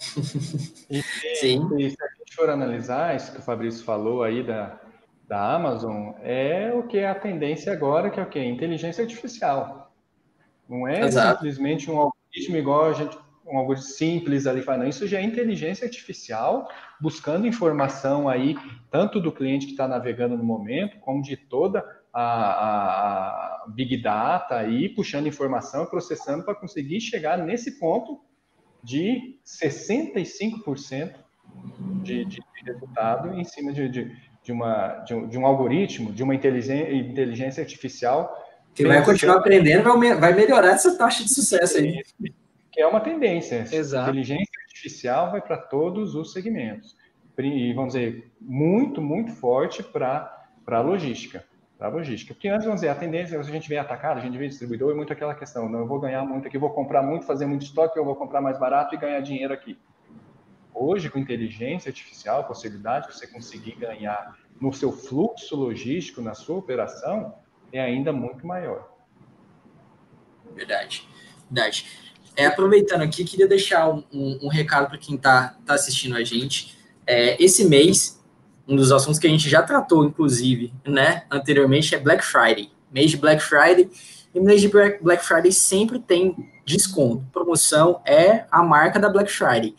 e, 0.90 1.02
Sim. 1.36 1.68
E 1.78 1.90
se 1.90 1.96
a 2.00 2.18
gente 2.18 2.34
for 2.34 2.50
analisar 2.50 3.14
isso 3.14 3.32
que 3.32 3.38
o 3.38 3.42
Fabrício 3.42 3.84
falou 3.84 4.22
aí 4.22 4.42
da, 4.42 4.80
da 5.28 5.54
Amazon, 5.54 6.12
é 6.22 6.72
o 6.74 6.82
que 6.84 6.98
é 6.98 7.08
a 7.08 7.14
tendência 7.14 7.72
agora, 7.72 8.10
que 8.10 8.18
é 8.18 8.22
o 8.22 8.28
quê? 8.28 8.42
Inteligência 8.42 9.02
artificial. 9.02 9.94
Não 10.68 10.88
é 10.88 11.00
Exato. 11.02 11.36
simplesmente 11.36 11.90
um 11.90 11.98
algoritmo 11.98 12.56
igual 12.56 12.86
a 12.86 12.92
gente 12.94 13.18
um 13.46 13.58
algoritmo 13.58 13.88
simples 13.88 14.46
ali, 14.46 14.64
não, 14.66 14.88
isso 14.88 15.06
já 15.06 15.18
é 15.18 15.22
inteligência 15.22 15.84
artificial, 15.84 16.68
buscando 17.00 17.46
informação 17.46 18.28
aí, 18.28 18.56
tanto 18.90 19.20
do 19.20 19.32
cliente 19.32 19.66
que 19.66 19.72
está 19.72 19.86
navegando 19.86 20.36
no 20.36 20.44
momento, 20.44 20.98
como 21.00 21.22
de 21.22 21.36
toda 21.36 21.84
a, 22.12 22.22
a, 22.22 23.66
Big 23.68 24.00
Data 24.00 24.56
aí, 24.56 24.88
puxando 24.88 25.26
informação 25.26 25.84
e 25.84 25.90
processando 25.90 26.44
para 26.44 26.54
conseguir 26.54 27.00
chegar 27.00 27.36
nesse 27.38 27.78
ponto 27.78 28.20
de 28.82 29.38
65% 29.44 31.14
de, 32.02 32.24
de 32.24 32.40
resultado 32.64 33.34
em 33.34 33.44
cima 33.44 33.72
de, 33.72 33.88
de, 33.88 34.16
de, 34.42 34.52
uma, 34.52 34.98
de, 35.00 35.14
um, 35.14 35.28
de 35.28 35.38
um 35.38 35.46
algoritmo, 35.46 36.12
de 36.12 36.22
uma 36.22 36.34
inteligência, 36.34 36.94
inteligência 36.94 37.62
artificial 37.62 38.34
Que 38.74 38.86
vai 38.86 39.04
continuar 39.04 39.36
aprendendo, 39.36 39.84
vai, 39.84 40.14
vai 40.14 40.32
melhorar 40.34 40.72
essa 40.72 40.96
taxa 40.96 41.24
de 41.24 41.32
sucesso 41.32 41.78
aí. 41.78 42.02
Que 42.74 42.82
é 42.82 42.86
uma 42.88 43.00
tendência. 43.00 43.64
Exato. 43.70 44.10
Inteligência 44.10 44.50
artificial 44.66 45.30
vai 45.30 45.40
para 45.40 45.56
todos 45.56 46.16
os 46.16 46.32
segmentos. 46.32 46.96
E, 47.38 47.72
vamos 47.72 47.94
dizer, 47.94 48.32
muito, 48.40 49.00
muito 49.00 49.30
forte 49.30 49.80
para 49.80 50.44
a 50.66 50.80
logística. 50.80 51.44
Para 51.78 51.88
logística. 51.88 52.34
Porque 52.34 52.48
antes, 52.48 52.64
vamos 52.64 52.80
dizer, 52.80 52.90
a 52.90 52.96
tendência, 52.96 53.38
a 53.38 53.42
gente 53.44 53.68
vê 53.68 53.78
atacado, 53.78 54.18
a 54.18 54.20
gente 54.20 54.36
vê 54.36 54.48
distribuidor, 54.48 54.90
é 54.90 54.94
muito 54.94 55.12
aquela 55.12 55.36
questão, 55.36 55.68
não, 55.68 55.80
eu 55.80 55.86
vou 55.86 56.00
ganhar 56.00 56.24
muito 56.24 56.48
aqui, 56.48 56.58
vou 56.58 56.70
comprar 56.70 57.02
muito, 57.02 57.24
fazer 57.24 57.46
muito 57.46 57.62
estoque, 57.62 57.96
eu 57.96 58.04
vou 58.04 58.16
comprar 58.16 58.40
mais 58.40 58.58
barato 58.58 58.94
e 58.94 58.98
ganhar 58.98 59.20
dinheiro 59.20 59.54
aqui. 59.54 59.78
Hoje, 60.72 61.08
com 61.08 61.20
inteligência 61.20 61.90
artificial, 61.90 62.40
a 62.40 62.44
possibilidade 62.44 63.06
de 63.06 63.14
você 63.14 63.28
conseguir 63.28 63.76
ganhar 63.76 64.36
no 64.60 64.72
seu 64.72 64.90
fluxo 64.90 65.54
logístico, 65.54 66.20
na 66.20 66.34
sua 66.34 66.56
operação, 66.56 67.36
é 67.72 67.80
ainda 67.80 68.12
muito 68.12 68.44
maior. 68.44 68.92
Verdade, 70.52 71.08
verdade. 71.48 72.03
É, 72.36 72.46
aproveitando 72.46 73.02
aqui, 73.02 73.24
queria 73.24 73.46
deixar 73.46 73.88
um, 73.88 74.02
um 74.12 74.48
recado 74.48 74.88
para 74.88 74.98
quem 74.98 75.14
está 75.14 75.56
tá 75.64 75.74
assistindo 75.74 76.16
a 76.16 76.24
gente. 76.24 76.76
É, 77.06 77.42
esse 77.42 77.64
mês, 77.64 78.20
um 78.66 78.74
dos 78.74 78.90
assuntos 78.90 79.18
que 79.18 79.26
a 79.26 79.30
gente 79.30 79.48
já 79.48 79.62
tratou, 79.62 80.04
inclusive, 80.04 80.72
né, 80.86 81.24
anteriormente, 81.30 81.94
é 81.94 81.98
Black 81.98 82.24
Friday. 82.24 82.70
Mês 82.90 83.10
de 83.10 83.16
Black 83.16 83.42
Friday. 83.42 83.88
E 84.34 84.40
mês 84.40 84.60
de 84.60 84.68
Black 84.68 85.24
Friday 85.24 85.52
sempre 85.52 86.00
tem 86.00 86.34
desconto. 86.64 87.24
Promoção 87.32 88.00
é 88.04 88.46
a 88.50 88.62
marca 88.62 88.98
da 88.98 89.08
Black 89.08 89.30
Friday. 89.30 89.74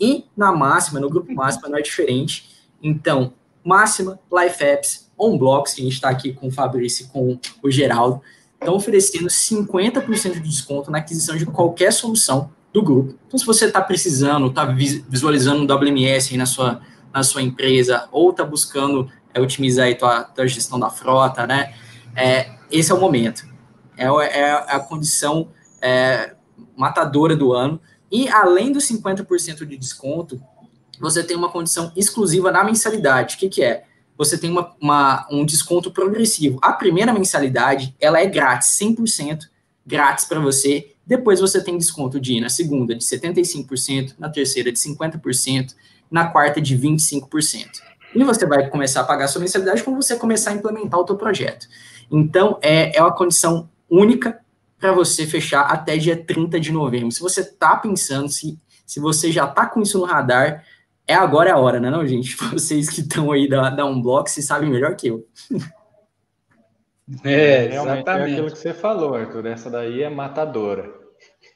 E 0.00 0.24
na 0.34 0.50
Máxima, 0.52 0.98
no 0.98 1.10
grupo 1.10 1.30
Máxima, 1.32 1.68
não 1.68 1.78
é 1.78 1.82
diferente. 1.82 2.48
Então, 2.82 3.34
Máxima, 3.62 4.18
Life 4.32 4.64
Apps, 4.64 5.10
OnBlocks, 5.18 5.74
que 5.74 5.82
a 5.82 5.84
gente 5.84 5.94
está 5.94 6.08
aqui 6.08 6.32
com 6.32 6.48
o 6.48 6.50
Fabrício 6.50 7.04
e 7.04 7.08
com 7.08 7.38
o 7.62 7.70
Geraldo, 7.70 8.22
estão 8.60 8.74
oferecendo 8.74 9.26
50% 9.26 10.34
de 10.34 10.40
desconto 10.40 10.90
na 10.90 10.98
aquisição 10.98 11.36
de 11.36 11.46
qualquer 11.46 11.92
solução 11.92 12.50
do 12.72 12.82
grupo. 12.82 13.14
Então, 13.26 13.38
se 13.38 13.46
você 13.46 13.64
está 13.64 13.80
precisando, 13.80 14.48
está 14.48 14.64
visualizando 14.64 15.62
um 15.62 15.76
WMS 15.76 16.36
na 16.36 16.46
sua, 16.46 16.80
na 17.12 17.22
sua 17.22 17.42
empresa, 17.42 18.06
ou 18.12 18.30
está 18.30 18.44
buscando 18.44 19.10
é, 19.34 19.40
otimizar 19.40 19.86
aí 19.86 19.94
tua, 19.94 20.24
tua 20.24 20.46
gestão 20.46 20.78
da 20.78 20.90
frota, 20.90 21.46
né? 21.46 21.74
É, 22.14 22.52
esse 22.70 22.92
é 22.92 22.94
o 22.94 23.00
momento. 23.00 23.48
É, 23.96 24.04
é 24.06 24.52
a 24.52 24.78
condição 24.78 25.48
é, 25.80 26.34
matadora 26.76 27.34
do 27.34 27.52
ano. 27.52 27.80
E 28.12 28.28
além 28.28 28.72
dos 28.72 28.84
50% 28.84 29.64
de 29.64 29.76
desconto, 29.76 30.40
você 31.00 31.24
tem 31.24 31.36
uma 31.36 31.48
condição 31.48 31.90
exclusiva 31.96 32.52
na 32.52 32.62
mensalidade. 32.62 33.36
O 33.36 33.38
que, 33.38 33.48
que 33.48 33.62
é? 33.62 33.84
Você 34.20 34.36
tem 34.36 34.50
uma, 34.50 34.76
uma, 34.78 35.26
um 35.30 35.46
desconto 35.46 35.90
progressivo. 35.90 36.58
A 36.60 36.74
primeira 36.74 37.10
mensalidade, 37.10 37.96
ela 37.98 38.20
é 38.20 38.26
grátis, 38.26 38.68
100% 38.78 39.48
grátis 39.86 40.26
para 40.26 40.38
você. 40.38 40.92
Depois 41.06 41.40
você 41.40 41.64
tem 41.64 41.78
desconto 41.78 42.20
de 42.20 42.38
na 42.38 42.50
segunda 42.50 42.94
de 42.94 43.02
75%, 43.02 44.16
na 44.18 44.28
terceira 44.28 44.70
de 44.70 44.78
50%, 44.78 45.74
na 46.10 46.26
quarta 46.26 46.60
de 46.60 46.76
25%. 46.76 47.80
E 48.14 48.22
você 48.22 48.44
vai 48.44 48.68
começar 48.68 49.00
a 49.00 49.04
pagar 49.04 49.24
a 49.24 49.28
sua 49.28 49.40
mensalidade 49.40 49.82
quando 49.82 49.96
você 49.96 50.14
começar 50.16 50.50
a 50.50 50.54
implementar 50.54 51.00
o 51.00 51.04
teu 51.04 51.16
projeto. 51.16 51.66
Então, 52.10 52.58
é, 52.60 52.94
é 52.94 53.00
uma 53.02 53.16
condição 53.16 53.70
única 53.88 54.38
para 54.78 54.92
você 54.92 55.26
fechar 55.26 55.62
até 55.62 55.96
dia 55.96 56.14
30 56.14 56.60
de 56.60 56.70
novembro. 56.70 57.10
Se 57.10 57.22
você 57.22 57.40
está 57.40 57.74
pensando, 57.74 58.28
se, 58.28 58.58
se 58.84 59.00
você 59.00 59.32
já 59.32 59.46
está 59.46 59.64
com 59.64 59.80
isso 59.80 59.98
no 59.98 60.04
radar, 60.04 60.62
é 61.10 61.14
agora 61.14 61.52
a 61.52 61.58
hora, 61.58 61.80
né, 61.80 61.90
não, 61.90 62.06
gente? 62.06 62.36
Vocês 62.52 62.88
que 62.88 63.00
estão 63.00 63.32
aí 63.32 63.48
da, 63.48 63.70
da 63.70 63.84
Unblock, 63.84 64.30
vocês 64.30 64.46
sabem 64.46 64.70
melhor 64.70 64.94
que 64.94 65.08
eu. 65.08 65.26
É, 67.24 67.32
é 67.32 67.74
exatamente. 67.74 68.30
É 68.30 68.32
aquilo 68.32 68.50
que 68.52 68.58
você 68.58 68.72
falou, 68.72 69.14
Arthur. 69.14 69.46
Essa 69.46 69.68
daí 69.68 70.02
é 70.02 70.08
matadora. 70.08 70.88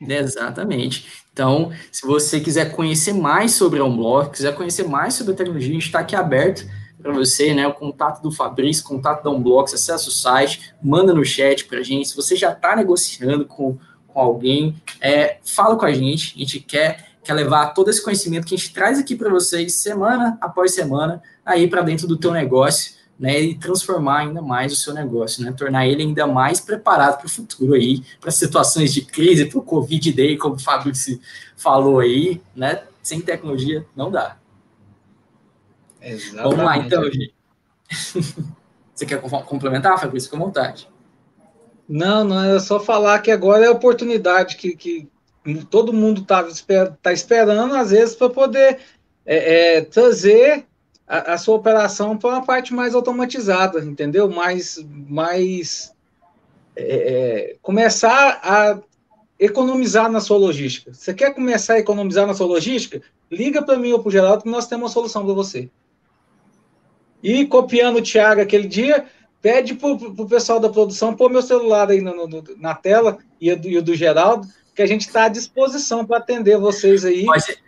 Exatamente. 0.00 1.24
Então, 1.32 1.70
se 1.92 2.05
você 2.05 2.40
quiser 2.40 2.72
conhecer 2.72 3.12
mais 3.12 3.52
sobre 3.52 3.78
a 3.78 3.84
Unblock, 3.84 4.32
quiser 4.32 4.55
conhecer 4.55 4.88
mais 4.88 5.14
sobre 5.14 5.32
a 5.32 5.36
tecnologia, 5.36 5.70
a 5.70 5.74
gente 5.74 5.86
está 5.86 6.00
aqui 6.00 6.16
aberto 6.16 6.66
para 7.00 7.12
você, 7.12 7.52
né? 7.55 7.66
O 7.68 7.74
contato 7.74 8.22
do 8.22 8.32
Fabrício, 8.32 8.82
contato 8.82 9.22
da 9.22 9.30
Unblocks, 9.30 9.74
acessa 9.74 10.09
o 10.09 10.12
site, 10.12 10.74
manda 10.82 11.12
no 11.12 11.24
chat 11.24 11.66
para 11.66 11.78
a 11.78 11.82
gente. 11.82 12.09
Se 12.09 12.16
você 12.16 12.34
já 12.34 12.50
está 12.50 12.74
negociando 12.74 13.44
com, 13.44 13.78
com 14.09 14.20
alguém, 14.20 14.74
é, 15.00 15.38
fala 15.44 15.76
com 15.76 15.84
a 15.84 15.92
gente. 15.92 16.34
A 16.34 16.38
gente 16.38 16.61
quer, 16.61 17.14
quer 17.25 17.33
levar 17.33 17.72
todo 17.72 17.89
esse 17.89 18.03
conhecimento 18.03 18.47
que 18.47 18.55
a 18.55 18.59
gente 18.59 18.72
traz 18.72 18.99
aqui 18.99 19.16
para 19.16 19.31
vocês, 19.31 19.75
semana 19.77 20.37
após 20.41 20.72
semana, 20.75 21.22
aí 21.45 21.66
para 21.68 21.83
dentro 21.83 22.07
do 22.07 22.18
teu 22.18 22.31
negócio, 22.31 22.95
né? 23.18 23.41
E 23.41 23.59
transformar 23.59 24.20
ainda 24.20 24.43
mais 24.43 24.72
o 24.72 24.77
seu 24.77 24.93
negócio, 24.93 25.43
né? 25.43 25.53
Tornar 25.53 25.87
ele 25.87 26.03
ainda 26.03 26.27
mais 26.27 26.61
preparado 26.61 27.18
para 27.18 27.27
o 27.27 27.31
futuro 27.31 27.75
aí, 27.75 28.05
para 28.20 28.31
situações 28.31 28.93
de 28.93 29.03
crise, 29.03 29.47
para 29.47 29.59
o 29.59 29.62
Covid 29.62 30.12
Day, 30.12 30.37
como 30.37 30.57
o 30.57 30.62
Fabrício 30.62 31.18
falou 31.57 32.01
aí, 32.01 32.41
né? 32.55 32.83
Sem 33.03 33.20
tecnologia 33.20 33.87
não 33.97 34.11
dá. 34.11 34.37
Exatamente. 36.01 36.43
Vamos 36.43 36.64
lá, 36.64 36.77
então, 36.77 37.05
gente. 37.05 37.35
Você 38.95 39.07
quer 39.07 39.20
complementar, 39.20 39.99
Fabrício? 39.99 40.31
Fica 40.31 40.41
à 40.41 40.47
vontade. 40.47 40.89
Não, 41.89 42.22
não, 42.25 42.43
é 42.43 42.61
só 42.61 42.79
falar 42.79 43.18
que 43.20 43.31
agora 43.31 43.64
é 43.64 43.68
a 43.68 43.72
oportunidade 43.72 44.57
que, 44.57 44.77
que 44.77 45.09
todo 45.70 45.92
mundo 45.92 46.22
está 46.22 46.47
tá 47.03 47.12
esperando, 47.12 47.74
às 47.74 47.90
vezes, 47.90 48.14
para 48.14 48.30
poder 48.30 48.78
é, 49.26 49.76
é, 49.76 49.80
trazer 49.82 50.64
a, 51.07 51.34
a, 51.34 51.38
sua 51.38 51.57
operação 51.57 52.16
para 52.16 52.30
uma 52.30 52.45
parte 52.45 52.72
mais 52.72 52.95
automatizada, 52.95 53.80
entendeu? 53.80 54.30
Mais, 54.30 54.78
mais 54.88 55.95
é, 56.74 57.53
é 57.53 57.57
começar 57.61 58.40
a 58.42 58.78
economizar 59.38 60.11
na 60.11 60.20
sua 60.20 60.38
logística. 60.38 60.95
Você 60.95 61.12
quer 61.12 61.34
começar 61.34 61.74
a 61.74 61.78
economizar 61.78 62.26
na 62.26 62.34
sua 62.34 62.47
logística? 62.47 63.03
Liga 63.30 63.62
para 63.62 63.78
mim 63.78 63.92
ou 63.92 64.01
para 64.01 64.09
o 64.09 64.12
Geraldo 64.12 64.45
que 64.45 64.51
nós 64.51 64.66
temos 64.66 64.84
uma 64.84 64.92
solução 64.92 65.24
para 65.24 65.34
você. 65.34 65.68
E 67.22 67.47
copiando 67.47 67.97
o 67.97 68.03
Thiago 68.03 68.40
aquele 68.40 68.68
dia, 68.68 69.07
pede 69.42 69.74
para 69.74 69.88
o 69.88 70.28
pessoal 70.28 70.61
da 70.61 70.68
produção 70.68 71.14
pôr 71.14 71.30
meu 71.30 71.42
celular 71.42 71.90
aí 71.90 72.01
no, 72.01 72.26
no, 72.26 72.45
na 72.57 72.74
tela 72.74 73.18
e 73.40 73.53
o, 73.53 73.59
do, 73.59 73.82
do 73.82 73.95
Geraldo, 73.95 74.47
que 74.75 74.83
a 74.83 74.87
gente 74.87 75.03
está 75.03 75.25
à 75.25 75.29
disposição 75.29 76.05
para 76.05 76.18
atender 76.18 76.59
vocês 76.59 77.05
aí. 77.05 77.25
Pode, 77.25 77.59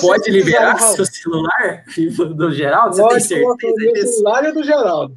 pode 0.00 0.30
liberar 0.30 0.78
seu 0.78 1.06
celular 1.06 1.84
do 2.36 2.52
Geraldo? 2.52 2.96
Você 2.96 3.02
pode 3.02 3.58
tem 3.58 3.74
certeza? 3.74 3.90
O 3.90 3.92
meu 3.92 4.06
celular 4.06 4.44
e 4.44 4.52
do 4.52 4.62
Geraldo. 4.62 5.14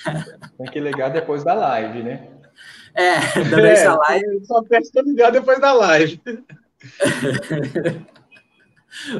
Tem 0.56 0.66
que 0.70 0.80
ligar 0.80 1.10
depois 1.10 1.44
da 1.44 1.52
live, 1.52 2.02
né? 2.02 2.28
É, 2.94 3.20
também 3.50 3.66
é, 3.66 3.72
essa 3.72 3.94
live. 3.94 4.46
Só 4.46 4.62
peço 4.62 4.90
para 4.90 5.02
ligar 5.02 5.30
depois 5.30 5.60
da 5.60 5.72
live. 5.74 6.18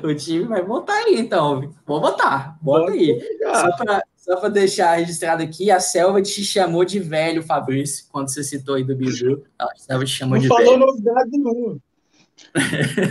o 0.02 0.14
time 0.14 0.44
vai 0.44 0.62
montar 0.62 0.94
aí, 0.94 1.16
então. 1.18 1.74
Vou 1.86 2.00
botar, 2.00 2.56
bota 2.62 2.92
aí. 2.92 3.20
Só 3.52 3.76
para 3.76 4.02
só 4.26 4.34
para 4.40 4.48
deixar 4.48 4.96
registrado 4.96 5.40
aqui, 5.40 5.70
a 5.70 5.78
Selva 5.78 6.20
te 6.20 6.44
chamou 6.44 6.84
de 6.84 6.98
velho, 6.98 7.44
Fabrício, 7.44 8.06
quando 8.10 8.28
você 8.28 8.42
citou 8.42 8.74
aí 8.74 8.82
do 8.82 8.96
Biju. 8.96 9.44
A 9.56 9.68
Selva 9.76 10.04
te 10.04 10.10
chamou 10.10 10.34
não 10.34 10.42
de 10.42 10.48
velho. 10.48 10.58
Não 10.58 10.66
falou 10.66 10.86
novidade 10.88 11.30
nenhuma. 11.30 11.78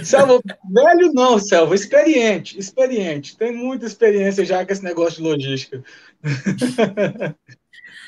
Selva, 0.04 0.42
velho 0.70 1.14
não, 1.14 1.40
Selva, 1.40 1.74
experiente, 1.74 2.60
experiente. 2.60 3.38
Tem 3.38 3.56
muita 3.56 3.86
experiência 3.86 4.44
já 4.44 4.66
com 4.66 4.74
esse 4.74 4.84
negócio 4.84 5.24
de 5.24 5.30
logística. 5.30 5.82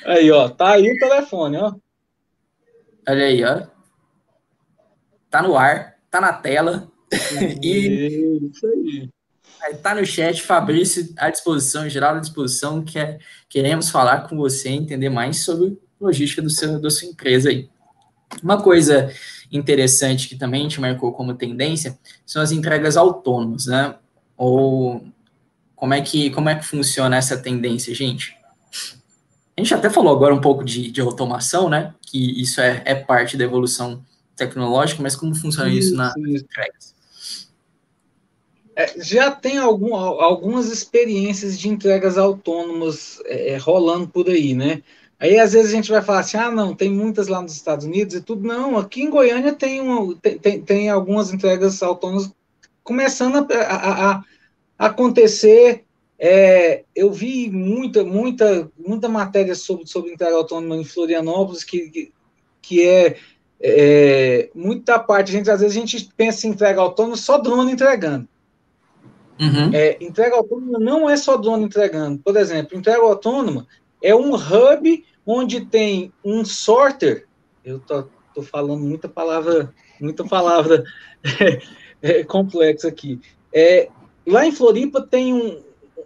aí, 0.05 0.29
ó, 0.29 0.49
tá 0.49 0.73
aí 0.73 0.91
o 0.91 0.99
telefone, 0.99 1.55
ó. 1.59 1.75
Olha 3.07 3.23
aí, 3.25 3.41
ó. 3.41 3.67
Tá 5.29 5.41
no 5.41 5.55
ar, 5.55 5.97
tá 6.11 6.19
na 6.19 6.33
tela. 6.33 6.91
e... 7.63 8.49
Isso 8.51 8.67
aí. 8.67 9.09
Está 9.69 9.93
no 9.95 10.05
chat, 10.05 10.41
Fabrício 10.41 11.13
à 11.17 11.29
disposição, 11.29 11.89
geral 11.89 12.15
à 12.15 12.19
disposição, 12.19 12.83
que 12.83 12.97
é, 12.97 13.19
queremos 13.49 13.89
falar 13.89 14.27
com 14.27 14.37
você, 14.37 14.69
entender 14.69 15.09
mais 15.09 15.43
sobre 15.43 15.77
logística 15.99 16.41
do 16.41 16.49
seu, 16.49 16.79
da 16.79 16.89
sua 16.89 17.07
empresa 17.07 17.49
aí. 17.49 17.69
Uma 18.43 18.61
coisa 18.61 19.11
interessante 19.51 20.27
que 20.27 20.35
também 20.35 20.61
a 20.61 20.63
gente 20.63 20.81
marcou 20.81 21.11
como 21.13 21.33
tendência 21.33 21.97
são 22.25 22.41
as 22.41 22.51
entregas 22.51 22.97
autônomas, 22.97 23.65
né? 23.65 23.95
Ou 24.35 25.05
como 25.75 25.93
é 25.93 26.01
que, 26.01 26.29
como 26.31 26.49
é 26.49 26.55
que 26.55 26.65
funciona 26.65 27.15
essa 27.15 27.37
tendência, 27.37 27.93
gente? 27.93 28.37
A 29.55 29.61
gente 29.61 29.73
até 29.73 29.89
falou 29.89 30.15
agora 30.15 30.33
um 30.33 30.41
pouco 30.41 30.63
de, 30.63 30.91
de 30.91 31.01
automação, 31.01 31.69
né? 31.69 31.93
Que 32.01 32.41
isso 32.41 32.61
é, 32.61 32.81
é 32.85 32.95
parte 32.95 33.37
da 33.37 33.43
evolução 33.43 34.03
tecnológica, 34.35 35.01
mas 35.01 35.15
como 35.15 35.33
funciona 35.33 35.69
isso, 35.69 35.89
isso 35.89 35.95
nas 35.95 36.15
entregas? 36.15 36.96
É, 38.77 38.93
já 39.01 39.31
tem 39.31 39.57
algum, 39.57 39.95
algumas 39.95 40.71
experiências 40.71 41.57
de 41.57 41.67
entregas 41.67 42.15
autônomas 42.15 43.19
é, 43.25 43.53
é, 43.53 43.57
rolando 43.57 44.07
por 44.07 44.29
aí, 44.29 44.53
né? 44.53 44.83
Aí 45.19 45.39
às 45.39 45.53
vezes 45.53 45.73
a 45.73 45.75
gente 45.75 45.89
vai 45.89 45.99
falar 45.99 46.19
assim, 46.19 46.37
ah, 46.37 46.51
não, 46.51 46.75
tem 46.75 46.91
muitas 46.91 47.27
lá 47.27 47.41
nos 47.41 47.53
Estados 47.53 47.87
Unidos 47.87 48.13
e 48.13 48.21
tudo. 48.21 48.47
Não, 48.47 48.77
aqui 48.77 49.01
em 49.01 49.09
Goiânia 49.09 49.51
tem, 49.51 49.81
uma, 49.81 50.15
tem, 50.17 50.37
tem, 50.37 50.61
tem 50.61 50.89
algumas 50.91 51.33
entregas 51.33 51.81
autônomas 51.81 52.31
começando 52.83 53.47
a, 53.51 53.55
a, 53.63 54.11
a 54.77 54.85
acontecer. 54.85 55.83
É, 56.19 56.83
eu 56.95 57.11
vi 57.11 57.49
muita, 57.49 58.03
muita, 58.03 58.71
muita 58.77 59.09
matéria 59.09 59.55
sobre, 59.55 59.87
sobre 59.87 60.11
entrega 60.13 60.35
autônoma 60.35 60.75
em 60.77 60.85
Florianópolis 60.85 61.63
que, 61.63 61.89
que, 61.89 62.13
que 62.61 62.87
é, 62.87 63.17
é 63.59 64.51
muita 64.53 64.99
parte, 64.99 65.29
a 65.29 65.31
gente, 65.31 65.49
às 65.49 65.61
vezes 65.61 65.75
a 65.75 65.79
gente 65.79 66.09
pensa 66.15 66.45
em 66.45 66.51
entrega 66.51 66.79
autônoma, 66.79 67.17
só 67.17 67.39
drone 67.39 67.71
entregando. 67.71 68.27
Uhum. 69.39 69.71
É, 69.73 69.97
entrega 70.01 70.35
autônoma 70.35 70.79
não 70.79 71.09
é 71.09 71.15
só 71.15 71.37
drone 71.37 71.65
entregando. 71.65 72.19
Por 72.19 72.35
exemplo, 72.35 72.77
entrega 72.77 73.01
autônoma 73.01 73.67
é 74.01 74.15
um 74.15 74.33
hub 74.33 75.05
onde 75.25 75.65
tem 75.65 76.11
um 76.23 76.43
sorter. 76.45 77.25
Eu 77.63 77.79
tô, 77.79 78.05
tô 78.33 78.41
falando 78.41 78.81
muita 78.83 79.09
palavra, 79.09 79.73
muita 79.99 80.23
palavra 80.23 80.83
é, 81.39 81.61
é, 82.19 82.23
complexa 82.23 82.87
aqui. 82.87 83.19
É, 83.53 83.89
lá 84.25 84.45
em 84.45 84.51
Floripa 84.51 85.01
tem 85.01 85.33
um, 85.33 85.61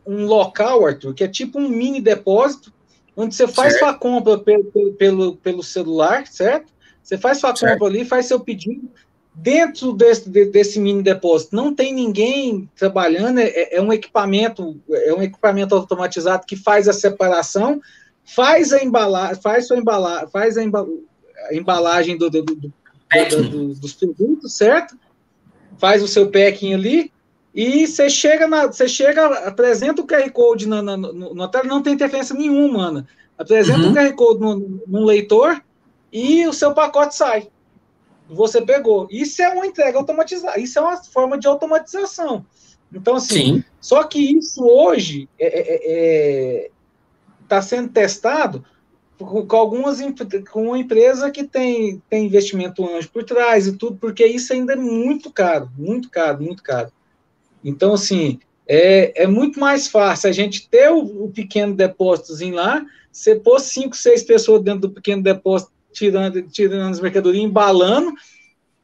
um 0.06 0.26
local, 0.26 0.86
Arthur, 0.86 1.14
que 1.14 1.24
é 1.24 1.28
tipo 1.28 1.60
um 1.60 1.70
mini 1.70 2.02
depósito, 2.02 2.74
onde 3.16 3.36
você 3.36 3.48
faz 3.48 3.74
certo. 3.74 3.86
sua 3.86 3.94
compra 3.94 4.38
pelo, 4.40 4.94
pelo, 4.98 5.38
pelo 5.38 5.64
celular, 5.64 6.26
certo? 6.28 6.72
Você 7.04 7.18
faz 7.18 7.40
sua 7.40 7.56
certo. 7.56 7.74
compra 7.74 7.88
ali, 7.88 8.06
faz 8.06 8.26
seu 8.26 8.40
pedido. 8.40 8.90
Dentro 9.34 9.94
desse, 9.94 10.30
desse 10.30 10.80
mini 10.80 11.02
depósito 11.02 11.56
não 11.56 11.74
tem 11.74 11.94
ninguém 11.94 12.70
trabalhando, 12.76 13.40
é, 13.40 13.76
é 13.76 13.82
um 13.82 13.94
equipamento, 13.94 14.80
é 14.90 15.14
um 15.14 15.22
equipamento 15.22 15.74
automatizado 15.74 16.46
que 16.46 16.56
faz 16.56 16.88
a 16.88 16.94
separação, 16.94 17.82
faz 18.24 18.74
a 18.74 18.84
embalagem, 18.84 19.42
faz 19.42 19.68
sua 19.68 19.78
embalagem, 19.78 20.28
faz 20.30 20.58
a, 20.58 20.62
a 20.62 21.56
embalagem 21.56 22.18
do, 22.18 22.30
do, 22.30 22.44
do, 22.44 22.56
do, 22.56 23.74
dos 23.76 23.94
produtos, 23.94 24.58
certo? 24.58 24.98
Faz 25.78 26.04
o 26.04 26.08
seu 26.08 26.30
packing 26.30 26.74
ali, 26.74 27.12
e 27.54 27.86
você 27.86 28.10
chega, 28.10 28.48
na, 28.48 28.68
você 28.68 28.88
chega, 28.88 29.26
apresenta 29.46 30.02
o 30.02 30.08
QR 30.08 30.30
Code 30.32 30.68
na, 30.68 30.82
na, 30.82 30.96
no, 30.96 31.34
na 31.34 31.48
tela, 31.48 31.66
não 31.66 31.82
tem 31.82 31.94
interferência 31.94 32.36
nenhuma, 32.36 32.78
mano. 32.78 33.08
Apresenta 33.38 33.80
uhum. 33.80 33.92
o 33.92 33.94
QR 33.94 34.14
Code 34.14 34.40
no, 34.40 34.82
no, 34.88 35.06
leitor 35.06 35.62
e 36.12 36.48
o 36.48 36.54
seu 36.54 36.74
pacote 36.74 37.16
sai. 37.16 37.50
Você 38.32 38.62
pegou. 38.62 39.08
Isso 39.12 39.42
é 39.42 39.50
uma 39.50 39.66
entrega 39.66 39.98
automatizada, 39.98 40.60
isso 40.60 40.80
é 40.80 40.82
uma 40.82 40.98
forma 41.04 41.38
de 41.38 41.48
automatização. 41.48 42.46
Então, 42.94 43.16
assim, 43.16 43.56
Sim. 43.56 43.64
só 43.80 44.04
que 44.04 44.38
isso 44.38 44.64
hoje 44.64 45.30
está 45.40 45.58
é, 45.58 45.60
é, 45.60 46.66
é, 46.66 46.72
tá 47.48 47.62
sendo 47.62 47.90
testado 47.90 48.66
com, 49.18 49.46
com, 49.46 49.56
algumas 49.56 50.00
com 50.52 50.68
uma 50.68 50.80
empresa 50.80 51.32
que 51.32 51.44
tem, 51.44 52.02
tem 52.10 52.26
investimento 52.26 52.88
anjo 52.88 53.10
por 53.10 53.24
trás 53.24 53.68
e 53.68 53.78
tudo, 53.78 53.98
porque 53.98 54.26
isso 54.26 54.52
ainda 54.54 54.74
é 54.74 54.78
muito 54.78 55.32
caro, 55.32 55.70
muito 55.78 56.10
caro, 56.10 56.42
muito 56.42 56.64
caro. 56.64 56.92
Então, 57.64 57.94
assim, 57.94 58.40
é, 58.68 59.24
é 59.24 59.28
muito 59.28 59.60
mais 59.60 59.88
fácil 59.88 60.30
a 60.30 60.34
gente 60.34 60.68
ter 60.70 60.90
o, 60.90 61.26
o 61.26 61.32
pequeno 61.32 61.76
depósitozinho 61.76 62.56
lá, 62.56 62.86
você 63.12 63.36
pôr 63.36 63.60
cinco, 63.60 63.96
seis 63.96 64.24
pessoas 64.24 64.64
dentro 64.64 64.82
do 64.82 64.92
pequeno 64.92 65.22
depósito, 65.22 65.71
tirando, 65.94 66.42
tirando 66.44 66.90
as 66.90 67.00
mercadorias, 67.00 67.44
embalando, 67.44 68.14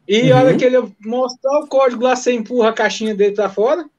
e 0.07 0.31
uhum. 0.31 0.37
a 0.37 0.41
hora 0.41 0.55
que 0.57 0.65
ele 0.65 0.77
mostrar 1.03 1.59
o 1.59 1.67
código 1.67 2.03
lá, 2.03 2.15
você 2.15 2.31
empurra 2.33 2.69
a 2.69 2.73
caixinha 2.73 3.13
dele 3.13 3.35
para 3.35 3.49
fora, 3.49 3.89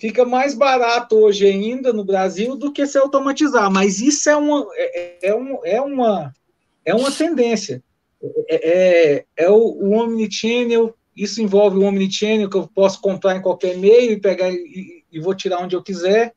fica 0.00 0.24
mais 0.24 0.54
barato 0.54 1.16
hoje 1.16 1.46
ainda 1.46 1.92
no 1.92 2.04
Brasil 2.04 2.56
do 2.56 2.72
que 2.72 2.86
se 2.86 2.98
automatizar. 2.98 3.70
Mas 3.70 4.00
isso 4.00 4.28
é 4.28 4.36
uma, 4.36 4.66
é, 4.74 5.28
é, 5.28 5.34
um, 5.34 5.58
é 5.64 5.80
uma, 5.80 6.32
é 6.84 6.94
uma 6.94 7.12
tendência. 7.12 7.82
É, 8.48 8.70
é, 8.70 9.24
é 9.36 9.50
o, 9.50 9.56
o 9.56 9.92
Omnichannel 9.92 10.94
isso 11.16 11.42
envolve 11.42 11.78
o 11.78 11.82
Omnichannel, 11.82 12.48
que 12.48 12.56
eu 12.56 12.68
posso 12.74 13.00
comprar 13.00 13.36
em 13.36 13.42
qualquer 13.42 13.76
meio 13.76 14.12
e 14.12 14.20
pegar 14.20 14.50
e, 14.50 15.04
e, 15.10 15.20
vou 15.20 15.34
tirar 15.34 15.60
onde 15.60 15.76
eu 15.76 15.82
quiser. 15.82 16.34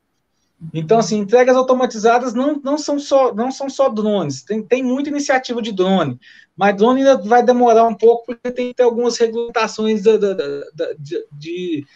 Então, 0.72 0.98
assim, 0.98 1.18
entregas 1.18 1.54
automatizadas 1.54 2.32
não, 2.32 2.60
não, 2.64 2.78
são, 2.78 2.98
só, 2.98 3.34
não 3.34 3.50
são 3.50 3.68
só 3.68 3.88
drones. 3.88 4.42
Tem, 4.42 4.62
tem 4.62 4.82
muita 4.82 5.10
iniciativa 5.10 5.60
de 5.60 5.70
drone, 5.70 6.18
mas 6.56 6.76
drone 6.76 7.00
ainda 7.00 7.18
vai 7.18 7.44
demorar 7.44 7.86
um 7.86 7.94
pouco, 7.94 8.26
porque 8.26 8.50
tem 8.50 8.68
que 8.68 8.74
ter 8.74 8.82
algumas 8.82 9.18
regulamentações 9.18 10.02
da, 10.02 10.16
da, 10.16 10.34
da, 10.34 10.92
de, 10.98 11.26
de 11.32 11.86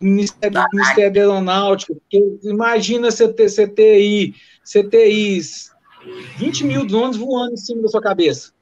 Ministério, 0.00 0.60
do 0.60 0.66
Ministério 0.72 1.12
da 1.12 1.20
Aeronáutica, 1.20 1.94
porque 1.94 2.38
imagina 2.44 3.10
você 3.10 3.32
ter, 3.32 3.48
você 3.48 3.66
ter 3.66 3.94
aí, 3.94 4.34
você 4.62 4.84
ter 4.84 5.02
aí 5.02 5.40
20 6.38 6.64
mil 6.64 6.86
drones 6.86 7.16
voando 7.16 7.54
em 7.54 7.56
cima 7.56 7.82
da 7.82 7.88
sua 7.88 8.00
cabeça 8.00 8.55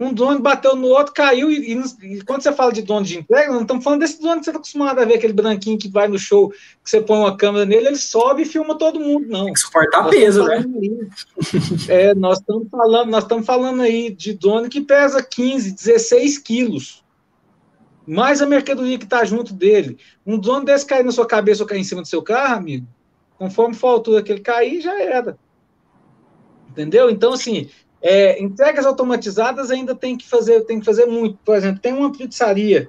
um 0.00 0.12
drone 0.12 0.40
bateu 0.40 0.76
no 0.76 0.86
outro, 0.86 1.12
caiu, 1.12 1.50
e, 1.50 1.72
e, 1.72 2.14
e, 2.14 2.22
quando 2.22 2.42
você 2.42 2.52
fala 2.52 2.72
de 2.72 2.82
drone 2.82 3.04
de 3.04 3.18
entrega, 3.18 3.52
não 3.52 3.62
estamos 3.62 3.82
falando 3.82 4.00
desse 4.00 4.20
drone 4.20 4.38
que 4.38 4.44
você 4.44 4.50
está 4.50 4.58
acostumado 4.58 5.00
a 5.00 5.04
ver, 5.04 5.14
aquele 5.14 5.32
branquinho 5.32 5.78
que 5.78 5.88
vai 5.88 6.06
no 6.06 6.18
show, 6.18 6.50
que 6.50 6.56
você 6.84 7.00
põe 7.00 7.18
uma 7.18 7.36
câmera 7.36 7.66
nele, 7.66 7.88
ele 7.88 7.96
sobe 7.96 8.42
e 8.42 8.44
filma 8.44 8.78
todo 8.78 9.00
mundo, 9.00 9.26
não. 9.28 9.46
Tem 9.46 9.54
que 9.54 9.60
suportar 9.60 10.02
nós 10.02 10.10
peso, 10.10 10.44
né? 10.44 10.64
É, 11.88 12.14
nós 12.14 12.38
estamos 12.38 12.68
falando, 12.70 13.10
nós 13.10 13.24
estamos 13.24 13.44
falando 13.44 13.82
aí 13.82 14.10
de 14.10 14.34
drone 14.34 14.68
que 14.68 14.80
pesa 14.80 15.22
15, 15.22 15.72
16 15.72 16.38
quilos. 16.38 17.04
Mais 18.06 18.40
a 18.40 18.46
mercadoria 18.46 18.98
que 18.98 19.04
está 19.04 19.24
junto 19.24 19.52
dele. 19.52 19.98
Um 20.24 20.38
drone 20.38 20.64
desse 20.64 20.86
cair 20.86 21.04
na 21.04 21.12
sua 21.12 21.26
cabeça 21.26 21.62
ou 21.62 21.68
cair 21.68 21.80
em 21.80 21.84
cima 21.84 22.02
do 22.02 22.08
seu 22.08 22.22
carro, 22.22 22.54
amigo, 22.54 22.86
conforme 23.36 23.74
for 23.74 23.88
a 23.88 23.92
altura 23.92 24.22
que 24.22 24.32
ele 24.32 24.40
cair, 24.40 24.80
já 24.80 24.98
era. 25.00 25.36
Entendeu? 26.70 27.10
Então, 27.10 27.32
assim, 27.32 27.68
é, 28.00 28.40
entregas 28.42 28.86
automatizadas 28.86 29.70
ainda 29.70 29.94
tem 29.94 30.16
que 30.16 30.28
fazer, 30.28 30.60
tem 30.62 30.78
que 30.78 30.86
fazer 30.86 31.06
muito. 31.06 31.38
Por 31.44 31.56
exemplo, 31.56 31.80
tem 31.80 31.92
uma 31.92 32.12
pizzaria, 32.12 32.88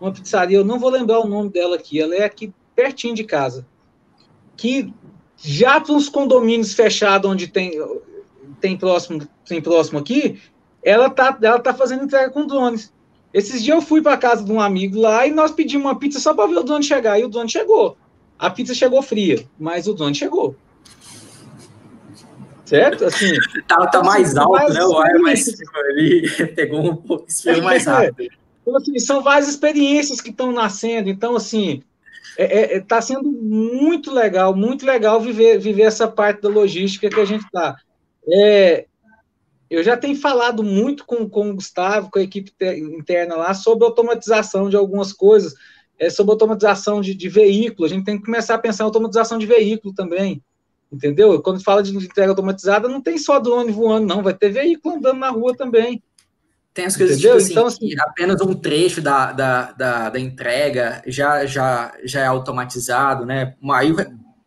uma 0.00 0.12
pizzaria, 0.12 0.58
eu 0.58 0.64
não 0.64 0.78
vou 0.78 0.90
lembrar 0.90 1.20
o 1.20 1.28
nome 1.28 1.50
dela 1.50 1.76
aqui, 1.76 2.00
ela 2.00 2.14
é 2.14 2.24
aqui 2.24 2.52
pertinho 2.74 3.14
de 3.14 3.24
casa, 3.24 3.66
que 4.56 4.92
já 5.36 5.80
para 5.80 5.94
os 5.94 6.08
condomínios 6.08 6.72
fechados 6.72 7.30
onde 7.30 7.48
tem 7.48 7.72
tem 8.60 8.76
próximo 8.76 9.26
tem 9.44 9.60
próximo 9.60 9.98
aqui, 9.98 10.40
ela 10.82 11.10
tá 11.10 11.36
ela 11.42 11.58
tá 11.58 11.74
fazendo 11.74 12.04
entrega 12.04 12.30
com 12.30 12.46
drones. 12.46 12.92
Esses 13.32 13.64
dias 13.64 13.74
eu 13.74 13.82
fui 13.82 14.00
para 14.00 14.16
casa 14.16 14.44
de 14.44 14.52
um 14.52 14.60
amigo 14.60 15.00
lá 15.00 15.26
e 15.26 15.32
nós 15.32 15.50
pedimos 15.50 15.86
uma 15.86 15.98
pizza 15.98 16.20
só 16.20 16.32
para 16.32 16.46
ver 16.46 16.58
o 16.58 16.62
drone 16.62 16.84
chegar 16.84 17.18
e 17.18 17.24
o 17.24 17.28
drone 17.28 17.50
chegou. 17.50 17.96
A 18.38 18.48
pizza 18.48 18.72
chegou 18.72 19.02
fria, 19.02 19.44
mas 19.58 19.88
o 19.88 19.94
drone 19.94 20.14
chegou. 20.14 20.54
Certo? 22.64 23.04
Assim, 23.04 23.32
tá, 23.68 23.86
tá 23.86 24.02
mais 24.02 24.36
alto, 24.36 24.52
mais 24.52 24.74
né? 24.74 24.84
O 24.84 24.98
ar 24.98 25.10
é 25.10 25.18
mais 25.18 25.48
ali, 25.74 26.30
pegou 26.56 26.90
um 26.90 26.96
pouco 26.96 27.26
esfriou 27.28 27.62
mais 27.62 27.86
rápido. 27.86 28.32
Então, 28.62 28.76
assim, 28.76 28.98
são 28.98 29.22
várias 29.22 29.48
experiências 29.48 30.20
que 30.20 30.30
estão 30.30 30.50
nascendo. 30.50 31.10
Então, 31.10 31.36
assim, 31.36 31.82
está 32.38 32.42
é, 32.42 32.76
é, 32.76 32.80
tá 32.80 33.00
sendo 33.00 33.30
muito 33.30 34.10
legal, 34.12 34.56
muito 34.56 34.86
legal 34.86 35.20
viver, 35.20 35.58
viver 35.58 35.82
essa 35.82 36.08
parte 36.08 36.40
da 36.42 36.48
logística 36.48 37.10
que 37.10 37.20
a 37.20 37.24
gente 37.24 37.44
está. 37.44 37.76
É, 38.26 38.86
eu 39.70 39.82
já 39.82 39.96
tenho 39.96 40.16
falado 40.16 40.62
muito 40.62 41.04
com, 41.04 41.28
com 41.28 41.50
o 41.50 41.54
Gustavo, 41.54 42.10
com 42.10 42.18
a 42.18 42.22
equipe 42.22 42.52
interna 42.98 43.36
lá, 43.36 43.54
sobre 43.54 43.84
automatização 43.84 44.68
de 44.68 44.76
algumas 44.76 45.12
coisas, 45.12 45.54
é, 45.98 46.08
sobre 46.08 46.32
automatização 46.32 47.00
de, 47.00 47.14
de 47.14 47.28
veículo. 47.28 47.86
A 47.86 47.88
gente 47.88 48.04
tem 48.04 48.18
que 48.18 48.24
começar 48.24 48.54
a 48.54 48.58
pensar 48.58 48.84
em 48.84 48.86
automatização 48.86 49.38
de 49.38 49.46
veículo 49.46 49.94
também. 49.94 50.42
Entendeu? 50.94 51.42
Quando 51.42 51.62
fala 51.62 51.82
de 51.82 51.96
entrega 51.96 52.30
automatizada, 52.30 52.88
não 52.88 53.00
tem 53.00 53.18
só 53.18 53.40
drone 53.40 53.72
voando, 53.72 54.06
não. 54.06 54.22
Vai 54.22 54.32
ter 54.32 54.50
veículo 54.50 54.96
andando 54.96 55.18
na 55.18 55.30
rua 55.30 55.56
também. 55.56 56.00
Tem 56.72 56.84
as 56.84 56.96
coisas 56.96 57.20
tipo 57.20 57.32
assim, 57.32 57.52
então, 57.52 57.66
assim, 57.66 57.90
apenas 58.00 58.40
um 58.40 58.54
trecho 58.54 59.00
da, 59.00 59.32
da, 59.32 59.72
da, 59.72 60.10
da, 60.10 60.20
entrega 60.20 61.02
já, 61.06 61.46
já, 61.46 61.92
já 62.04 62.20
é 62.20 62.26
automatizado, 62.26 63.24
né? 63.24 63.54
Aí 63.72 63.92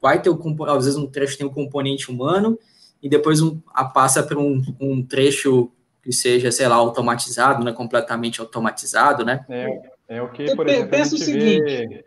vai 0.01 0.21
ter, 0.21 0.29
o, 0.29 0.65
às 0.65 0.85
vezes, 0.85 0.97
um 0.97 1.07
trecho 1.07 1.37
tem 1.37 1.47
um 1.47 1.53
componente 1.53 2.11
humano 2.11 2.57
e 3.01 3.09
depois 3.09 3.41
um, 3.41 3.61
a 3.73 3.85
passa 3.85 4.23
para 4.23 4.39
um, 4.39 4.61
um 4.79 5.05
trecho 5.05 5.71
que 6.01 6.11
seja, 6.11 6.51
sei 6.51 6.67
lá, 6.67 6.75
automatizado, 6.75 7.63
né? 7.63 7.71
Completamente 7.71 8.41
automatizado, 8.41 9.25
né? 9.25 9.45
É, 9.49 10.17
é 10.17 10.21
o 10.21 10.29
que, 10.29 10.53
por 10.55 10.67
exemplo, 10.67 10.89
Pensa 10.89 11.15
a 11.15 11.17
gente 11.17 11.21
o 11.21 11.25
seguinte, 11.25 11.63
vê 11.63 12.05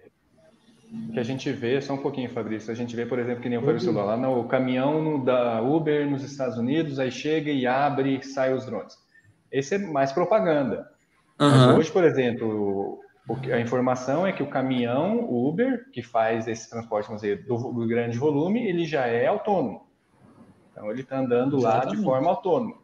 que 1.12 1.20
a 1.20 1.22
gente 1.22 1.50
vê, 1.52 1.80
só 1.80 1.94
um 1.94 1.98
pouquinho, 1.98 2.28
Fabrício, 2.30 2.72
a 2.72 2.74
gente 2.74 2.96
vê, 2.96 3.06
por 3.06 3.18
exemplo, 3.18 3.42
que 3.42 3.48
nem 3.48 3.58
o 3.58 3.62
Fabrício 3.62 3.92
falou 3.92 4.08
lá, 4.08 4.16
no 4.16 4.44
caminhão 4.44 5.22
da 5.22 5.62
Uber 5.62 6.08
nos 6.10 6.24
Estados 6.24 6.58
Unidos, 6.58 6.98
aí 6.98 7.10
chega 7.10 7.50
e 7.50 7.66
abre 7.66 8.18
e 8.18 8.22
sai 8.24 8.52
os 8.52 8.66
drones. 8.66 8.96
Esse 9.52 9.76
é 9.76 9.78
mais 9.78 10.12
propaganda. 10.12 10.88
Uhum. 11.38 11.76
Hoje, 11.76 11.90
por 11.90 12.04
exemplo, 12.04 13.00
a 13.52 13.60
informação 13.60 14.26
é 14.26 14.32
que 14.32 14.42
o 14.42 14.50
caminhão 14.50 15.28
Uber, 15.30 15.88
que 15.92 16.02
faz 16.02 16.48
esse 16.48 16.68
transporte 16.68 17.12
dizer, 17.14 17.44
do, 17.46 17.56
do, 17.56 17.86
grande 17.86 18.18
volume, 18.18 18.66
ele 18.66 18.84
já 18.84 19.06
é 19.06 19.26
autônomo. 19.26 19.86
Então, 20.72 20.90
ele 20.90 21.02
está 21.02 21.18
andando 21.18 21.58
Exatamente. 21.58 21.86
lá 21.86 21.94
de 21.94 22.02
forma 22.04 22.30
autônoma. 22.30 22.76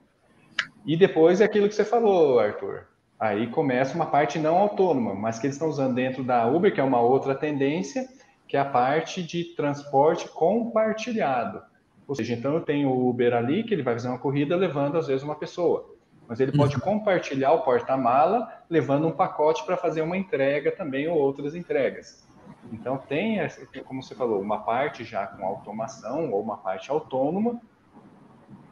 E 0.85 0.97
depois 0.97 1.41
é 1.41 1.45
aquilo 1.45 1.69
que 1.69 1.75
você 1.75 1.85
falou, 1.85 2.39
Arthur. 2.39 2.87
Aí 3.19 3.47
começa 3.47 3.95
uma 3.95 4.07
parte 4.07 4.39
não 4.39 4.57
autônoma, 4.57 5.14
mas 5.14 5.39
que 5.39 5.47
eles 5.47 5.57
estão 5.57 5.69
usando 5.69 5.95
dentro 5.95 6.23
da 6.23 6.47
Uber, 6.47 6.73
que 6.73 6.81
é 6.81 6.85
uma 6.85 7.01
outra 7.01 7.35
tendência, 7.35 8.07
que 8.47 8.57
é 8.57 8.61
a 8.61 8.64
parte 8.64 9.23
de 9.23 9.45
transporte 9.57 10.29
compartilhado. 10.29 11.62
Ou 12.07 12.14
seja, 12.14 12.35
então 12.35 12.55
eu 12.55 12.61
tenho 12.61 12.91
o 12.91 13.09
Uber 13.09 13.35
ali, 13.35 13.64
que 13.64 13.75
ele 13.75 13.83
vai 13.83 13.95
fazer 13.95 14.09
uma 14.09 14.19
corrida 14.19 14.55
levando 14.55 14.99
às 14.99 15.07
vezes 15.07 15.23
uma 15.23 15.35
pessoa. 15.35 15.95
Mas 16.29 16.41
ele 16.41 16.53
pode 16.53 16.75
uhum. 16.77 16.81
compartilhar 16.81 17.53
o 17.53 17.62
porta-mala, 17.62 18.62
levando 18.69 19.07
um 19.07 19.12
pacote 19.12 19.64
para 19.64 19.77
fazer 19.77 20.03
uma 20.03 20.17
entrega 20.17 20.71
também 20.71 21.09
ou 21.09 21.17
outras 21.17 21.55
entregas. 21.55 22.27
Então 22.73 22.99
tem, 22.99 23.39
como 23.85 24.03
você 24.03 24.14
falou, 24.14 24.41
uma 24.41 24.59
parte 24.59 25.05
já 25.05 25.27
com 25.27 25.45
automação 25.47 26.33
ou 26.33 26.43
uma 26.43 26.59
parte 26.59 26.91
autônoma, 26.91 27.61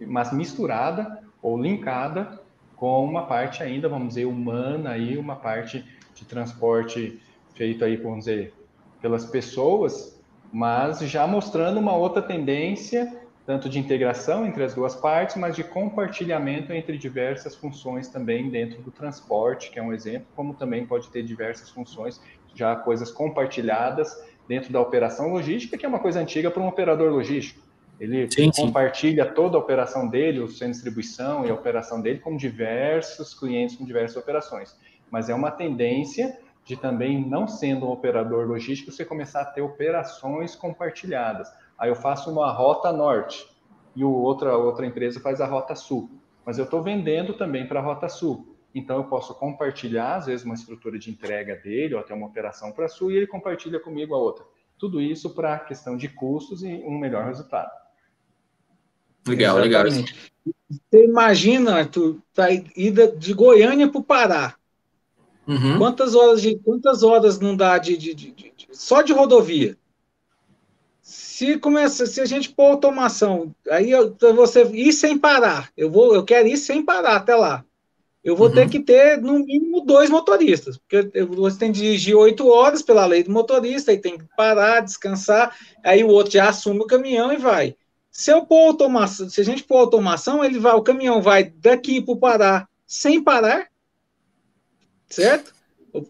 mas 0.01 0.33
misturada 0.33 1.23
ou 1.41 1.57
linkada 1.57 2.44
com 2.77 3.05
uma 3.05 3.27
parte 3.27 3.63
ainda, 3.63 3.89
vamos 3.89 4.09
dizer, 4.09 4.25
humana 4.25 4.91
aí, 4.91 5.17
uma 5.17 5.37
parte 5.37 5.85
de 6.15 6.25
transporte 6.25 7.21
feito 7.55 7.85
aí, 7.85 7.97
vamos 7.97 8.21
dizer, 8.21 8.55
pelas 9.01 9.25
pessoas, 9.25 10.21
mas 10.53 11.01
já 11.01 11.27
mostrando 11.27 11.79
uma 11.79 11.95
outra 11.95 12.23
tendência, 12.23 13.21
tanto 13.47 13.69
de 13.69 13.79
integração 13.79 14.47
entre 14.47 14.65
as 14.65 14.75
duas 14.75 14.95
partes, 14.95 15.37
mas 15.37 15.55
de 15.55 15.63
compartilhamento 15.63 16.73
entre 16.73 16.97
diversas 16.97 17.55
funções 17.55 18.09
também 18.09 18.49
dentro 18.51 18.83
do 18.83 18.91
transporte, 18.91 19.71
que 19.71 19.79
é 19.79 19.83
um 19.83 19.93
exemplo, 19.93 20.29
como 20.35 20.55
também 20.55 20.87
pode 20.87 21.09
ter 21.11 21.23
diversas 21.23 21.71
funções, 21.71 22.21
já 22.55 22.75
coisas 22.77 23.11
compartilhadas 23.11 24.15
dentro 24.49 24.73
da 24.73 24.81
operação 24.81 25.33
logística, 25.33 25.77
que 25.77 25.85
é 25.85 25.89
uma 25.89 25.99
coisa 25.99 26.21
antiga 26.21 26.51
para 26.51 26.63
um 26.63 26.69
operador 26.69 27.11
logístico. 27.13 27.64
Ele 28.05 28.31
sim, 28.31 28.51
compartilha 28.51 29.27
sim. 29.27 29.35
toda 29.35 29.57
a 29.57 29.61
operação 29.61 30.09
dele, 30.09 30.41
o 30.41 30.49
centro 30.49 30.67
de 30.67 30.73
distribuição 30.73 31.47
e 31.47 31.51
a 31.51 31.55
operação 31.55 32.01
dele 32.01 32.19
com 32.19 32.37
diversos 32.37 33.35
clientes, 33.35 33.77
com 33.77 33.85
diversas 33.85 34.17
operações. 34.17 34.77
Mas 35.11 35.29
é 35.29 35.35
uma 35.35 35.51
tendência 35.51 36.39
de 36.65 36.77
também, 36.77 37.25
não 37.29 37.47
sendo 37.47 37.87
um 37.87 37.91
operador 37.91 38.47
logístico, 38.47 38.91
você 38.91 39.05
começar 39.05 39.43
a 39.43 39.45
ter 39.45 39.61
operações 39.61 40.55
compartilhadas. 40.55 41.53
Aí 41.79 41.91
eu 41.91 41.95
faço 41.95 42.31
uma 42.31 42.51
rota 42.51 42.93
norte 42.93 43.47
e 43.95 44.03
o 44.03 44.11
outra, 44.11 44.57
outra 44.57 44.87
empresa 44.87 45.21
faz 45.21 45.41
a 45.41 45.47
rota 45.47 45.75
sul. 45.75 46.11
Mas 46.45 46.59
eu 46.59 46.65
estou 46.65 46.83
vendendo 46.83 47.35
também 47.35 47.67
para 47.67 47.81
a 47.81 47.83
rota 47.83 48.09
sul. 48.09 48.57
Então 48.75 48.97
eu 48.97 49.05
posso 49.05 49.35
compartilhar, 49.35 50.17
às 50.17 50.27
vezes, 50.27 50.45
uma 50.45 50.55
estrutura 50.55 50.99
de 50.99 51.11
entrega 51.11 51.55
dele, 51.55 51.95
ou 51.95 52.01
até 52.01 52.13
uma 52.13 52.27
operação 52.27 52.73
para 52.73 52.89
sul, 52.89 53.13
e 53.13 53.17
ele 53.17 53.27
compartilha 53.27 53.79
comigo 53.79 54.15
a 54.15 54.19
outra. 54.19 54.45
Tudo 54.79 55.01
isso 55.01 55.35
para 55.35 55.55
a 55.55 55.59
questão 55.59 55.97
de 55.97 56.09
custos 56.09 56.65
e 56.65 56.83
um 56.85 56.99
melhor 56.99 57.27
resultado. 57.27 57.71
Legal, 59.27 59.59
Exatamente. 59.65 60.13
legal. 60.13 60.25
Você 60.69 61.05
imagina, 61.05 61.77
Arthur, 61.77 62.19
a 62.37 62.51
ida 62.77 63.09
de 63.09 63.33
Goiânia 63.33 63.89
para 63.89 64.01
o 64.01 64.05
Pará. 64.05 64.55
Uhum. 65.47 65.79
Quantas 65.79 66.15
horas 66.15 66.41
de 66.41 66.57
quantas 66.57 67.03
horas 67.03 67.39
não 67.39 67.55
dá 67.55 67.77
de, 67.79 67.97
de, 67.97 68.15
de, 68.15 68.31
de, 68.33 68.55
só 68.73 69.03
de 69.03 69.13
rodovia? 69.13 69.77
Se 71.03 71.59
começa, 71.59 72.07
se 72.07 72.21
a 72.21 72.25
gente 72.25 72.49
pôr 72.49 72.71
automação, 72.71 73.55
aí 73.71 73.91
eu, 73.91 74.17
você 74.35 74.65
ir 74.73 74.93
sem 74.93 75.19
parar, 75.19 75.71
eu 75.77 75.91
vou, 75.91 76.15
eu 76.15 76.25
quero 76.25 76.49
ir 76.49 76.57
sem 76.57 76.83
parar 76.83 77.17
até 77.17 77.37
lá. 77.37 77.65
Eu 78.23 78.35
vou 78.35 78.49
uhum. 78.49 78.55
ter 78.55 78.71
que 78.71 78.81
ter 78.81 79.21
no 79.21 79.41
mínimo 79.41 79.83
dois 79.83 80.09
motoristas, 80.09 80.79
porque 80.79 81.11
você 81.25 81.59
tem 81.59 81.71
que 81.71 81.79
dirigir 81.79 82.17
oito 82.17 82.49
horas 82.49 82.81
pela 82.81 83.05
lei 83.05 83.23
do 83.23 83.31
motorista, 83.31 83.91
aí 83.91 83.99
tem 83.99 84.17
que 84.17 84.25
parar, 84.35 84.81
descansar, 84.81 85.55
aí 85.85 86.03
o 86.03 86.09
outro 86.09 86.33
já 86.33 86.49
assume 86.49 86.81
o 86.81 86.87
caminhão 86.87 87.31
e 87.31 87.37
vai. 87.37 87.77
Se 88.15 88.31
eu 88.31 88.47
pôr 88.47 88.69
automação, 88.69 89.29
se 89.29 89.41
a 89.41 89.45
gente 89.45 89.65
pôr 89.65 89.79
automação, 89.79 90.45
ele 90.45 90.57
vai, 90.61 90.73
o 90.75 90.83
caminhão 90.83 91.21
vai 91.21 91.43
daqui 91.43 92.01
para 92.01 92.15
o 92.15 92.17
Pará 92.17 92.69
sem 92.87 93.21
parar, 93.21 93.67
certo? 95.11 95.53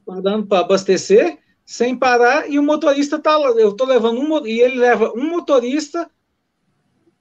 Parando 0.04 0.46
para 0.46 0.60
abastecer, 0.60 1.38
sem 1.64 1.96
parar, 1.96 2.50
e 2.50 2.58
o 2.58 2.62
motorista 2.62 3.18
tá 3.18 3.32
eu 3.56 3.70
estou 3.70 3.86
levando 3.86 4.20
um, 4.20 4.46
e 4.46 4.60
ele 4.60 4.76
leva 4.76 5.14
um 5.14 5.30
motorista 5.30 6.10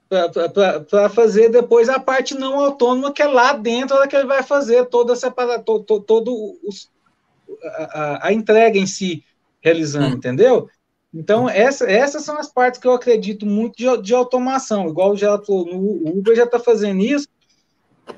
para 0.06 1.08
fazer 1.08 1.48
depois 1.48 1.88
a 1.88 1.98
parte 1.98 2.34
não 2.34 2.60
autônoma, 2.60 3.10
que 3.10 3.22
é 3.22 3.26
lá 3.26 3.54
dentro 3.54 4.06
que 4.06 4.14
ele 4.14 4.26
vai 4.26 4.42
fazer 4.42 4.84
toda 4.84 5.14
a 5.14 5.16
separação, 5.16 5.64
todo, 5.64 6.00
todo 6.00 6.58
os, 6.62 6.90
a, 7.90 8.28
a, 8.28 8.32
entrega 8.34 8.78
em 8.78 8.86
si, 8.86 9.24
realizando, 9.62 10.14
hum. 10.14 10.18
entendeu? 10.18 10.68
Então, 11.14 11.48
essa, 11.48 11.88
essas 11.88 12.24
são 12.24 12.36
as 12.36 12.52
partes 12.52 12.80
que 12.80 12.86
eu 12.86 12.92
acredito 12.92 13.46
muito 13.46 13.76
de, 13.76 14.02
de 14.02 14.12
automação, 14.12 14.88
igual 14.88 15.12
o 15.12 15.16
Geraldo 15.16 15.46
falou, 15.46 15.68
o 15.72 16.18
Uber 16.18 16.34
já 16.34 16.44
está 16.44 16.58
fazendo 16.58 17.00
isso, 17.00 17.28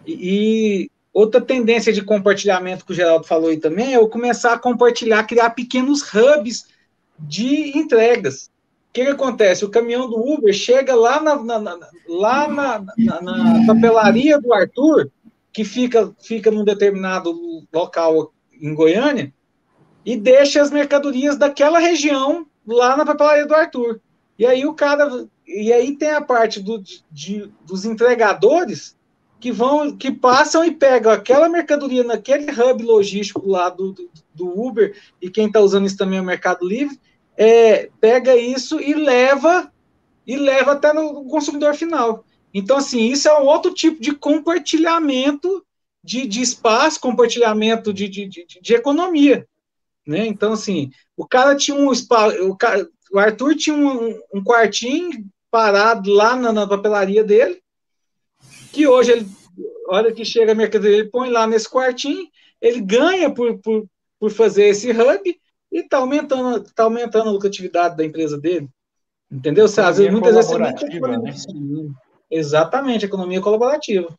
e, 0.07 0.85
e 0.85 0.91
Outra 1.17 1.41
tendência 1.41 1.95
de 1.95 2.03
compartilhamento 2.03 2.85
que 2.85 2.93
o 2.93 2.95
Geraldo 2.95 3.27
falou 3.27 3.49
aí 3.49 3.57
também 3.57 3.95
é 3.95 3.97
eu 3.97 4.07
começar 4.07 4.53
a 4.53 4.59
compartilhar, 4.59 5.25
criar 5.25 5.49
pequenos 5.49 6.03
hubs 6.13 6.67
de 7.19 7.75
entregas. 7.75 8.51
O 8.91 8.93
que, 8.93 9.03
que 9.03 9.11
acontece? 9.13 9.65
O 9.65 9.71
caminhão 9.71 10.11
do 10.11 10.21
Uber 10.21 10.53
chega 10.53 10.95
lá 10.95 11.19
na, 11.19 11.43
na, 11.43 11.59
na 11.59 11.89
lá 12.07 12.47
na, 12.49 12.85
na, 12.99 13.23
na, 13.23 13.67
papelaria 13.67 14.39
do 14.39 14.53
Arthur, 14.53 15.11
que 15.55 15.65
fica, 15.65 16.15
fica 16.23 16.51
num 16.51 16.65
determinado 16.65 17.35
local 17.73 18.35
em 18.53 18.75
Goiânia, 18.75 19.33
e 20.05 20.19
deixa 20.19 20.61
as 20.61 20.71
mercadorias 20.71 21.39
daquela 21.39 21.79
região 21.79 22.47
lá 22.67 22.97
na 22.97 23.05
papelaria 23.05 23.47
do 23.47 23.55
Arthur. 23.55 24.01
E 24.39 24.45
aí 24.45 24.67
o 24.67 24.75
cara. 24.75 25.27
E 25.47 25.73
aí 25.73 25.97
tem 25.97 26.11
a 26.11 26.21
parte 26.21 26.61
do, 26.61 26.83
de, 27.11 27.51
dos 27.65 27.85
entregadores 27.85 28.97
que 29.39 29.53
vão, 29.53 29.97
que 29.97 30.11
passam 30.11 30.65
e 30.65 30.73
pegam 30.73 31.13
aquela 31.13 31.49
mercadoria 31.49 32.03
naquele 32.03 32.51
hub 32.51 32.83
logístico 32.83 33.47
lá 33.49 33.69
do, 33.69 33.93
do, 33.93 34.11
do 34.35 34.61
Uber, 34.61 34.97
e 35.21 35.31
quem 35.31 35.47
está 35.47 35.61
usando 35.61 35.87
isso 35.87 35.97
também 35.97 36.19
é 36.19 36.23
o 36.23 36.25
Mercado 36.25 36.67
Livre, 36.67 36.99
é, 37.37 37.91
pega 38.01 38.35
isso 38.35 38.81
e 38.81 38.95
leva 38.95 39.71
e 40.27 40.37
leva 40.37 40.73
até 40.73 40.93
no 40.93 41.25
consumidor 41.27 41.75
final. 41.75 42.25
Então, 42.53 42.79
assim, 42.79 43.07
isso 43.07 43.29
é 43.29 43.39
um 43.39 43.45
outro 43.45 43.73
tipo 43.73 44.01
de 44.01 44.13
compartilhamento 44.13 45.65
de, 46.03 46.27
de 46.27 46.41
espaço, 46.41 47.01
compartilhamento 47.01 47.93
de, 47.93 48.09
de, 48.09 48.27
de, 48.27 48.47
de 48.61 48.75
economia. 48.75 49.47
Né? 50.07 50.27
Então, 50.27 50.53
assim, 50.53 50.91
o 51.17 51.27
cara 51.27 51.57
tinha 51.57 51.77
um 51.77 51.91
espaço, 51.93 52.49
o, 52.49 52.57
cara, 52.57 52.89
o 53.13 53.19
Arthur 53.19 53.57
tinha 53.57 53.77
um, 53.77 54.21
um 54.33 54.43
quartinho 54.43 55.11
parado 55.51 56.11
lá 56.11 56.37
na, 56.37 56.53
na 56.53 56.67
papelaria 56.67 57.25
dele, 57.25 57.61
que 58.73 58.87
hoje 58.87 59.13
ele, 59.13 59.27
hora 59.89 60.13
que 60.13 60.25
chega 60.25 60.53
a 60.53 60.55
mercadoria, 60.55 60.99
ele 60.99 61.11
põe 61.11 61.31
lá 61.31 61.47
nesse 61.47 61.69
quartinho, 61.69 62.29
ele 62.61 62.81
ganha 62.81 63.31
por, 63.31 63.59
por, 63.59 63.87
por 64.19 64.31
fazer 64.31 64.67
esse 64.69 64.91
hub 64.91 65.41
e 65.73 65.79
está 65.79 65.99
aumentando, 65.99 66.65
tá 66.75 66.85
aumentando 66.85 67.29
a 67.29 67.33
lucratividade 67.33 67.97
da 67.97 68.05
empresa 68.05 68.39
dele. 68.39 68.69
Entendeu? 69.31 69.65
Às 69.65 69.75
vezes, 69.75 70.13
muitas 70.13 70.35
vezes 70.35 70.51
você 70.51 70.59
né? 70.59 71.35
Exatamente, 72.31 73.05
economia 73.05 73.41
colaborativa. 73.41 74.17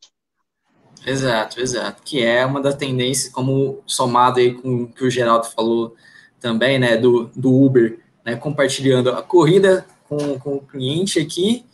Exato, 1.08 1.62
exato. 1.62 2.02
Que 2.04 2.22
é 2.24 2.46
uma 2.46 2.62
das 2.62 2.76
tendências, 2.76 3.32
como 3.32 3.82
somado 3.86 4.40
aí 4.40 4.54
com 4.54 4.84
o 4.84 4.88
que 4.88 5.06
o 5.06 5.10
Geraldo 5.10 5.48
falou 5.48 5.96
também, 6.40 6.78
né, 6.78 6.98
do, 6.98 7.32
do 7.36 7.54
Uber, 7.54 8.00
né, 8.26 8.36
compartilhando 8.36 9.12
a 9.12 9.24
corrida 9.24 9.86
com, 10.08 10.38
com 10.40 10.56
o 10.56 10.62
cliente 10.62 11.20
aqui, 11.20 11.66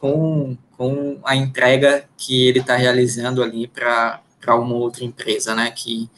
com 0.00 0.56
com 0.78 1.18
a 1.24 1.34
entrega 1.34 2.04
que 2.16 2.46
ele 2.46 2.60
está 2.60 2.76
realizando 2.76 3.42
ali 3.42 3.66
para 3.66 4.22
uma 4.50 4.76
outra 4.76 5.04
empresa, 5.04 5.52
né? 5.52 5.72
Que, 5.72 6.08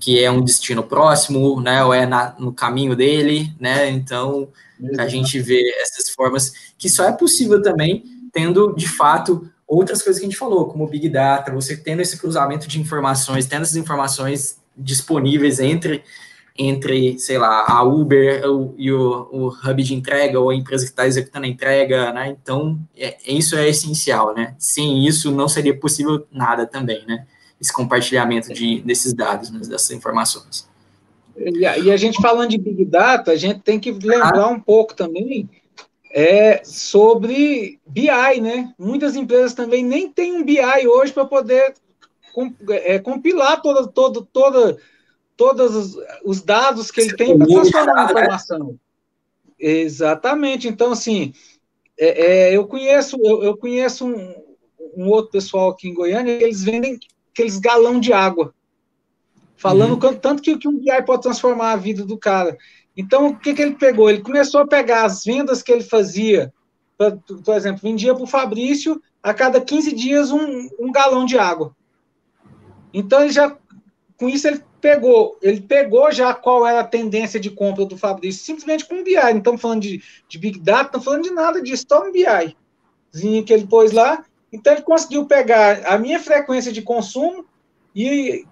que 0.00 0.22
é 0.22 0.30
um 0.30 0.40
destino 0.40 0.84
próximo, 0.84 1.60
né? 1.60 1.84
Ou 1.84 1.92
é 1.92 2.06
na, 2.06 2.32
no 2.38 2.52
caminho 2.52 2.94
dele, 2.94 3.52
né? 3.58 3.90
Então 3.90 4.48
a 4.96 5.08
gente 5.08 5.40
vê 5.40 5.60
essas 5.82 6.10
formas 6.10 6.52
que 6.78 6.88
só 6.88 7.08
é 7.08 7.12
possível 7.12 7.60
também 7.60 8.04
tendo 8.32 8.72
de 8.76 8.88
fato 8.88 9.50
outras 9.66 10.02
coisas 10.02 10.20
que 10.20 10.26
a 10.26 10.28
gente 10.28 10.38
falou, 10.38 10.66
como 10.66 10.86
Big 10.86 11.08
Data, 11.08 11.52
você 11.52 11.76
tendo 11.76 12.02
esse 12.02 12.18
cruzamento 12.18 12.68
de 12.68 12.80
informações, 12.80 13.46
tendo 13.46 13.62
essas 13.62 13.76
informações 13.76 14.58
disponíveis 14.76 15.60
entre 15.60 16.02
entre, 16.56 17.18
sei 17.18 17.36
lá, 17.36 17.64
a 17.66 17.82
Uber 17.82 18.48
o, 18.48 18.74
e 18.78 18.92
o, 18.92 19.28
o 19.32 19.48
hub 19.48 19.82
de 19.82 19.92
entrega 19.92 20.38
ou 20.38 20.50
a 20.50 20.54
empresa 20.54 20.84
que 20.84 20.90
está 20.90 21.04
executando 21.04 21.46
a 21.46 21.48
entrega, 21.48 22.12
né? 22.12 22.28
Então, 22.28 22.78
é, 22.96 23.16
isso 23.26 23.56
é 23.56 23.68
essencial, 23.68 24.32
né? 24.32 24.54
Sem 24.56 25.04
isso, 25.04 25.32
não 25.32 25.48
seria 25.48 25.76
possível 25.76 26.24
nada 26.30 26.64
também, 26.64 27.04
né? 27.06 27.26
Esse 27.60 27.72
compartilhamento 27.72 28.54
de, 28.54 28.80
desses 28.82 29.12
dados, 29.12 29.50
né? 29.50 29.58
dessas 29.60 29.90
informações. 29.90 30.68
E 31.36 31.66
a, 31.66 31.76
e 31.76 31.90
a, 31.90 31.96
gente 31.96 32.22
falando 32.22 32.50
de 32.50 32.58
Big 32.58 32.84
Data, 32.84 33.32
a 33.32 33.36
gente 33.36 33.58
tem 33.58 33.80
que 33.80 33.90
lembrar 33.90 34.44
ah. 34.44 34.50
um 34.50 34.60
pouco 34.60 34.94
também 34.94 35.50
é, 36.16 36.62
sobre 36.64 37.80
BI, 37.84 38.40
né? 38.40 38.72
Muitas 38.78 39.16
empresas 39.16 39.52
também 39.52 39.84
nem 39.84 40.08
têm 40.08 40.32
um 40.32 40.44
BI 40.44 40.86
hoje 40.86 41.12
para 41.12 41.24
poder 41.24 41.74
é, 42.70 43.00
compilar 43.00 43.60
toda, 43.60 43.88
toda, 43.88 44.22
toda 44.32 44.78
todos 45.36 45.74
os, 45.74 45.96
os 46.24 46.40
dados 46.40 46.92
que 46.92 47.00
ele 47.00 47.16
tem 47.16 47.36
para 47.36 47.48
transformar 47.48 47.94
na 47.94 48.04
informação. 48.04 48.78
Exatamente. 49.58 50.68
Então, 50.68 50.92
assim, 50.92 51.34
é, 51.98 52.26
é, 52.26 52.56
eu 52.56 52.64
conheço, 52.68 53.16
eu, 53.20 53.42
eu 53.42 53.56
conheço 53.56 54.06
um, 54.06 54.34
um, 54.96 55.08
outro 55.08 55.32
pessoal 55.32 55.70
aqui 55.70 55.88
em 55.88 55.94
Goiânia 55.94 56.38
que 56.38 56.44
eles 56.44 56.62
vendem 56.62 56.96
aqueles 57.32 57.58
galão 57.58 57.98
de 57.98 58.12
água, 58.12 58.54
falando 59.56 60.00
uhum. 60.00 60.14
tanto 60.14 60.40
que, 60.40 60.56
que 60.56 60.68
um 60.68 60.78
BI 60.78 61.02
pode 61.04 61.22
transformar 61.22 61.72
a 61.72 61.76
vida 61.76 62.04
do 62.04 62.16
cara. 62.16 62.56
Então, 62.96 63.28
o 63.28 63.36
que, 63.38 63.54
que 63.54 63.62
ele 63.62 63.74
pegou? 63.74 64.08
Ele 64.08 64.22
começou 64.22 64.60
a 64.60 64.66
pegar 64.66 65.04
as 65.04 65.24
vendas 65.24 65.62
que 65.62 65.72
ele 65.72 65.82
fazia, 65.82 66.52
pra, 66.96 67.10
por 67.10 67.54
exemplo, 67.54 67.80
vendia 67.82 68.14
para 68.14 68.22
o 68.22 68.26
Fabrício 68.26 69.02
a 69.22 69.34
cada 69.34 69.60
15 69.60 69.92
dias 69.92 70.30
um, 70.30 70.68
um 70.78 70.92
galão 70.92 71.24
de 71.24 71.38
água. 71.38 71.74
Então, 72.92 73.22
ele 73.22 73.32
já, 73.32 73.56
com 74.16 74.28
isso, 74.28 74.46
ele 74.46 74.62
pegou, 74.80 75.38
ele 75.40 75.62
pegou 75.62 76.12
já 76.12 76.34
qual 76.34 76.66
era 76.66 76.80
a 76.80 76.86
tendência 76.86 77.40
de 77.40 77.50
compra 77.50 77.86
do 77.86 77.96
Fabrício, 77.96 78.44
simplesmente 78.44 78.84
com 78.84 79.00
o 79.00 79.02
BI. 79.02 79.14
Não 79.14 79.38
estamos 79.38 79.60
falando 79.60 79.80
de, 79.80 80.02
de 80.28 80.38
Big 80.38 80.60
Data, 80.60 80.82
não 80.82 80.86
estamos 81.00 81.04
falando 81.06 81.22
de 81.22 81.30
nada 81.30 81.62
disso, 81.62 81.86
só 81.88 82.06
um 82.06 82.12
BI. 82.12 82.54
Que 83.46 83.52
ele 83.52 83.66
pôs 83.66 83.92
lá. 83.92 84.24
Então 84.52 84.72
ele 84.72 84.82
conseguiu 84.82 85.24
pegar 85.24 85.86
a 85.86 85.98
minha 85.98 86.20
frequência 86.20 86.70
de 86.70 86.80
consumo 86.82 87.44
E 87.94 88.44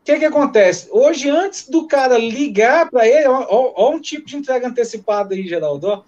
o 0.00 0.04
que, 0.04 0.18
que 0.18 0.24
acontece? 0.24 0.88
Hoje, 0.90 1.28
antes 1.28 1.68
do 1.68 1.86
cara 1.86 2.16
ligar 2.16 2.90
para 2.90 3.06
ele, 3.06 3.28
ó, 3.28 3.90
um 3.92 4.00
tipo 4.00 4.26
de 4.26 4.36
entrega 4.36 4.66
antecipada 4.66 5.34
aí, 5.34 5.46
Geraldo. 5.46 5.88
Ó. 5.88 6.02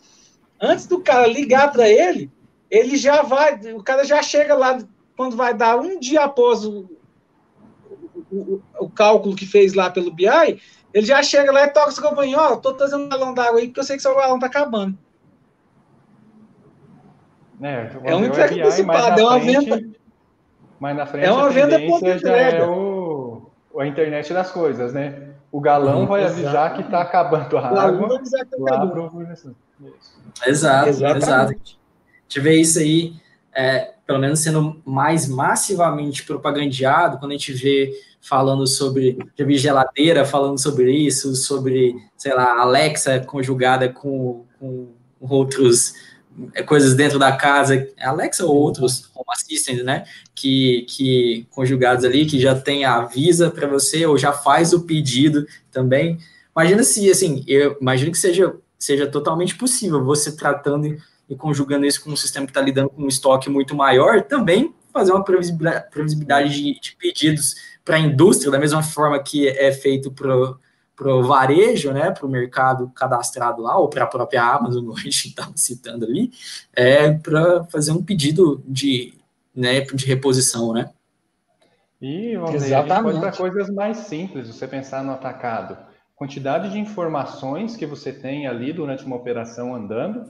Antes 0.60 0.86
do 0.86 1.00
cara 1.00 1.26
ligar 1.26 1.70
para 1.70 1.88
ele, 1.88 2.30
ele 2.70 2.96
já 2.96 3.22
vai, 3.22 3.54
o 3.74 3.82
cara 3.82 4.04
já 4.04 4.22
chega 4.22 4.54
lá 4.54 4.78
quando 5.16 5.36
vai 5.36 5.52
dar 5.52 5.78
um 5.78 6.00
dia 6.00 6.24
após 6.24 6.64
o, 6.64 6.88
o, 8.32 8.62
o 8.80 8.88
cálculo 8.88 9.36
que 9.36 9.46
fez 9.46 9.74
lá 9.74 9.90
pelo 9.90 10.10
BI, 10.10 10.58
ele 10.94 11.06
já 11.06 11.22
chega 11.22 11.52
lá 11.52 11.64
e 11.64 11.70
toca 11.70 11.90
seu 11.90 12.02
companheiro, 12.02 12.40
ó, 12.40 12.56
tô 12.56 12.72
trazendo 12.72 13.04
um 13.04 13.08
galão 13.08 13.34
d'água 13.34 13.60
aí, 13.60 13.66
porque 13.66 13.80
eu 13.80 13.84
sei 13.84 13.96
que 13.96 14.02
seu 14.02 14.14
galão 14.14 14.38
tá 14.38 14.46
acabando. 14.46 14.96
É, 17.60 17.90
é 18.04 18.16
um 18.16 18.24
entrega 18.24 18.54
antecipada, 18.54 19.20
é 19.20 19.24
uma 19.24 19.40
frente, 19.40 19.70
venda. 19.70 19.98
Mas 20.80 20.96
na 20.96 21.06
frente 21.06 21.26
é 21.26 21.32
uma 21.32 21.50
venda 21.50 21.78
já 22.18 22.36
é 22.36 22.64
o, 22.64 23.01
a 23.78 23.86
internet 23.86 24.32
das 24.32 24.50
coisas, 24.50 24.92
né? 24.92 25.30
O 25.50 25.60
galão 25.60 26.02
hum, 26.02 26.06
vai 26.06 26.24
avisar 26.24 26.74
que 26.74 26.82
está 26.82 27.02
acabando 27.02 27.58
a 27.58 27.68
água. 27.68 28.20
Exato, 30.46 30.88
exato. 30.88 31.34
A 31.34 31.46
gente 31.48 32.40
vê 32.40 32.54
isso 32.56 32.78
aí, 32.78 33.14
é, 33.54 33.92
pelo 34.06 34.18
menos 34.18 34.40
sendo 34.40 34.80
mais 34.84 35.28
massivamente 35.28 36.24
propagandeado, 36.24 37.18
quando 37.18 37.32
a 37.32 37.34
gente 37.34 37.52
vê 37.52 37.92
falando 38.20 38.66
sobre, 38.66 39.18
já 39.36 39.44
vi 39.44 39.58
geladeira 39.58 40.24
falando 40.24 40.58
sobre 40.58 40.92
isso, 40.92 41.34
sobre, 41.34 41.96
sei 42.16 42.32
lá, 42.34 42.60
Alexa 42.60 43.20
conjugada 43.20 43.88
com, 43.88 44.46
com 44.58 44.88
outros 45.20 45.94
coisas 46.66 46.94
dentro 46.94 47.18
da 47.18 47.32
casa, 47.32 47.88
Alexa 48.00 48.44
ou 48.44 48.56
outros 48.56 49.10
home 49.14 49.26
assistants, 49.30 49.84
né, 49.84 50.04
que, 50.34 50.86
que 50.88 51.46
conjugados 51.50 52.04
ali, 52.04 52.26
que 52.26 52.40
já 52.40 52.54
tem 52.54 52.84
avisa 52.84 53.50
para 53.50 53.66
você 53.66 54.06
ou 54.06 54.16
já 54.16 54.32
faz 54.32 54.72
o 54.72 54.82
pedido 54.82 55.46
também. 55.70 56.18
Imagina 56.54 56.82
se, 56.82 57.10
assim, 57.10 57.44
eu 57.46 57.76
imagino 57.80 58.12
que 58.12 58.18
seja, 58.18 58.54
seja 58.78 59.06
totalmente 59.06 59.56
possível 59.56 60.04
você 60.04 60.36
tratando 60.36 60.86
e, 61.28 61.36
conjugando 61.36 61.86
isso 61.86 62.02
com 62.04 62.10
um 62.10 62.16
sistema 62.16 62.44
que 62.46 62.50
está 62.50 62.60
lidando 62.60 62.90
com 62.90 63.02
um 63.02 63.08
estoque 63.08 63.48
muito 63.48 63.74
maior, 63.74 64.22
também 64.22 64.74
fazer 64.92 65.12
uma 65.12 65.24
previsibilidade 65.24 66.50
de, 66.50 66.78
de 66.78 66.96
pedidos 66.96 67.54
para 67.82 67.96
a 67.96 68.00
indústria, 68.00 68.50
da 68.50 68.58
mesma 68.58 68.82
forma 68.82 69.22
que 69.22 69.48
é 69.48 69.72
feito 69.72 70.10
para 70.10 70.34
para 71.02 71.14
o 71.14 71.24
varejo, 71.24 71.92
né, 71.92 72.12
para 72.12 72.24
o 72.24 72.30
mercado 72.30 72.88
cadastrado 72.94 73.60
lá, 73.60 73.76
ou 73.76 73.88
para 73.88 74.04
a 74.04 74.06
própria 74.06 74.44
Amazon, 74.44 74.84
como 74.86 74.96
a 74.96 75.00
gente 75.00 75.28
estava 75.28 75.52
citando 75.56 76.04
ali, 76.04 76.30
é 76.72 77.10
para 77.10 77.64
fazer 77.64 77.90
um 77.90 78.02
pedido 78.02 78.62
de, 78.66 79.14
né, 79.54 79.80
de 79.80 80.06
reposição, 80.06 80.72
né? 80.72 80.90
E, 82.00 82.34
Exatamente. 82.54 83.20
para 83.20 83.32
coisas 83.32 83.70
mais 83.70 83.98
simples, 83.98 84.48
você 84.48 84.66
pensar 84.66 85.04
no 85.04 85.12
atacado. 85.12 85.76
Quantidade 86.16 86.70
de 86.70 86.78
informações 86.78 87.76
que 87.76 87.86
você 87.86 88.12
tem 88.12 88.46
ali 88.46 88.72
durante 88.72 89.04
uma 89.04 89.16
operação 89.16 89.74
andando, 89.74 90.28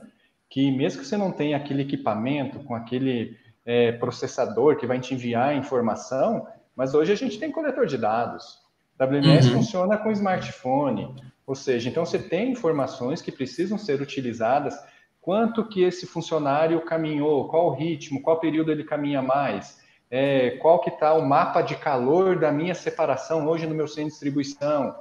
que 0.49 0.71
mesmo 0.71 1.01
que 1.01 1.07
você 1.07 1.17
não 1.17 1.31
tenha 1.31 1.57
aquele 1.57 1.81
equipamento 1.81 2.59
com 2.59 2.75
aquele 2.75 3.35
é, 3.65 3.91
processador 3.93 4.77
que 4.77 4.85
vai 4.85 4.99
te 4.99 5.13
enviar 5.15 5.49
a 5.49 5.55
informação, 5.55 6.47
mas 6.75 6.93
hoje 6.93 7.11
a 7.11 7.15
gente 7.15 7.39
tem 7.39 7.51
coletor 7.51 7.87
de 7.87 7.97
dados, 7.97 8.62
WMS 8.99 9.47
uhum. 9.47 9.55
funciona 9.55 9.97
com 9.97 10.11
smartphone, 10.11 11.15
ou 11.45 11.55
seja, 11.55 11.89
então 11.89 12.05
você 12.05 12.19
tem 12.19 12.51
informações 12.51 13.21
que 13.21 13.31
precisam 13.31 13.77
ser 13.77 14.01
utilizadas, 14.01 14.77
quanto 15.21 15.65
que 15.65 15.83
esse 15.83 16.05
funcionário 16.05 16.81
caminhou, 16.81 17.47
qual 17.47 17.67
o 17.67 17.73
ritmo, 17.73 18.21
qual 18.21 18.39
período 18.39 18.71
ele 18.71 18.83
caminha 18.83 19.21
mais, 19.21 19.81
é, 20.11 20.51
qual 20.61 20.79
que 20.79 20.89
está 20.89 21.13
o 21.13 21.25
mapa 21.25 21.61
de 21.61 21.75
calor 21.75 22.37
da 22.37 22.51
minha 22.51 22.75
separação 22.75 23.47
hoje 23.47 23.65
no 23.65 23.73
meu 23.73 23.87
centro 23.87 24.03
de 24.05 24.11
distribuição. 24.11 24.95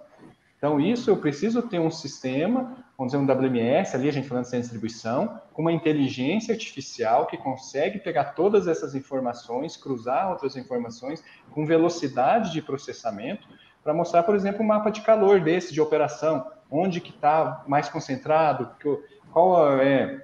Então, 0.57 0.81
isso 0.81 1.11
eu 1.11 1.17
preciso 1.17 1.61
ter 1.61 1.81
um 1.81 1.91
sistema, 1.91 2.77
vamos 2.97 3.13
dizer 3.13 3.19
um 3.19 3.27
WMS, 3.27 3.97
ali 3.97 4.09
a 4.09 4.13
gente 4.13 4.29
falando 4.29 4.45
de 4.45 4.51
centro 4.51 4.69
de 4.69 4.71
distribuição, 4.71 5.41
com 5.53 5.63
uma 5.63 5.73
inteligência 5.73 6.55
artificial 6.55 7.27
que 7.27 7.37
consegue 7.37 7.99
pegar 7.99 8.27
todas 8.27 8.69
essas 8.69 8.95
informações, 8.95 9.77
cruzar 9.77 10.31
outras 10.31 10.57
informações 10.57 11.23
com 11.51 11.67
velocidade 11.67 12.53
de 12.53 12.63
processamento, 12.63 13.49
para 13.83 13.93
mostrar, 13.93 14.23
por 14.23 14.35
exemplo, 14.35 14.63
um 14.63 14.67
mapa 14.67 14.91
de 14.91 15.01
calor 15.01 15.41
desse 15.41 15.73
de 15.73 15.81
operação, 15.81 16.47
onde 16.71 17.01
que 17.01 17.11
está 17.11 17.63
mais 17.67 17.89
concentrado, 17.89 18.71
qual 19.33 19.81
é, 19.81 20.23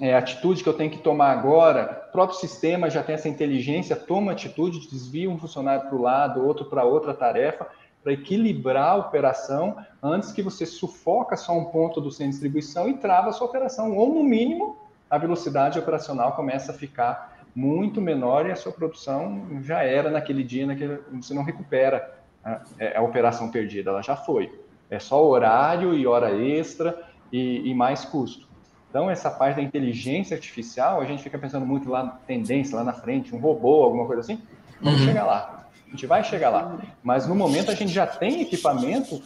é, 0.00 0.14
a 0.14 0.18
atitude 0.18 0.62
que 0.62 0.68
eu 0.68 0.74
tenho 0.74 0.90
que 0.90 0.98
tomar 0.98 1.30
agora. 1.30 2.06
O 2.08 2.12
próprio 2.12 2.38
sistema 2.38 2.90
já 2.90 3.02
tem 3.02 3.14
essa 3.14 3.28
inteligência, 3.28 3.96
toma 3.96 4.32
atitude, 4.32 4.88
desvia 4.88 5.30
um 5.30 5.38
funcionário 5.38 5.88
para 5.88 5.96
o 5.96 6.02
lado, 6.02 6.46
outro 6.46 6.66
para 6.66 6.84
outra 6.84 7.14
tarefa, 7.14 7.66
para 8.02 8.12
equilibrar 8.12 8.92
a 8.92 8.96
operação 8.96 9.76
antes 10.02 10.32
que 10.32 10.42
você 10.42 10.64
sufoca 10.64 11.36
só 11.36 11.56
um 11.56 11.66
ponto 11.66 12.00
do 12.00 12.10
centro 12.10 12.26
de 12.26 12.30
distribuição 12.32 12.88
e 12.88 12.94
trava 12.94 13.30
a 13.30 13.32
sua 13.32 13.46
operação, 13.46 13.96
ou 13.96 14.14
no 14.14 14.22
mínimo 14.22 14.76
a 15.10 15.18
velocidade 15.18 15.78
operacional 15.78 16.32
começa 16.32 16.70
a 16.70 16.74
ficar 16.74 17.38
muito 17.54 18.00
menor 18.00 18.46
e 18.46 18.52
a 18.52 18.56
sua 18.56 18.72
produção 18.72 19.60
já 19.62 19.82
era 19.82 20.10
naquele 20.10 20.44
dia, 20.44 20.66
naquele, 20.66 21.00
você 21.12 21.34
não 21.34 21.42
recupera 21.42 22.17
é, 22.78 22.96
a 22.96 23.02
operação 23.02 23.50
perdida, 23.50 23.90
ela 23.90 24.02
já 24.02 24.16
foi. 24.16 24.52
É 24.90 24.98
só 24.98 25.24
horário 25.24 25.94
e 25.94 26.06
hora 26.06 26.32
extra 26.32 26.98
e, 27.32 27.70
e, 27.70 27.74
mais 27.74 28.04
custo. 28.04 28.48
Então, 28.88 29.10
essa 29.10 29.30
parte 29.30 29.56
da 29.56 29.62
inteligência 29.62 30.34
artificial, 30.34 31.00
a 31.00 31.04
gente 31.04 31.22
fica 31.22 31.38
pensando 31.38 31.66
muito 31.66 31.90
lá 31.90 32.02
na 32.02 32.10
tendência, 32.12 32.76
lá 32.76 32.82
na 32.82 32.94
frente, 32.94 33.34
um 33.34 33.38
robô, 33.38 33.82
alguma 33.82 34.06
coisa 34.06 34.22
assim. 34.22 34.40
Vamos 34.80 35.00
uhum. 35.00 35.06
chegar 35.06 35.24
lá. 35.26 35.68
A 35.86 35.90
gente 35.90 36.06
vai 36.06 36.24
chegar 36.24 36.50
lá. 36.50 36.78
Mas 37.02 37.26
no 37.26 37.34
momento 37.34 37.70
a 37.70 37.74
gente 37.74 37.92
já 37.92 38.06
tem 38.06 38.40
equipamento 38.40 39.22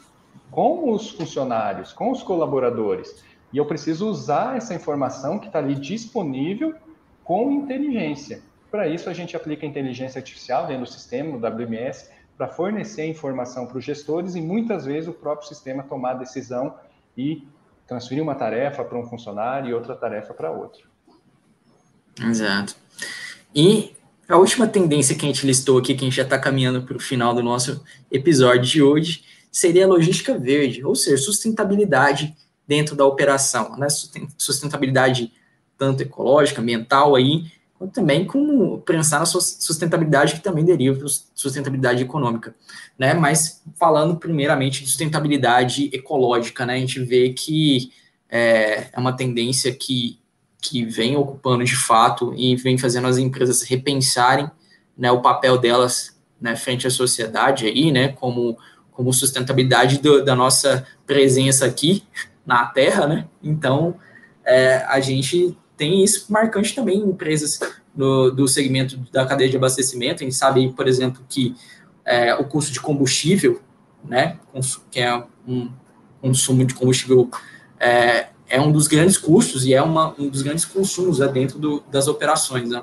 com 0.50 0.90
os 0.90 1.10
funcionários, 1.10 1.92
com 1.92 2.10
os 2.10 2.22
colaboradores. 2.22 3.24
E 3.52 3.58
eu 3.58 3.66
preciso 3.66 4.08
usar 4.08 4.56
essa 4.56 4.74
informação 4.74 5.38
que 5.38 5.46
está 5.46 5.58
ali 5.58 5.74
disponível 5.74 6.74
com 7.22 7.50
inteligência. 7.52 8.42
Para 8.70 8.88
isso, 8.88 9.10
a 9.10 9.12
gente 9.12 9.36
aplica 9.36 9.66
inteligência 9.66 10.18
artificial 10.18 10.66
dentro 10.66 10.84
do 10.84 10.90
sistema, 10.90 11.36
no 11.36 11.38
WMS, 11.38 12.10
para 12.36 12.48
fornecer 12.48 13.06
informação 13.06 13.66
para 13.66 13.78
os 13.78 13.84
gestores 13.84 14.34
e 14.34 14.40
muitas 14.40 14.84
vezes 14.84 15.08
o 15.08 15.12
próprio 15.12 15.48
sistema 15.48 15.82
tomar 15.82 16.12
a 16.12 16.14
decisão 16.14 16.74
e 17.16 17.46
transferir 17.86 18.22
uma 18.22 18.34
tarefa 18.34 18.84
para 18.84 18.98
um 18.98 19.04
funcionário 19.04 19.70
e 19.70 19.74
outra 19.74 19.94
tarefa 19.94 20.32
para 20.32 20.50
outro. 20.50 20.88
Exato. 22.20 22.74
E 23.54 23.94
a 24.28 24.36
última 24.36 24.66
tendência 24.66 25.14
que 25.14 25.24
a 25.24 25.28
gente 25.28 25.46
listou 25.46 25.78
aqui, 25.78 25.94
que 25.94 26.04
a 26.04 26.08
gente 26.08 26.16
já 26.16 26.22
está 26.22 26.38
caminhando 26.38 26.82
para 26.82 26.96
o 26.96 27.00
final 27.00 27.34
do 27.34 27.42
nosso 27.42 27.84
episódio 28.10 28.62
de 28.62 28.82
hoje, 28.82 29.24
seria 29.50 29.84
a 29.84 29.88
logística 29.88 30.38
verde, 30.38 30.84
ou 30.84 30.94
seja, 30.94 31.22
sustentabilidade 31.22 32.34
dentro 32.66 32.96
da 32.96 33.04
operação, 33.04 33.76
né? 33.76 33.88
Sustentabilidade 34.38 35.32
tanto 35.76 36.02
ecológica, 36.02 36.62
ambiental 36.62 37.14
aí, 37.14 37.50
também 37.88 38.26
com 38.26 38.78
pensar 38.80 39.20
na 39.20 39.26
sustentabilidade 39.26 40.34
que 40.34 40.40
também 40.40 40.64
deriva 40.64 41.00
da 41.00 41.06
sustentabilidade 41.34 42.02
econômica, 42.02 42.54
né? 42.98 43.14
Mas 43.14 43.62
falando 43.78 44.16
primeiramente 44.16 44.82
de 44.82 44.88
sustentabilidade 44.88 45.90
ecológica, 45.92 46.66
né? 46.66 46.74
A 46.74 46.78
gente 46.78 47.00
vê 47.00 47.30
que 47.30 47.92
é, 48.28 48.88
é 48.92 49.00
uma 49.00 49.12
tendência 49.12 49.74
que, 49.74 50.18
que 50.60 50.84
vem 50.84 51.16
ocupando 51.16 51.64
de 51.64 51.76
fato 51.76 52.34
e 52.36 52.56
vem 52.56 52.78
fazendo 52.78 53.06
as 53.06 53.18
empresas 53.18 53.62
repensarem 53.62 54.50
né, 54.96 55.10
o 55.10 55.22
papel 55.22 55.58
delas 55.58 56.16
né, 56.40 56.56
frente 56.56 56.86
à 56.86 56.90
sociedade 56.90 57.66
aí, 57.66 57.90
né? 57.90 58.08
Como, 58.08 58.58
como 58.90 59.12
sustentabilidade 59.12 59.98
do, 59.98 60.24
da 60.24 60.34
nossa 60.34 60.86
presença 61.06 61.66
aqui 61.66 62.04
na 62.44 62.66
Terra, 62.66 63.06
né? 63.06 63.28
Então, 63.42 63.96
é, 64.44 64.84
a 64.88 65.00
gente 65.00 65.56
tem 65.82 66.04
isso 66.04 66.32
marcante 66.32 66.76
também 66.76 67.00
em 67.00 67.08
empresas 67.08 67.58
no, 67.92 68.30
do 68.30 68.46
segmento 68.46 68.96
da 69.10 69.26
cadeia 69.26 69.50
de 69.50 69.56
abastecimento. 69.56 70.22
A 70.22 70.24
gente 70.24 70.36
sabe, 70.36 70.72
por 70.72 70.86
exemplo, 70.86 71.24
que 71.28 71.56
é, 72.04 72.32
o 72.36 72.44
custo 72.44 72.72
de 72.72 72.78
combustível, 72.78 73.60
né, 74.04 74.38
que 74.92 75.00
é 75.00 75.24
um 75.44 75.72
consumo 76.20 76.64
de 76.64 76.72
combustível, 76.72 77.28
é, 77.80 78.28
é 78.48 78.60
um 78.60 78.70
dos 78.70 78.86
grandes 78.86 79.18
custos 79.18 79.66
e 79.66 79.74
é 79.74 79.82
uma, 79.82 80.14
um 80.16 80.28
dos 80.28 80.42
grandes 80.42 80.64
consumos 80.64 81.18
né, 81.18 81.26
dentro 81.26 81.58
do, 81.58 81.82
das 81.90 82.06
operações. 82.06 82.70
Né? 82.70 82.80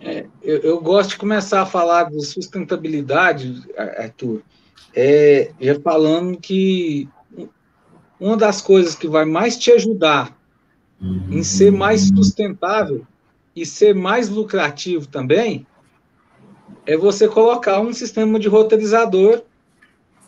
É, 0.00 0.26
eu, 0.40 0.58
eu, 0.58 0.80
gosto 0.80 1.10
de 1.10 1.16
começar 1.16 1.62
a 1.62 1.66
falar 1.66 2.04
de 2.04 2.24
sustentabilidade, 2.24 3.64
Arthur, 3.76 4.42
é, 4.94 5.50
já 5.60 5.80
falando 5.80 6.38
que 6.38 7.08
uma 8.20 8.36
das 8.36 8.60
coisas 8.60 8.94
que 8.94 9.08
vai 9.08 9.24
mais 9.24 9.58
te 9.58 9.72
ajudar. 9.72 10.40
Em 11.30 11.42
ser 11.42 11.72
mais 11.72 12.08
sustentável 12.08 13.06
e 13.54 13.66
ser 13.66 13.94
mais 13.94 14.28
lucrativo 14.28 15.06
também, 15.06 15.66
é 16.86 16.96
você 16.96 17.28
colocar 17.28 17.80
um 17.80 17.92
sistema 17.92 18.38
de 18.38 18.48
roteirizador 18.48 19.42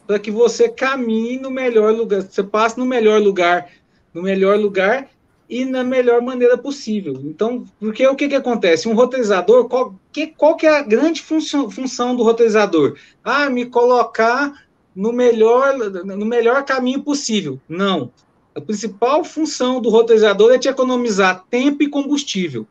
para 0.07 0.19
que 0.19 0.31
você 0.31 0.69
caminhe 0.69 1.39
no 1.39 1.51
melhor 1.51 1.93
lugar, 1.93 2.23
você 2.23 2.43
passe 2.43 2.79
no 2.79 2.85
melhor 2.85 3.21
lugar, 3.21 3.71
no 4.13 4.23
melhor 4.23 4.59
lugar 4.59 5.09
e 5.49 5.65
na 5.65 5.83
melhor 5.83 6.21
maneira 6.21 6.59
possível. 6.59 7.15
Então, 7.25 7.65
porque 7.79 8.07
o 8.07 8.15
que, 8.15 8.29
que 8.29 8.35
acontece? 8.35 8.89
Um 8.89 8.95
roteirizador, 8.95 9.69
qual 9.69 9.95
que, 10.13 10.27
qual 10.27 10.57
que 10.57 10.67
é 10.67 10.79
a 10.79 10.83
grande 10.83 11.23
função, 11.23 11.71
função 11.71 12.15
do 12.15 12.23
roteirizador? 12.23 12.97
Ah, 13.23 13.49
me 13.49 13.67
colocar 13.67 14.53
no 14.95 15.13
melhor, 15.13 15.77
no 15.77 16.27
melhor 16.27 16.65
caminho 16.65 17.03
possível. 17.03 17.61
Não. 17.69 18.11
A 18.55 18.61
principal 18.61 19.25
função 19.25 19.81
do 19.81 19.91
roteirizador 19.91 20.53
é 20.53 20.59
te 20.59 20.69
economizar 20.69 21.45
tempo 21.51 21.83
e 21.83 21.89
combustível. 21.89 22.67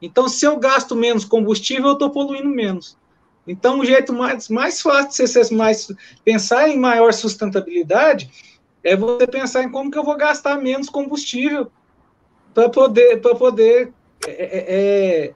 Então, 0.00 0.28
se 0.28 0.44
eu 0.44 0.56
gasto 0.58 0.94
menos 0.94 1.24
combustível, 1.24 1.88
eu 1.88 1.92
estou 1.94 2.10
poluindo 2.10 2.48
menos. 2.48 2.96
Então, 3.46 3.80
o 3.80 3.84
jeito 3.84 4.12
mais, 4.12 4.48
mais 4.48 4.80
fácil 4.80 5.24
de 5.24 5.30
você 5.30 5.54
mais, 5.54 5.92
pensar 6.24 6.68
em 6.68 6.78
maior 6.78 7.12
sustentabilidade 7.12 8.30
é 8.82 8.96
você 8.96 9.26
pensar 9.26 9.64
em 9.64 9.70
como 9.70 9.90
que 9.90 9.98
eu 9.98 10.04
vou 10.04 10.16
gastar 10.16 10.60
menos 10.60 10.88
combustível 10.88 11.70
para 12.52 12.68
poder, 12.68 13.20
para 13.20 13.34
poder 13.34 13.92
é, 14.26 14.30
é, 14.30 14.64
é, 14.68 15.34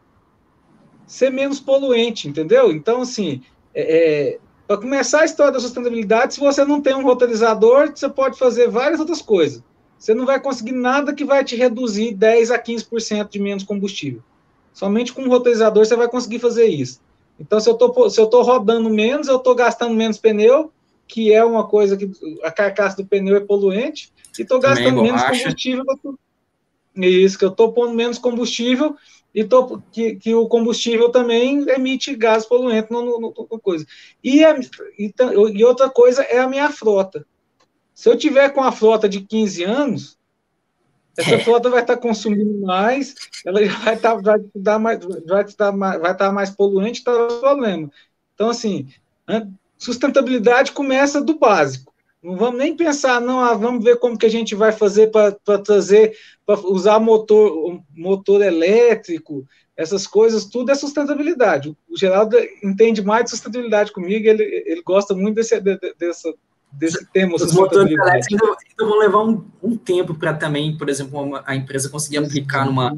ser 1.07 1.31
menos 1.31 1.59
poluente, 1.59 2.29
entendeu? 2.29 2.71
Então, 2.71 3.03
assim, 3.03 3.43
é, 3.75 4.35
é 4.35 4.39
para 4.67 4.77
começar 4.77 5.23
a 5.23 5.25
história 5.25 5.53
da 5.53 5.61
sustentabilidade, 5.61 6.35
se 6.35 6.41
você 6.41 6.63
não 6.63 6.83
tem 6.83 6.95
um 6.95 7.03
roteirizador, 7.03 7.91
você 7.95 8.07
pode 8.07 8.39
fazer 8.39 8.69
várias 8.69 9.01
outras 9.01 9.23
coisas. 9.23 9.63
Você 9.99 10.15
não 10.15 10.25
vai 10.25 10.41
conseguir 10.41 10.73
nada 10.73 11.13
que 11.13 11.25
vai 11.25 11.45
te 11.45 11.57
reduzir 11.57 12.15
10 12.15 12.51
a 12.51 12.59
15% 12.59 13.31
de 13.31 13.39
menos 13.39 13.65
combustível. 13.65 14.23
Somente 14.73 15.13
com 15.13 15.23
um 15.23 15.29
roteirizador 15.29 15.85
você 15.85 15.97
vai 15.97 16.09
conseguir 16.09 16.39
fazer 16.39 16.67
isso. 16.67 17.01
Então, 17.39 17.59
se 17.61 17.69
eu 17.69 17.75
tô 17.75 18.43
rodando 18.43 18.91
menos, 18.91 19.29
eu 19.29 19.37
estou 19.37 19.55
gastando 19.55 19.95
menos 19.95 20.19
pneu, 20.19 20.73
que 21.07 21.33
é 21.33 21.45
uma 21.45 21.67
coisa 21.67 21.97
que 21.97 22.11
a 22.43 22.51
carcaça 22.51 22.97
do 22.97 23.07
pneu 23.07 23.37
é 23.37 23.41
poluente, 23.41 24.13
e 24.39 24.43
estou 24.43 24.61
gastando 24.61 25.03
menos 25.03 25.23
combustível. 25.23 25.85
Isso, 26.97 27.39
que 27.39 27.45
eu 27.45 27.51
estou 27.51 27.73
pondo 27.73 27.95
menos 27.95 28.19
combustível 28.19 28.97
e 29.35 29.45
tô, 29.45 29.81
que, 29.93 30.17
que 30.17 30.35
o 30.35 30.49
combustível 30.49 31.11
também 31.11 31.65
emite 31.71 32.15
gás 32.15 32.45
poluente 32.45 32.91
no, 32.91 33.05
no, 33.05 33.21
no 33.21 33.61
coisa. 33.61 33.87
E, 34.23 34.45
a, 34.45 34.59
e, 34.99 35.15
e, 35.55 35.65
outra 35.65 35.89
coisa 35.89 36.23
é 36.23 36.39
a 36.39 36.49
minha 36.49 36.71
frota. 36.71 37.25
Se 37.99 38.09
eu 38.09 38.17
tiver 38.17 38.51
com 38.51 38.63
a 38.63 38.71
frota 38.71 39.09
de 39.09 39.23
15 39.23 39.65
anos, 39.65 40.17
essa 41.17 41.35
é. 41.35 41.41
frota 41.41 41.69
vai 41.69 41.81
estar 41.81 41.97
consumindo 41.97 42.65
mais, 42.65 43.13
ela 43.45 43.59
vai 43.67 43.95
estar, 43.97 44.15
vai 44.15 44.39
dar 44.55 44.79
mais, 44.79 45.01
vai 45.27 45.43
estar 45.43 45.73
mais, 45.73 46.01
vai 46.01 46.13
estar 46.13 46.31
mais 46.31 46.49
poluente, 46.49 47.01
está 47.01 47.13
o 47.13 47.41
problema. 47.41 47.91
Então, 48.37 48.51
assim, 48.51 48.87
sustentabilidade 49.77 50.71
começa 50.71 51.21
do 51.21 51.41
básico. 51.41 51.93
Não 52.23 52.37
vamos 52.37 52.61
nem 52.61 52.77
pensar, 52.77 53.21
não, 53.21 53.41
ah, 53.41 53.55
vamos 53.55 53.83
ver 53.83 53.99
como 53.99 54.17
que 54.17 54.27
a 54.27 54.31
gente 54.31 54.55
vai 54.55 54.71
fazer 54.71 55.11
para 55.11 55.33
trazer, 55.59 56.17
para 56.47 56.61
usar 56.69 57.01
motor, 57.01 57.83
motor 57.97 58.43
elétrico, 58.43 59.45
essas 59.77 60.07
coisas, 60.07 60.45
tudo 60.45 60.71
é 60.71 60.77
sustentabilidade. 60.77 61.77
O 61.91 61.99
Geraldo 61.99 62.37
entende 62.63 63.03
mais 63.03 63.25
de 63.25 63.31
sustentabilidade 63.31 63.91
comigo, 63.91 64.25
ele, 64.25 64.45
ele 64.67 64.83
gosta 64.83 65.17
muito 65.17 65.35
desse, 65.35 65.61
de, 65.61 65.77
dessa, 65.99 66.33
desse 66.73 67.05
tema. 67.07 67.35
Os 67.35 67.53
motores 67.53 67.91
elétricos 67.91 68.27
ainda, 68.33 68.57
ainda, 68.69 68.85
vão 68.91 68.99
levar 68.99 69.23
um, 69.25 69.45
um 69.63 69.77
tempo 69.77 70.15
para 70.15 70.35
também, 70.35 70.77
por 70.77 70.89
exemplo, 70.89 71.21
uma, 71.21 71.43
a 71.47 71.55
empresa 71.57 71.89
conseguir 71.89 72.19
aplicar 72.19 72.65
numa 72.65 72.95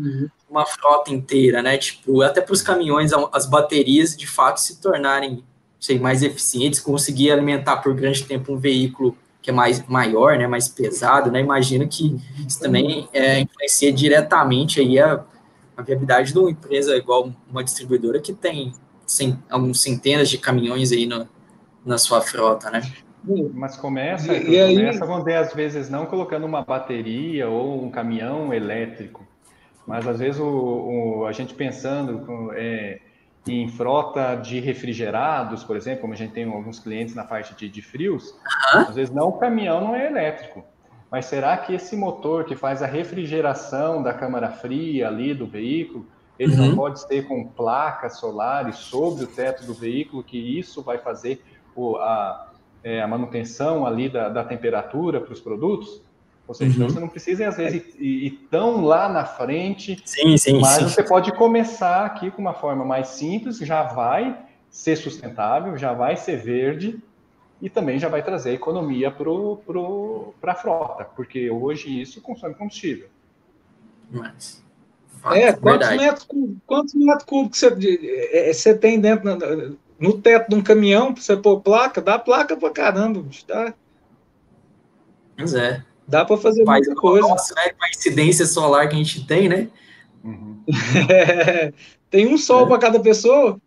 uma 0.49 0.67
frota 0.67 1.13
inteira, 1.13 1.63
né? 1.63 1.79
Tipo, 1.79 2.23
até 2.23 2.41
para 2.41 2.53
os 2.53 2.61
caminhões, 2.61 3.13
as 3.33 3.47
baterias 3.47 4.17
de 4.17 4.27
fato 4.27 4.59
se 4.59 4.81
tornarem 4.81 5.45
sei, 5.81 5.99
mais 5.99 6.23
eficientes, 6.23 6.79
conseguir 6.79 7.33
alimentar 7.33 7.79
por 7.79 7.95
grande 7.95 8.25
tempo 8.25 8.53
um 8.53 8.59
veículo 8.59 9.17
que 9.41 9.49
é 9.49 9.53
mais 9.53 9.83
maior, 9.89 10.37
né, 10.37 10.47
mais 10.47 10.69
pesado, 10.69 11.31
né, 11.31 11.41
imagino 11.41 11.89
que 11.89 12.21
isso 12.47 12.61
também 12.61 13.09
é, 13.11 13.41
influencia 13.41 13.91
diretamente 13.91 14.81
aí 14.81 14.99
a, 14.99 15.25
a 15.75 15.81
viabilidade 15.81 16.31
de 16.31 16.39
uma 16.39 16.51
empresa 16.51 16.95
igual 16.95 17.33
uma 17.51 17.65
distribuidora 17.65 18.21
que 18.21 18.35
tem 18.35 18.75
cem, 19.07 19.43
alguns 19.49 19.81
centenas 19.81 20.29
de 20.29 20.37
caminhões 20.37 20.93
aí 20.93 21.07
no, 21.07 21.27
na 21.85 21.97
sua 21.97 22.21
frota, 22.21 22.71
né? 22.71 22.83
Mas 23.53 23.77
começa, 23.77 24.33
e, 24.33 24.55
e 24.55 24.75
começa, 24.75 25.19
dizer, 25.19 25.37
às 25.37 25.53
vezes 25.55 25.91
não 25.91 26.07
colocando 26.07 26.45
uma 26.45 26.63
bateria 26.63 27.49
ou 27.49 27.85
um 27.85 27.91
caminhão 27.91 28.53
elétrico, 28.53 29.27
mas 29.87 30.07
às 30.07 30.19
vezes 30.19 30.41
o, 30.41 30.47
o 30.47 31.27
a 31.27 31.33
gente 31.33 31.55
pensando 31.55 32.53
é, 32.55 33.01
em 33.47 33.69
frota 33.69 34.35
de 34.37 34.61
refrigerados, 34.61 35.65
por 35.65 35.77
exemplo, 35.77 36.03
como 36.03 36.13
a 36.13 36.17
gente 36.17 36.33
tem 36.33 36.45
alguns 36.45 36.79
clientes 36.79 37.15
na 37.15 37.25
parte 37.25 37.55
de, 37.55 37.69
de 37.69 37.83
frios, 37.83 38.31
uhum. 38.75 38.81
às 38.81 38.95
vezes 38.95 39.15
não 39.15 39.29
o 39.29 39.39
caminhão 39.39 39.81
não 39.81 39.95
é 39.95 40.07
elétrico. 40.07 40.65
Mas 41.11 41.27
será 41.27 41.57
que 41.57 41.75
esse 41.75 41.97
motor 41.97 42.45
que 42.45 42.55
faz 42.55 42.83
a 42.83 42.87
refrigeração 42.87 44.03
da 44.03 44.15
câmara 44.15 44.51
fria 44.51 45.09
ali 45.09 45.35
do 45.35 45.47
veículo, 45.47 46.07
ele 46.39 46.55
uhum. 46.55 46.69
não 46.69 46.77
pode 46.77 47.01
ser 47.01 47.27
com 47.27 47.45
placas 47.45 48.19
solares 48.19 48.77
sobre 48.77 49.25
o 49.25 49.27
teto 49.27 49.65
do 49.67 49.75
veículo, 49.75 50.23
que 50.23 50.39
isso 50.39 50.83
vai 50.83 50.99
fazer 50.99 51.43
o, 51.75 51.97
a, 51.97 52.50
é, 52.83 53.03
a 53.03 53.09
manutenção 53.09 53.87
ali 53.87 54.09
da, 54.09 54.29
da 54.29 54.45
temperatura 54.45 55.21
para 55.21 55.33
os 55.33 55.41
produtos? 55.41 56.03
Ou 56.47 56.55
seja, 56.55 56.73
então 56.73 56.87
uhum. 56.87 56.93
você 56.93 57.01
não 57.01 57.09
precisa, 57.09 57.47
às 57.47 57.57
vezes, 57.57 57.95
ir, 57.97 58.27
ir, 58.27 58.31
tão 58.51 58.85
lá 58.85 59.09
na 59.09 59.25
frente, 59.25 60.03
sim, 60.05 60.37
sim, 60.37 60.61
mas 60.61 60.79
sim. 60.79 60.85
você 60.85 61.03
pode 61.03 61.33
começar 61.33 62.05
aqui 62.05 62.29
com 62.29 62.43
uma 62.43 62.55
forma 62.55 62.85
mais 62.85 63.09
simples, 63.09 63.59
já 63.59 63.85
vai 63.85 64.37
ser 64.69 64.97
sustentável, 64.97 65.79
já 65.79 65.93
vai 65.93 66.17
ser 66.17 66.39
verde 66.39 67.01
e 67.63 67.71
também 67.71 68.01
já 68.01 68.09
vai 68.09 68.23
trazer 68.23 68.53
economia 68.53 69.11
para 69.11 69.25
pro, 69.25 70.35
a 70.43 70.55
frota, 70.55 71.05
porque 71.05 71.49
hoje 71.51 72.01
isso 72.01 72.21
consome 72.21 72.55
combustível. 72.55 73.09
Mas, 74.11 74.61
é, 75.33 75.53
quantos 75.53 75.91
metros, 75.91 76.29
quantos 76.67 76.95
metros 76.95 77.25
cúbicos 77.25 77.59
você, 77.61 78.29
é, 78.33 78.53
você 78.53 78.75
tem 78.75 78.99
dentro, 78.99 79.39
no 80.01 80.15
teto 80.15 80.49
de 80.49 80.55
um 80.57 80.63
caminhão, 80.63 81.13
para 81.13 81.23
você 81.23 81.37
pôr 81.37 81.61
placa? 81.61 82.01
Dá 82.01 82.19
placa 82.19 82.57
para 82.57 82.71
caramba, 82.71 83.23
tá? 83.47 83.75
Pois 85.37 85.55
é. 85.55 85.85
Dá 86.09 86.25
para 86.25 86.37
fazer 86.39 86.65
Faz 86.65 86.87
muita 86.87 87.01
coisa. 87.01 87.29
Nossa, 87.29 87.55
né? 87.55 87.71
Com 87.71 87.85
a 87.85 87.91
incidência 87.91 88.47
solar 88.47 88.89
que 88.89 88.95
a 88.95 88.99
gente 88.99 89.27
tem, 89.27 89.49
né? 89.49 89.69
Uhum. 90.25 90.65
tem 92.11 92.27
um 92.27 92.39
sol 92.39 92.65
é. 92.65 92.69
para 92.69 92.79
cada 92.79 92.99
pessoa. 92.99 93.61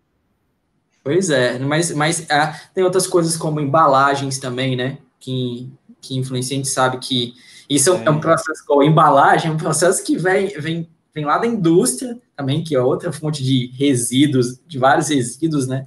Pois 1.03 1.29
é, 1.29 1.59
mas, 1.59 1.91
mas 1.91 2.25
ah, 2.31 2.59
tem 2.73 2.84
outras 2.84 3.05
coisas 3.05 3.36
como 3.36 3.59
embalagens 3.59 4.39
também, 4.39 4.75
né? 4.75 4.97
Que, 5.19 5.69
que 6.01 6.17
influencia, 6.17 6.55
a 6.55 6.57
gente 6.57 6.69
sabe 6.69 6.97
que 6.97 7.34
isso 7.69 7.93
é, 7.93 8.03
é 8.05 8.09
um 8.09 8.19
processo, 8.19 8.63
a 8.79 8.86
embalagem 8.86 9.51
é 9.51 9.53
um 9.53 9.57
processo 9.57 10.03
que 10.03 10.17
vem, 10.17 10.47
vem, 10.59 10.89
vem 11.13 11.25
lá 11.25 11.38
da 11.38 11.47
indústria 11.47 12.17
também, 12.36 12.63
que 12.63 12.75
é 12.75 12.81
outra 12.81 13.11
fonte 13.11 13.43
de 13.43 13.71
resíduos, 13.77 14.59
de 14.65 14.77
vários 14.77 15.09
resíduos, 15.09 15.67
né? 15.67 15.86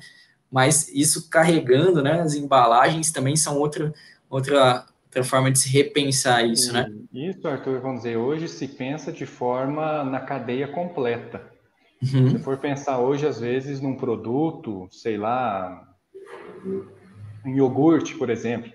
Mas 0.57 0.89
isso 0.89 1.29
carregando, 1.29 2.03
né? 2.03 2.23
As 2.23 2.35
embalagens 2.35 3.13
também 3.13 3.37
são 3.37 3.59
outra, 3.59 3.93
outra 4.31 4.87
outra 5.05 5.23
forma 5.23 5.51
de 5.51 5.59
se 5.59 5.69
repensar 5.69 6.47
isso, 6.47 6.73
né? 6.73 6.91
Isso, 7.13 7.47
Arthur, 7.47 7.79
vamos 7.83 7.99
dizer, 7.99 8.17
hoje 8.17 8.49
se 8.49 8.67
pensa 8.67 9.13
de 9.13 9.27
forma 9.27 10.03
na 10.03 10.19
cadeia 10.21 10.67
completa. 10.67 11.43
Uhum. 12.03 12.31
Se 12.31 12.39
for 12.39 12.57
pensar 12.57 13.01
hoje, 13.01 13.27
às 13.27 13.39
vezes, 13.39 13.83
num 13.83 13.97
produto, 13.97 14.89
sei 14.91 15.19
lá, 15.19 15.87
um 17.45 17.55
iogurte, 17.55 18.15
por 18.15 18.31
exemplo, 18.31 18.73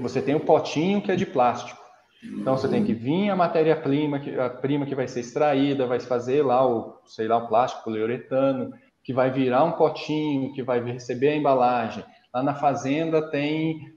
você 0.00 0.22
tem 0.22 0.34
o 0.34 0.38
um 0.38 0.40
potinho 0.40 1.02
que 1.02 1.12
é 1.12 1.16
de 1.16 1.26
plástico. 1.26 1.82
Então 2.22 2.56
você 2.56 2.66
tem 2.66 2.82
que 2.82 2.94
vir 2.94 3.28
a 3.28 3.36
matéria-prima 3.36 4.20
que 4.20 4.38
a 4.38 4.48
prima 4.48 4.86
que 4.86 4.94
vai 4.94 5.06
ser 5.06 5.20
extraída, 5.20 5.86
vai 5.86 6.00
fazer 6.00 6.42
lá 6.42 6.66
o, 6.66 6.98
sei 7.04 7.28
lá, 7.28 7.36
o 7.36 7.46
plástico, 7.46 7.84
poliuretano, 7.84 8.72
que 9.02 9.12
vai 9.12 9.30
virar 9.30 9.64
um 9.64 9.72
potinho, 9.72 10.52
que 10.52 10.62
vai 10.62 10.80
receber 10.80 11.30
a 11.30 11.36
embalagem. 11.36 12.04
Lá 12.32 12.42
na 12.42 12.54
fazenda 12.54 13.30
tem 13.30 13.92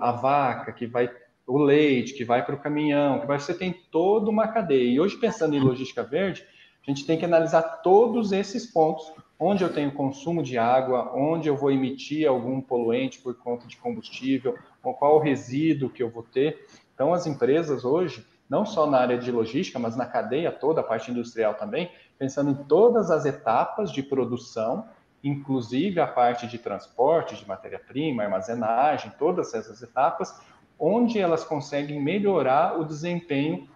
a 0.00 0.12
vaca, 0.12 0.72
que 0.72 0.86
vai 0.86 1.10
o 1.46 1.58
leite, 1.58 2.14
que 2.14 2.24
vai 2.24 2.44
para 2.44 2.56
o 2.56 2.60
caminhão, 2.60 3.20
que 3.20 3.26
vai, 3.26 3.38
você 3.38 3.54
tem 3.54 3.72
toda 3.72 4.28
uma 4.30 4.48
cadeia. 4.48 4.90
E 4.90 4.98
hoje, 4.98 5.16
pensando 5.16 5.54
em 5.54 5.60
logística 5.60 6.02
verde, 6.02 6.44
a 6.86 6.90
gente 6.90 7.06
tem 7.06 7.18
que 7.18 7.24
analisar 7.24 7.62
todos 7.82 8.32
esses 8.32 8.66
pontos, 8.66 9.12
onde 9.38 9.62
eu 9.62 9.72
tenho 9.72 9.92
consumo 9.92 10.42
de 10.42 10.58
água, 10.58 11.12
onde 11.14 11.48
eu 11.48 11.56
vou 11.56 11.70
emitir 11.70 12.28
algum 12.28 12.60
poluente 12.60 13.20
por 13.20 13.36
conta 13.36 13.66
de 13.66 13.76
combustível, 13.76 14.56
qual 14.82 15.16
o 15.16 15.20
resíduo 15.20 15.90
que 15.90 16.02
eu 16.02 16.10
vou 16.10 16.22
ter. 16.22 16.66
Então, 16.94 17.12
as 17.12 17.26
empresas 17.26 17.84
hoje, 17.84 18.24
não 18.48 18.64
só 18.64 18.88
na 18.88 18.98
área 18.98 19.18
de 19.18 19.30
logística, 19.30 19.78
mas 19.78 19.96
na 19.96 20.06
cadeia 20.06 20.50
toda, 20.50 20.80
a 20.80 20.84
parte 20.84 21.10
industrial 21.10 21.54
também, 21.54 21.90
pensando 22.18 22.50
em 22.50 22.64
todas 22.64 23.10
as 23.10 23.24
etapas 23.24 23.90
de 23.90 24.02
produção, 24.02 24.86
inclusive 25.22 26.00
a 26.00 26.06
parte 26.06 26.46
de 26.46 26.58
transporte 26.58 27.36
de 27.36 27.46
matéria-prima, 27.46 28.22
armazenagem, 28.22 29.12
todas 29.18 29.54
essas 29.54 29.82
etapas, 29.82 30.40
onde 30.78 31.18
elas 31.18 31.44
conseguem 31.44 32.02
melhorar 32.02 32.78
o 32.78 32.84
desempenho, 32.84 33.68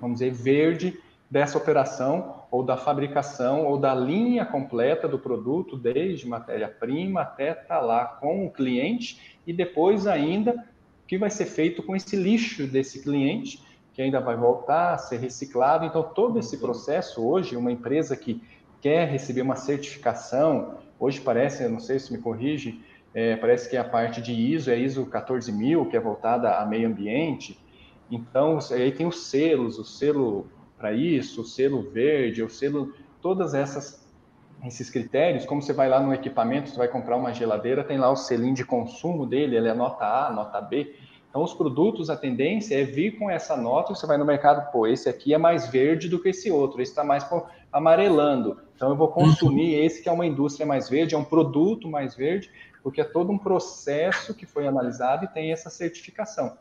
vamos 0.00 0.20
dizer, 0.20 0.32
verde 0.32 0.98
dessa 1.30 1.56
operação 1.56 2.42
ou 2.50 2.64
da 2.64 2.76
fabricação 2.76 3.66
ou 3.66 3.78
da 3.78 3.94
linha 3.94 4.44
completa 4.44 5.06
do 5.06 5.18
produto, 5.18 5.76
desde 5.76 6.26
matéria-prima 6.26 7.20
até 7.20 7.50
estar 7.50 7.64
tá 7.66 7.80
lá 7.80 8.04
com 8.04 8.46
o 8.46 8.50
cliente 8.50 9.38
e 9.46 9.52
depois 9.52 10.06
ainda 10.06 10.52
o 10.52 11.06
que 11.06 11.16
vai 11.16 11.30
ser 11.30 11.46
feito 11.46 11.82
com 11.82 11.94
esse 11.94 12.16
lixo 12.16 12.66
desse 12.66 13.02
cliente, 13.02 13.62
que 14.00 14.04
ainda 14.04 14.18
vai 14.18 14.34
voltar 14.34 14.94
a 14.94 14.98
ser 14.98 15.18
reciclado. 15.18 15.84
Então, 15.84 16.02
todo 16.02 16.38
esse 16.38 16.56
processo 16.56 17.22
hoje, 17.22 17.54
uma 17.54 17.70
empresa 17.70 18.16
que 18.16 18.42
quer 18.80 19.06
receber 19.06 19.42
uma 19.42 19.56
certificação, 19.56 20.78
hoje 20.98 21.20
parece, 21.20 21.68
não 21.68 21.80
sei 21.80 21.98
se 21.98 22.10
me 22.10 22.18
corrige, 22.18 22.82
é, 23.12 23.36
parece 23.36 23.68
que 23.68 23.76
é 23.76 23.78
a 23.78 23.84
parte 23.84 24.22
de 24.22 24.32
ISO 24.32 24.70
é 24.70 24.78
ISO 24.78 25.04
14000, 25.04 25.84
que 25.84 25.98
é 25.98 26.00
voltada 26.00 26.56
a 26.56 26.64
meio 26.64 26.88
ambiente. 26.88 27.58
Então, 28.10 28.58
aí 28.70 28.90
tem 28.90 29.06
os 29.06 29.26
selos, 29.26 29.78
o 29.78 29.84
selo 29.84 30.46
para 30.78 30.94
isso, 30.94 31.42
o 31.42 31.44
selo 31.44 31.82
verde, 31.82 32.42
o 32.42 32.48
selo, 32.48 32.94
todas 33.20 33.52
essas 33.52 34.00
esses 34.64 34.88
critérios, 34.88 35.44
como 35.44 35.60
você 35.60 35.74
vai 35.74 35.90
lá 35.90 36.00
no 36.00 36.12
equipamento, 36.12 36.70
você 36.70 36.76
vai 36.76 36.88
comprar 36.88 37.16
uma 37.16 37.34
geladeira, 37.34 37.84
tem 37.84 37.98
lá 37.98 38.10
o 38.10 38.16
selinho 38.16 38.54
de 38.54 38.64
consumo 38.64 39.26
dele, 39.26 39.56
ele 39.56 39.68
é 39.68 39.74
nota 39.74 40.06
A, 40.06 40.32
nota 40.32 40.58
B. 40.60 40.94
Então, 41.30 41.44
os 41.44 41.54
produtos, 41.54 42.10
a 42.10 42.16
tendência 42.16 42.74
é 42.74 42.82
vir 42.82 43.16
com 43.16 43.30
essa 43.30 43.56
nota, 43.56 43.94
você 43.94 44.04
vai 44.04 44.18
no 44.18 44.24
mercado, 44.24 44.70
pô, 44.72 44.84
esse 44.84 45.08
aqui 45.08 45.32
é 45.32 45.38
mais 45.38 45.68
verde 45.68 46.08
do 46.08 46.20
que 46.20 46.30
esse 46.30 46.50
outro, 46.50 46.82
esse 46.82 46.90
está 46.90 47.04
mais 47.04 47.24
amarelando. 47.72 48.58
Então, 48.74 48.90
eu 48.90 48.96
vou 48.96 49.08
consumir 49.08 49.76
uhum. 49.76 49.84
esse 49.84 50.02
que 50.02 50.08
é 50.08 50.12
uma 50.12 50.26
indústria 50.26 50.66
mais 50.66 50.88
verde, 50.88 51.14
é 51.14 51.18
um 51.18 51.24
produto 51.24 51.88
mais 51.88 52.16
verde, 52.16 52.50
porque 52.82 53.00
é 53.00 53.04
todo 53.04 53.30
um 53.30 53.38
processo 53.38 54.34
que 54.34 54.44
foi 54.44 54.66
analisado 54.66 55.24
e 55.24 55.28
tem 55.28 55.52
essa 55.52 55.70
certificação. 55.70 56.58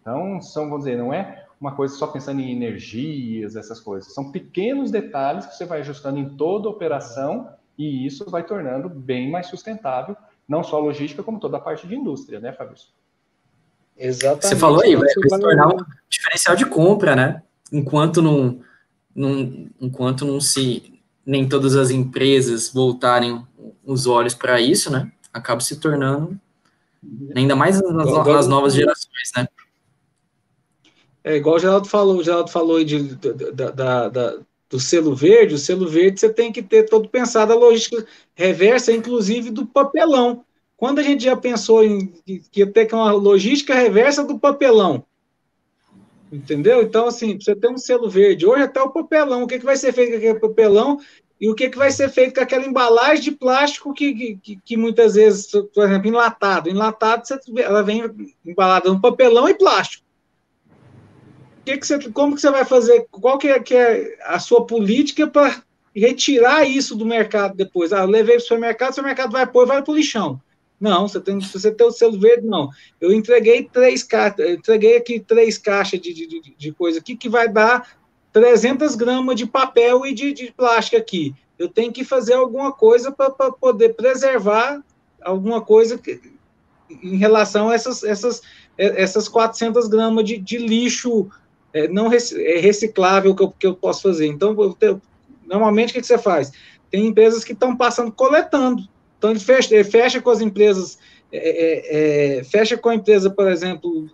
Então, 0.00 0.40
são, 0.40 0.70
vamos 0.70 0.86
dizer, 0.86 0.96
não 0.96 1.12
é 1.12 1.44
uma 1.60 1.74
coisa 1.74 1.94
só 1.94 2.06
pensando 2.06 2.40
em 2.40 2.50
energias, 2.50 3.56
essas 3.56 3.78
coisas. 3.78 4.14
São 4.14 4.32
pequenos 4.32 4.90
detalhes 4.90 5.44
que 5.44 5.54
você 5.54 5.66
vai 5.66 5.80
ajustando 5.80 6.18
em 6.18 6.30
toda 6.30 6.66
a 6.66 6.70
operação 6.70 7.50
e 7.76 8.06
isso 8.06 8.24
vai 8.30 8.42
tornando 8.42 8.88
bem 8.88 9.30
mais 9.30 9.48
sustentável, 9.48 10.16
não 10.48 10.64
só 10.64 10.76
a 10.76 10.80
logística, 10.80 11.22
como 11.22 11.38
toda 11.38 11.58
a 11.58 11.60
parte 11.60 11.86
de 11.86 11.94
indústria, 11.94 12.40
né, 12.40 12.52
Fabrício? 12.52 12.88
Exatamente. 13.98 14.46
Você 14.46 14.56
falou 14.56 14.82
aí, 14.82 14.94
vai, 14.94 15.02
vai 15.02 15.28
se 15.28 15.40
tornar 15.40 15.68
um 15.68 15.84
diferencial 16.08 16.56
de 16.56 16.66
compra, 16.66 17.16
né? 17.16 17.42
Enquanto 17.72 18.22
não, 18.22 18.60
não, 19.14 19.68
enquanto 19.80 20.24
não 20.24 20.40
se 20.40 21.00
nem 21.26 21.48
todas 21.48 21.76
as 21.76 21.90
empresas 21.90 22.72
voltarem 22.72 23.44
os 23.84 24.06
olhos 24.06 24.34
para 24.34 24.60
isso, 24.60 24.90
né? 24.90 25.10
Acaba 25.32 25.60
se 25.60 25.76
tornando 25.76 26.38
ainda 27.34 27.54
mais 27.54 27.80
nas, 27.80 28.26
nas 28.26 28.46
novas 28.46 28.74
gerações, 28.74 29.30
né? 29.36 29.48
É 31.22 31.36
igual 31.36 31.56
o 31.56 31.58
Geraldo 31.58 31.88
falou, 31.88 32.16
o 32.16 32.24
Geraldo 32.24 32.50
falou 32.50 32.82
de, 32.82 33.02
da, 33.52 33.70
da, 33.70 34.08
da, 34.08 34.38
do 34.70 34.80
selo 34.80 35.14
verde, 35.14 35.54
o 35.54 35.58
selo 35.58 35.88
verde 35.88 36.20
você 36.20 36.32
tem 36.32 36.52
que 36.52 36.62
ter 36.62 36.84
todo 36.84 37.08
pensado 37.08 37.52
a 37.52 37.56
logística 37.56 38.06
reversa, 38.34 38.92
inclusive 38.92 39.50
do 39.50 39.66
papelão. 39.66 40.44
Quando 40.78 41.00
a 41.00 41.02
gente 41.02 41.24
já 41.24 41.36
pensou 41.36 41.84
em 41.84 42.06
que 42.24 42.60
ia 42.60 42.66
ter 42.66 42.88
uma 42.94 43.10
logística 43.10 43.74
reversa 43.74 44.22
do 44.22 44.38
papelão, 44.38 45.04
entendeu? 46.30 46.80
Então, 46.82 47.08
assim, 47.08 47.36
você 47.36 47.52
tem 47.56 47.72
um 47.72 47.76
selo 47.76 48.08
verde, 48.08 48.46
hoje 48.46 48.62
até 48.62 48.80
o 48.80 48.88
papelão, 48.88 49.42
o 49.42 49.46
que, 49.48 49.58
que 49.58 49.64
vai 49.64 49.76
ser 49.76 49.92
feito 49.92 50.12
com 50.12 50.16
aquele 50.18 50.38
papelão 50.38 51.00
e 51.40 51.50
o 51.50 51.54
que, 51.56 51.68
que 51.68 51.76
vai 51.76 51.90
ser 51.90 52.08
feito 52.08 52.36
com 52.36 52.40
aquela 52.40 52.64
embalagem 52.64 53.24
de 53.24 53.32
plástico 53.32 53.92
que, 53.92 54.38
que, 54.40 54.60
que 54.64 54.76
muitas 54.76 55.16
vezes, 55.16 55.50
por 55.74 55.84
exemplo, 55.84 56.06
enlatado. 56.06 56.70
Enlatado, 56.70 57.26
você, 57.26 57.40
ela 57.60 57.82
vem 57.82 58.04
embalada 58.46 58.88
no 58.88 59.00
papelão 59.00 59.48
e 59.48 59.54
plástico. 59.54 60.06
Que 61.64 61.76
que 61.76 61.86
você, 61.88 62.08
como 62.10 62.36
que 62.36 62.40
você 62.40 62.52
vai 62.52 62.64
fazer? 62.64 63.04
Qual 63.10 63.36
que 63.36 63.48
é, 63.48 63.58
que 63.58 63.74
é 63.74 64.16
a 64.22 64.38
sua 64.38 64.64
política 64.64 65.26
para 65.26 65.60
retirar 65.94 66.64
isso 66.64 66.94
do 66.94 67.04
mercado 67.04 67.56
depois? 67.56 67.92
Ah, 67.92 68.04
levei 68.04 68.36
para 68.36 68.42
o 68.42 68.46
supermercado, 68.46 68.90
o 68.90 68.94
supermercado 68.94 69.32
vai 69.32 69.44
pôr 69.44 69.64
e 69.64 69.68
vai 69.68 69.82
para 69.82 69.92
o 69.92 69.96
lixão. 69.96 70.40
Não, 70.80 71.08
você 71.08 71.20
tem 71.20 71.40
você 71.40 71.72
tem 71.72 71.86
o 71.86 71.90
selo 71.90 72.18
verde, 72.18 72.46
não. 72.46 72.70
Eu 73.00 73.12
entreguei 73.12 73.64
três 73.64 74.02
caixas, 74.02 74.50
entreguei 74.50 74.96
aqui 74.96 75.18
três 75.18 75.58
caixas 75.58 76.00
de, 76.00 76.14
de, 76.14 76.54
de, 76.56 76.72
coisa 76.72 77.00
aqui 77.00 77.16
que 77.16 77.28
vai 77.28 77.48
dar 77.48 77.98
300 78.32 78.94
gramas 78.94 79.34
de 79.34 79.46
papel 79.46 80.06
e 80.06 80.14
de, 80.14 80.32
de 80.32 80.52
plástico 80.52 80.96
aqui. 80.96 81.34
Eu 81.58 81.68
tenho 81.68 81.92
que 81.92 82.04
fazer 82.04 82.34
alguma 82.34 82.72
coisa 82.72 83.10
para 83.10 83.30
poder 83.50 83.94
preservar 83.94 84.80
alguma 85.20 85.60
coisa 85.60 85.98
que, 85.98 86.20
em 86.88 87.16
relação 87.16 87.70
a 87.70 87.74
essas, 87.74 88.04
essas, 88.04 88.40
essas 88.76 89.28
400 89.28 89.88
gramas 89.88 90.24
de, 90.24 90.38
de 90.38 90.58
lixo 90.58 91.28
é, 91.72 91.88
não 91.88 92.06
é 92.06 92.60
reciclável 92.60 93.34
que 93.34 93.42
eu, 93.42 93.50
que 93.50 93.66
eu 93.66 93.74
posso 93.74 94.02
fazer. 94.02 94.26
Então, 94.26 94.56
eu, 94.80 95.02
normalmente, 95.44 95.90
o 95.90 95.92
que, 95.94 96.00
que 96.00 96.06
você 96.06 96.18
faz? 96.18 96.52
Tem 96.88 97.06
empresas 97.06 97.42
que 97.42 97.52
estão 97.52 97.76
passando 97.76 98.12
coletando 98.12 98.88
então 99.18 99.30
ele 99.30 99.40
fecha, 99.40 99.74
ele 99.74 99.84
fecha 99.84 100.22
com 100.22 100.30
as 100.30 100.40
empresas, 100.40 100.98
é, 101.32 101.38
é, 101.38 102.38
é, 102.38 102.44
fecha 102.44 102.78
com 102.78 102.88
a 102.88 102.94
empresa, 102.94 103.28
por 103.28 103.50
exemplo, 103.50 104.08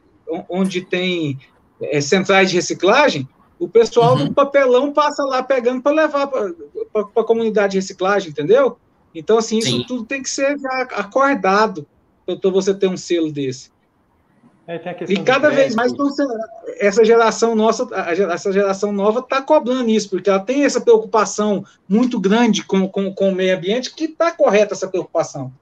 onde 0.49 0.81
tem 0.81 1.39
é, 1.81 2.01
centrais 2.01 2.51
de 2.51 2.57
reciclagem, 2.57 3.29
o 3.59 3.69
pessoal 3.69 4.17
uhum. 4.17 4.27
do 4.27 4.35
papelão 4.35 4.93
passa 4.93 5.23
lá 5.25 5.43
pegando 5.43 5.83
para 5.83 5.93
levar 5.93 6.27
para 6.27 6.51
a 7.17 7.25
comunidade 7.25 7.73
de 7.73 7.79
reciclagem, 7.79 8.31
entendeu? 8.31 8.79
Então, 9.15 9.39
assim, 9.39 9.59
isso 9.59 9.71
Sim. 9.71 9.85
tudo 9.87 10.05
tem 10.05 10.23
que 10.23 10.29
ser 10.29 10.57
acordado 10.93 11.87
para 12.27 12.51
você 12.51 12.75
ter 12.75 12.89
um 12.89 12.97
selo 12.97 13.31
desse. 13.31 13.71
É, 14.67 14.81
e 15.09 15.23
cada 15.23 15.51
vez 15.51 15.75
mais 15.75 15.93
essa 16.79 17.05
geração 17.05 17.55
nossa, 17.55 17.87
essa 18.33 18.51
geração 18.51 18.93
nova 18.93 19.21
está 19.21 19.43
cobrando 19.43 19.91
isso, 19.91 20.09
porque 20.09 20.31
ela 20.31 20.41
tem 20.41 20.65
essa 20.65 20.81
preocupação 20.81 21.67
muito 21.87 22.19
grande 22.19 22.65
com, 22.65 22.89
com, 22.89 23.13
com 23.13 23.29
o 23.29 23.35
meio 23.35 23.55
ambiente, 23.55 23.95
que 23.95 24.05
está 24.05 24.33
correta 24.33 24.73
essa 24.73 24.89
preocupação. 24.89 25.53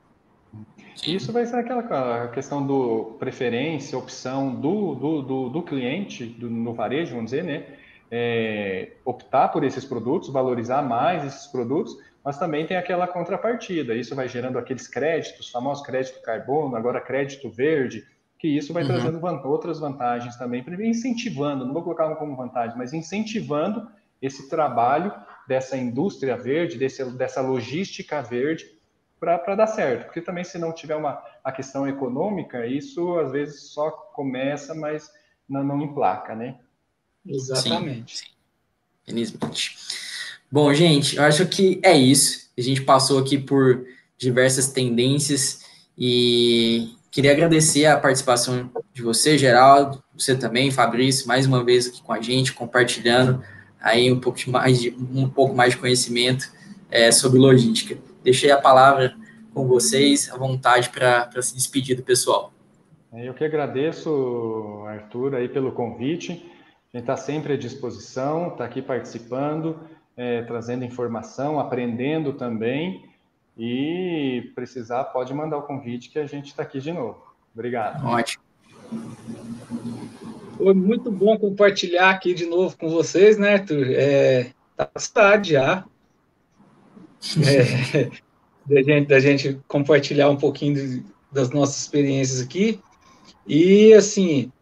Isso 1.04 1.32
vai 1.32 1.44
ser 1.44 1.56
aquela 1.56 2.28
questão 2.28 2.64
do 2.64 3.16
preferência, 3.18 3.98
opção 3.98 4.54
do, 4.54 4.94
do, 4.94 5.22
do, 5.22 5.48
do 5.48 5.62
cliente, 5.62 6.24
do, 6.24 6.48
no 6.48 6.72
varejo, 6.72 7.16
vamos 7.16 7.32
dizer, 7.32 7.42
né? 7.42 7.64
É, 8.08 8.92
optar 9.04 9.48
por 9.48 9.64
esses 9.64 9.84
produtos, 9.84 10.28
valorizar 10.28 10.80
mais 10.80 11.24
esses 11.24 11.46
produtos, 11.48 11.96
mas 12.24 12.38
também 12.38 12.66
tem 12.66 12.76
aquela 12.76 13.08
contrapartida. 13.08 13.96
Isso 13.96 14.14
vai 14.14 14.28
gerando 14.28 14.58
aqueles 14.58 14.86
créditos, 14.86 15.50
famosos 15.50 15.84
crédito 15.84 16.22
carbono, 16.22 16.76
agora 16.76 17.00
crédito 17.00 17.50
verde, 17.50 18.04
que 18.42 18.48
isso 18.48 18.72
vai 18.72 18.82
uhum. 18.82 18.88
trazendo 18.88 19.48
outras 19.48 19.78
vantagens 19.78 20.34
também, 20.34 20.64
incentivando, 20.80 21.64
não 21.64 21.72
vou 21.72 21.84
colocar 21.84 22.12
como 22.16 22.34
vantagem, 22.34 22.76
mas 22.76 22.92
incentivando 22.92 23.88
esse 24.20 24.48
trabalho 24.48 25.14
dessa 25.46 25.76
indústria 25.76 26.36
verde, 26.36 26.76
desse, 26.76 27.04
dessa 27.12 27.40
logística 27.40 28.20
verde, 28.20 28.66
para 29.20 29.54
dar 29.54 29.68
certo. 29.68 30.06
Porque 30.06 30.20
também, 30.20 30.42
se 30.42 30.58
não 30.58 30.72
tiver 30.72 30.96
uma, 30.96 31.22
a 31.44 31.52
questão 31.52 31.86
econômica, 31.86 32.66
isso 32.66 33.16
às 33.20 33.30
vezes 33.30 33.70
só 33.70 33.92
começa, 33.92 34.74
mas 34.74 35.08
não, 35.48 35.62
não 35.62 35.80
emplaca, 35.80 36.34
né? 36.34 36.56
Exatamente. 37.24 38.18
Sim, 38.18 38.24
sim. 38.24 38.32
Felizmente. 39.06 39.76
Bom, 40.50 40.74
gente, 40.74 41.14
eu 41.14 41.22
acho 41.22 41.46
que 41.46 41.80
é 41.84 41.96
isso. 41.96 42.50
A 42.58 42.60
gente 42.60 42.80
passou 42.82 43.20
aqui 43.20 43.38
por 43.38 43.86
diversas 44.18 44.72
tendências 44.72 45.64
e 45.96 46.96
Queria 47.12 47.32
agradecer 47.32 47.84
a 47.84 47.98
participação 47.98 48.70
de 48.94 49.02
você, 49.02 49.36
Geraldo, 49.36 50.02
você 50.16 50.34
também, 50.34 50.70
Fabrício, 50.70 51.28
mais 51.28 51.46
uma 51.46 51.62
vez 51.62 51.86
aqui 51.86 52.02
com 52.02 52.10
a 52.10 52.22
gente, 52.22 52.54
compartilhando 52.54 53.44
aí 53.78 54.10
um 54.10 54.18
pouco 54.18 54.38
mais 54.48 54.80
de, 54.80 54.96
um 55.14 55.28
pouco 55.28 55.54
mais 55.54 55.74
de 55.74 55.78
conhecimento 55.78 56.50
é, 56.90 57.12
sobre 57.12 57.38
logística. 57.38 57.98
Deixei 58.24 58.50
a 58.50 58.56
palavra 58.56 59.14
com 59.52 59.66
vocês, 59.68 60.32
à 60.32 60.38
vontade 60.38 60.88
para 60.88 61.42
se 61.42 61.54
despedir 61.54 61.98
do 61.98 62.02
pessoal. 62.02 62.50
Eu 63.12 63.34
que 63.34 63.44
agradeço, 63.44 64.82
Arthur, 64.86 65.34
aí 65.34 65.50
pelo 65.50 65.72
convite. 65.72 66.50
A 66.94 66.96
gente 66.96 67.02
está 67.02 67.16
sempre 67.18 67.52
à 67.52 67.56
disposição, 67.58 68.48
está 68.48 68.64
aqui 68.64 68.80
participando, 68.80 69.80
é, 70.16 70.40
trazendo 70.44 70.82
informação, 70.82 71.60
aprendendo 71.60 72.32
também. 72.32 73.04
E 73.56 74.50
precisar, 74.54 75.04
pode 75.04 75.32
mandar 75.34 75.58
o 75.58 75.62
convite 75.62 76.08
que 76.08 76.18
a 76.18 76.26
gente 76.26 76.46
está 76.46 76.62
aqui 76.62 76.80
de 76.80 76.92
novo. 76.92 77.22
Obrigado. 77.54 78.04
Ótimo. 78.06 78.42
Foi 80.56 80.74
muito 80.74 81.10
bom 81.10 81.36
compartilhar 81.38 82.10
aqui 82.10 82.34
de 82.34 82.46
novo 82.46 82.76
com 82.76 82.88
vocês, 82.88 83.36
né, 83.36 83.54
Arthur? 83.54 83.86
É, 83.90 84.52
tá 84.76 84.88
cidade 84.96 85.52
já. 85.52 85.84
É, 87.46 88.10
da, 88.66 88.82
gente, 88.82 89.08
da 89.08 89.20
gente 89.20 89.60
compartilhar 89.68 90.30
um 90.30 90.36
pouquinho 90.36 90.74
de, 90.74 91.04
das 91.30 91.50
nossas 91.50 91.80
experiências 91.80 92.40
aqui. 92.40 92.80
E, 93.46 93.92
assim, 93.94 94.52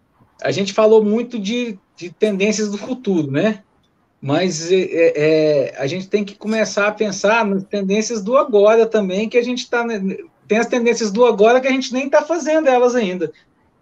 a 0.42 0.50
gente 0.50 0.72
falou 0.72 1.04
muito 1.04 1.38
de, 1.38 1.78
de 1.96 2.10
tendências 2.10 2.70
do 2.70 2.78
futuro, 2.78 3.30
né? 3.30 3.62
Mas 4.20 4.70
é, 4.70 4.76
é, 4.76 5.12
é, 5.16 5.74
a 5.78 5.86
gente 5.86 6.08
tem 6.08 6.24
que 6.24 6.34
começar 6.34 6.86
a 6.88 6.92
pensar 6.92 7.44
nas 7.44 7.64
tendências 7.64 8.22
do 8.22 8.36
agora 8.36 8.84
também, 8.84 9.28
que 9.28 9.38
a 9.38 9.42
gente 9.42 9.60
está. 9.60 9.84
Né, 9.84 10.18
tem 10.46 10.58
as 10.58 10.66
tendências 10.66 11.10
do 11.10 11.24
agora 11.24 11.60
que 11.60 11.68
a 11.68 11.72
gente 11.72 11.92
nem 11.92 12.06
está 12.06 12.22
fazendo 12.22 12.68
elas 12.68 12.94
ainda. 12.94 13.32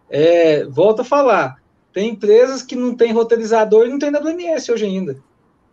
É, 0.09 0.65
volto 0.67 1.01
a 1.01 1.05
falar, 1.05 1.61
tem 1.93 2.11
empresas 2.11 2.63
que 2.63 2.77
não 2.77 2.95
têm 2.95 3.13
roteirizador 3.13 3.87
e 3.87 3.91
não 3.91 3.99
tem 3.99 4.11
WMS 4.11 4.71
hoje 4.71 4.85
ainda. 4.85 5.19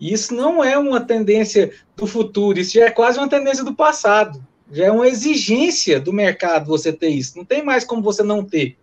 Isso 0.01 0.33
não 0.33 0.63
é 0.63 0.77
uma 0.77 0.99
tendência 0.99 1.71
do 1.95 2.07
futuro, 2.07 2.59
isso 2.59 2.73
já 2.73 2.85
é 2.85 2.91
quase 2.91 3.17
uma 3.17 3.29
tendência 3.29 3.63
do 3.63 3.75
passado. 3.75 4.43
Já 4.71 4.85
é 4.85 4.91
uma 4.91 5.07
exigência 5.07 5.99
do 5.99 6.11
mercado 6.11 6.65
você 6.65 6.91
ter 6.91 7.09
isso. 7.09 7.37
Não 7.37 7.45
tem 7.45 7.63
mais 7.63 7.83
como 7.83 8.01
você 8.01 8.23
não 8.23 8.43
ter. 8.43 8.75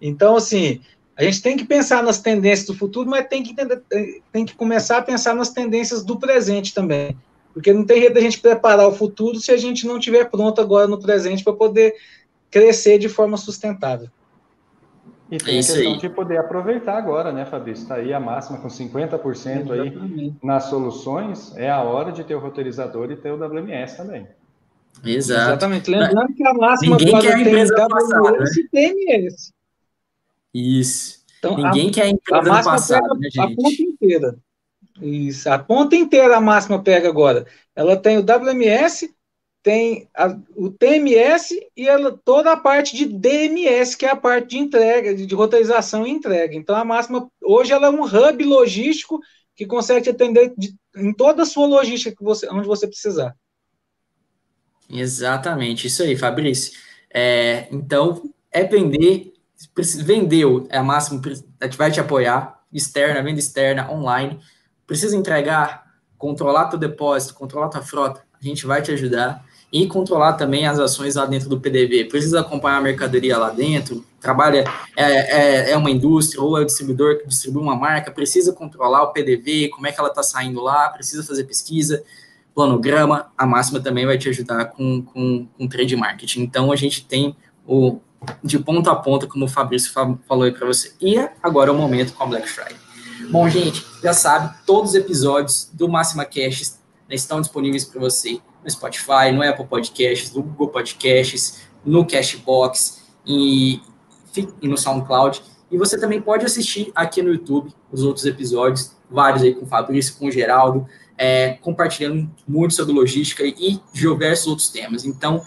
Então, 0.00 0.36
assim, 0.36 0.80
A 1.16 1.24
gente 1.24 1.42
tem 1.42 1.56
que 1.56 1.64
pensar 1.64 2.02
nas 2.02 2.20
tendências 2.20 2.66
do 2.66 2.74
futuro, 2.74 3.08
mas 3.08 3.26
tem 3.26 3.42
que, 3.42 3.52
entender, 3.52 3.82
tem 4.32 4.44
que 4.44 4.54
começar 4.54 4.98
a 4.98 5.02
pensar 5.02 5.34
nas 5.34 5.50
tendências 5.50 6.02
do 6.02 6.18
presente 6.18 6.72
também. 6.72 7.16
Porque 7.52 7.72
não 7.72 7.84
tem 7.84 8.00
jeito 8.00 8.14
da 8.14 8.20
gente 8.20 8.40
preparar 8.40 8.88
o 8.88 8.92
futuro 8.92 9.38
se 9.38 9.52
a 9.52 9.56
gente 9.56 9.86
não 9.86 9.98
estiver 9.98 10.24
pronto 10.30 10.60
agora 10.60 10.86
no 10.86 11.00
presente 11.00 11.44
para 11.44 11.52
poder 11.52 11.94
crescer 12.50 12.98
de 12.98 13.08
forma 13.08 13.36
sustentável. 13.36 14.08
E 15.30 15.38
tem 15.38 15.56
é 15.56 15.58
a 15.58 15.62
questão 15.62 15.92
aí. 15.92 15.98
de 15.98 16.08
poder 16.10 16.38
aproveitar 16.38 16.96
agora, 16.96 17.32
né, 17.32 17.46
Fabrício? 17.46 17.84
Está 17.84 17.96
aí 17.96 18.12
a 18.12 18.20
máxima 18.20 18.58
com 18.58 18.68
50% 18.68 19.70
aí 19.70 20.32
nas 20.42 20.64
soluções. 20.64 21.56
É 21.56 21.70
a 21.70 21.82
hora 21.82 22.12
de 22.12 22.22
ter 22.24 22.34
o 22.34 22.38
roteirizador 22.38 23.10
e 23.10 23.16
ter 23.16 23.32
o 23.32 23.36
WMS 23.36 23.96
também. 23.96 24.26
Exato. 25.04 25.50
Exatamente. 25.50 25.90
Lembrando 25.90 26.34
que 26.34 26.46
a 26.46 26.52
máxima 26.52 26.96
Ninguém 26.96 27.20
quer 27.20 27.34
a 27.34 27.40
empresa 27.40 27.74
tem 27.74 27.84
WMS 27.84 28.60
e 28.60 28.68
TMS. 28.68 29.52
Isso. 30.54 31.22
Então, 31.38 31.56
Ninguém 31.56 31.88
a, 31.88 31.92
quer 31.92 32.02
a 32.02 32.08
empresa 32.08 32.52
a 32.52 32.62
passada, 32.62 33.02
pega 33.02 33.14
né, 33.14 33.30
gente? 33.30 33.40
A 33.40 33.56
ponta 33.56 33.82
inteira. 33.82 34.38
Isso. 35.00 35.50
A 35.50 35.58
ponta 35.58 35.96
inteira 35.96 36.36
a 36.36 36.40
máxima 36.40 36.82
pega 36.82 37.08
agora. 37.08 37.46
Ela 37.74 37.96
tem 37.96 38.18
o 38.18 38.22
WMS, 38.22 39.12
tem 39.62 40.08
a, 40.14 40.36
o 40.54 40.70
TMS 40.70 41.54
e 41.76 41.88
ela, 41.88 42.18
toda 42.24 42.52
a 42.52 42.56
parte 42.56 42.96
de 42.96 43.06
DMS, 43.06 43.96
que 43.96 44.04
é 44.04 44.10
a 44.10 44.16
parte 44.16 44.50
de 44.50 44.58
entrega, 44.58 45.14
de, 45.14 45.24
de 45.24 45.34
roteirização 45.34 46.06
e 46.06 46.10
entrega. 46.10 46.54
Então, 46.54 46.76
a 46.76 46.84
Máxima, 46.84 47.28
hoje, 47.42 47.72
ela 47.72 47.86
é 47.86 47.90
um 47.90 48.04
hub 48.04 48.44
logístico 48.44 49.20
que 49.54 49.66
consegue 49.66 50.02
te 50.02 50.10
atender 50.10 50.52
de, 50.56 50.74
em 50.96 51.12
toda 51.12 51.42
a 51.42 51.46
sua 51.46 51.66
logística 51.66 52.14
que 52.16 52.24
você, 52.24 52.48
onde 52.48 52.66
você 52.66 52.86
precisar. 52.86 53.34
Exatamente, 54.90 55.86
isso 55.86 56.02
aí, 56.02 56.16
Fabrício. 56.16 56.78
É, 57.12 57.68
então, 57.70 58.22
é 58.50 58.64
vender, 58.64 59.31
vendeu, 60.04 60.66
é 60.70 60.78
a 60.78 60.82
Máxima, 60.82 61.20
vai 61.76 61.90
te 61.90 62.00
apoiar, 62.00 62.60
externa, 62.72 63.22
venda 63.22 63.38
externa, 63.38 63.90
online, 63.90 64.40
precisa 64.86 65.16
entregar, 65.16 65.84
controlar 66.16 66.66
teu 66.66 66.78
depósito, 66.78 67.34
controlar 67.34 67.68
tua 67.68 67.82
frota, 67.82 68.22
a 68.40 68.44
gente 68.44 68.66
vai 68.66 68.82
te 68.82 68.90
ajudar 68.92 69.44
e 69.72 69.86
controlar 69.86 70.34
também 70.34 70.66
as 70.66 70.78
ações 70.78 71.14
lá 71.14 71.24
dentro 71.24 71.48
do 71.48 71.58
PDV. 71.58 72.04
Precisa 72.04 72.40
acompanhar 72.40 72.76
a 72.76 72.80
mercadoria 72.82 73.38
lá 73.38 73.50
dentro, 73.50 74.04
trabalha, 74.20 74.64
é, 74.94 75.04
é, 75.04 75.70
é 75.70 75.76
uma 75.76 75.90
indústria 75.90 76.42
ou 76.42 76.58
é 76.58 76.60
o 76.60 76.64
distribuidor 76.64 77.18
que 77.18 77.26
distribui 77.26 77.62
uma 77.62 77.74
marca, 77.74 78.10
precisa 78.10 78.52
controlar 78.52 79.02
o 79.02 79.12
PDV, 79.12 79.70
como 79.70 79.86
é 79.86 79.92
que 79.92 79.98
ela 79.98 80.10
está 80.10 80.22
saindo 80.22 80.60
lá, 80.60 80.90
precisa 80.90 81.24
fazer 81.24 81.44
pesquisa, 81.44 82.04
planograma, 82.54 83.32
a 83.36 83.46
Máxima 83.46 83.80
também 83.80 84.04
vai 84.04 84.18
te 84.18 84.28
ajudar 84.28 84.66
com, 84.66 85.02
com, 85.02 85.46
com 85.56 85.66
trade 85.66 85.96
marketing. 85.96 86.42
Então, 86.42 86.70
a 86.70 86.76
gente 86.76 87.06
tem 87.06 87.34
o 87.66 87.98
de 88.42 88.58
ponta 88.58 88.90
a 88.90 88.96
ponta, 88.96 89.26
como 89.26 89.44
o 89.44 89.48
Fabrício 89.48 89.92
falou 89.92 90.44
aí 90.44 90.52
para 90.52 90.66
você. 90.66 90.92
E 91.00 91.16
agora 91.42 91.70
é 91.70 91.72
o 91.72 91.76
momento 91.76 92.12
com 92.12 92.24
a 92.24 92.26
Black 92.26 92.48
Friday. 92.48 92.76
Bom, 93.30 93.48
gente, 93.48 93.84
já 94.02 94.12
sabe, 94.12 94.54
todos 94.66 94.90
os 94.90 94.96
episódios 94.96 95.70
do 95.72 95.88
Máxima 95.88 96.24
Cash 96.24 96.78
estão 97.08 97.40
disponíveis 97.40 97.84
para 97.84 98.00
você 98.00 98.40
no 98.62 98.70
Spotify, 98.70 99.32
no 99.32 99.42
Apple 99.42 99.66
Podcasts, 99.66 100.32
no 100.32 100.42
Google 100.42 100.68
Podcasts, 100.68 101.62
no 101.84 102.06
Cashbox 102.06 103.02
e, 103.26 103.80
e 104.60 104.68
no 104.68 104.76
SoundCloud. 104.76 105.42
E 105.70 105.78
você 105.78 105.98
também 105.98 106.20
pode 106.20 106.44
assistir 106.44 106.92
aqui 106.94 107.22
no 107.22 107.32
YouTube 107.32 107.72
os 107.90 108.02
outros 108.02 108.26
episódios, 108.26 108.92
vários 109.10 109.42
aí 109.42 109.54
com 109.54 109.64
o 109.64 109.68
Fabrício, 109.68 110.16
com 110.16 110.26
o 110.26 110.30
Geraldo, 110.30 110.86
é, 111.16 111.54
compartilhando 111.60 112.30
muito 112.46 112.74
sobre 112.74 112.92
logística 112.92 113.44
e 113.44 113.80
diversos 113.92 114.46
outros 114.46 114.68
temas. 114.68 115.04
Então, 115.04 115.42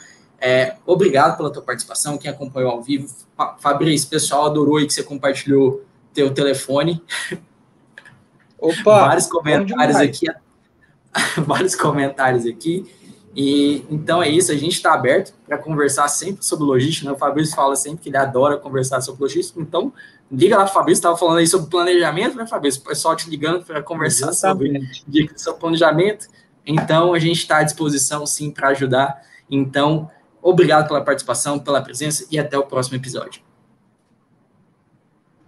é, 0.46 0.76
obrigado 0.86 1.38
pela 1.38 1.52
tua 1.52 1.64
participação, 1.64 2.20
quem 2.20 2.30
acompanhou 2.30 2.70
ao 2.70 2.84
vivo. 2.84 3.12
Fabrício, 3.60 4.08
pessoal 4.08 4.46
adorou 4.46 4.78
aí 4.78 4.86
que 4.86 4.93
você 4.93 5.02
compartilhou 5.02 5.84
teu 6.14 6.32
telefone. 6.32 7.04
Opa! 8.60 9.08
vários 9.08 9.26
comentários 9.26 9.98
aqui. 9.98 10.28
vários 11.43 11.76
comentários 11.76 12.46
aqui. 12.46 12.86
E 13.36 13.84
então 13.89 14.22
é 14.22 14.30
isso, 14.30 14.52
a 14.52 14.56
gente 14.56 14.74
está 14.74 14.93
aberto 14.93 15.34
para 15.48 15.58
conversar 15.58 16.08
sempre 16.10 16.46
sobre 16.46 16.64
logística. 16.64 17.10
Né? 17.10 17.16
O 17.16 17.18
Fabrício 17.18 17.56
fala 17.56 17.76
sempre 17.76 18.04
que 18.04 18.10
ele 18.10 18.18
adora 18.18 18.56
conversar 18.58 19.02
sobre 19.02 19.24
logística. 19.24 19.60
Então, 19.60 19.91
liga 20.32 20.60
lá, 20.60 20.66
o 20.66 20.68
Fabrício 20.68 21.00
estava 21.00 21.18
falando 21.18 21.39
aí 21.39 21.48
sobre 21.48 21.72
planejamento, 21.72 22.38
né, 22.38 22.46
Fabrício? 22.46 22.82
O 22.82 22.86
pessoal 22.86 23.16
te 23.16 23.28
ligando 23.28 23.66
para 23.66 23.82
conversar 23.82 24.30
Exatamente. 24.30 25.00
sobre, 25.00 25.32
sobre 25.39 25.60
planejamento. 25.60 26.28
Então, 26.64 27.16
a 27.16 27.20
gente 27.20 27.39
está 27.39 27.58
à 27.58 27.64
disposição 27.64 28.28
sim 28.28 28.52
para 28.52 28.70
ajudar. 28.70 29.24
Então, 29.50 30.10
obrigado 30.50 30.88
pela 30.88 31.02
participação, 31.02 31.58
pela 31.58 31.82
presença 31.82 32.26
e 32.30 32.38
até 32.38 32.58
o 32.58 32.64
próximo 32.64 32.96
episódio. 32.96 33.41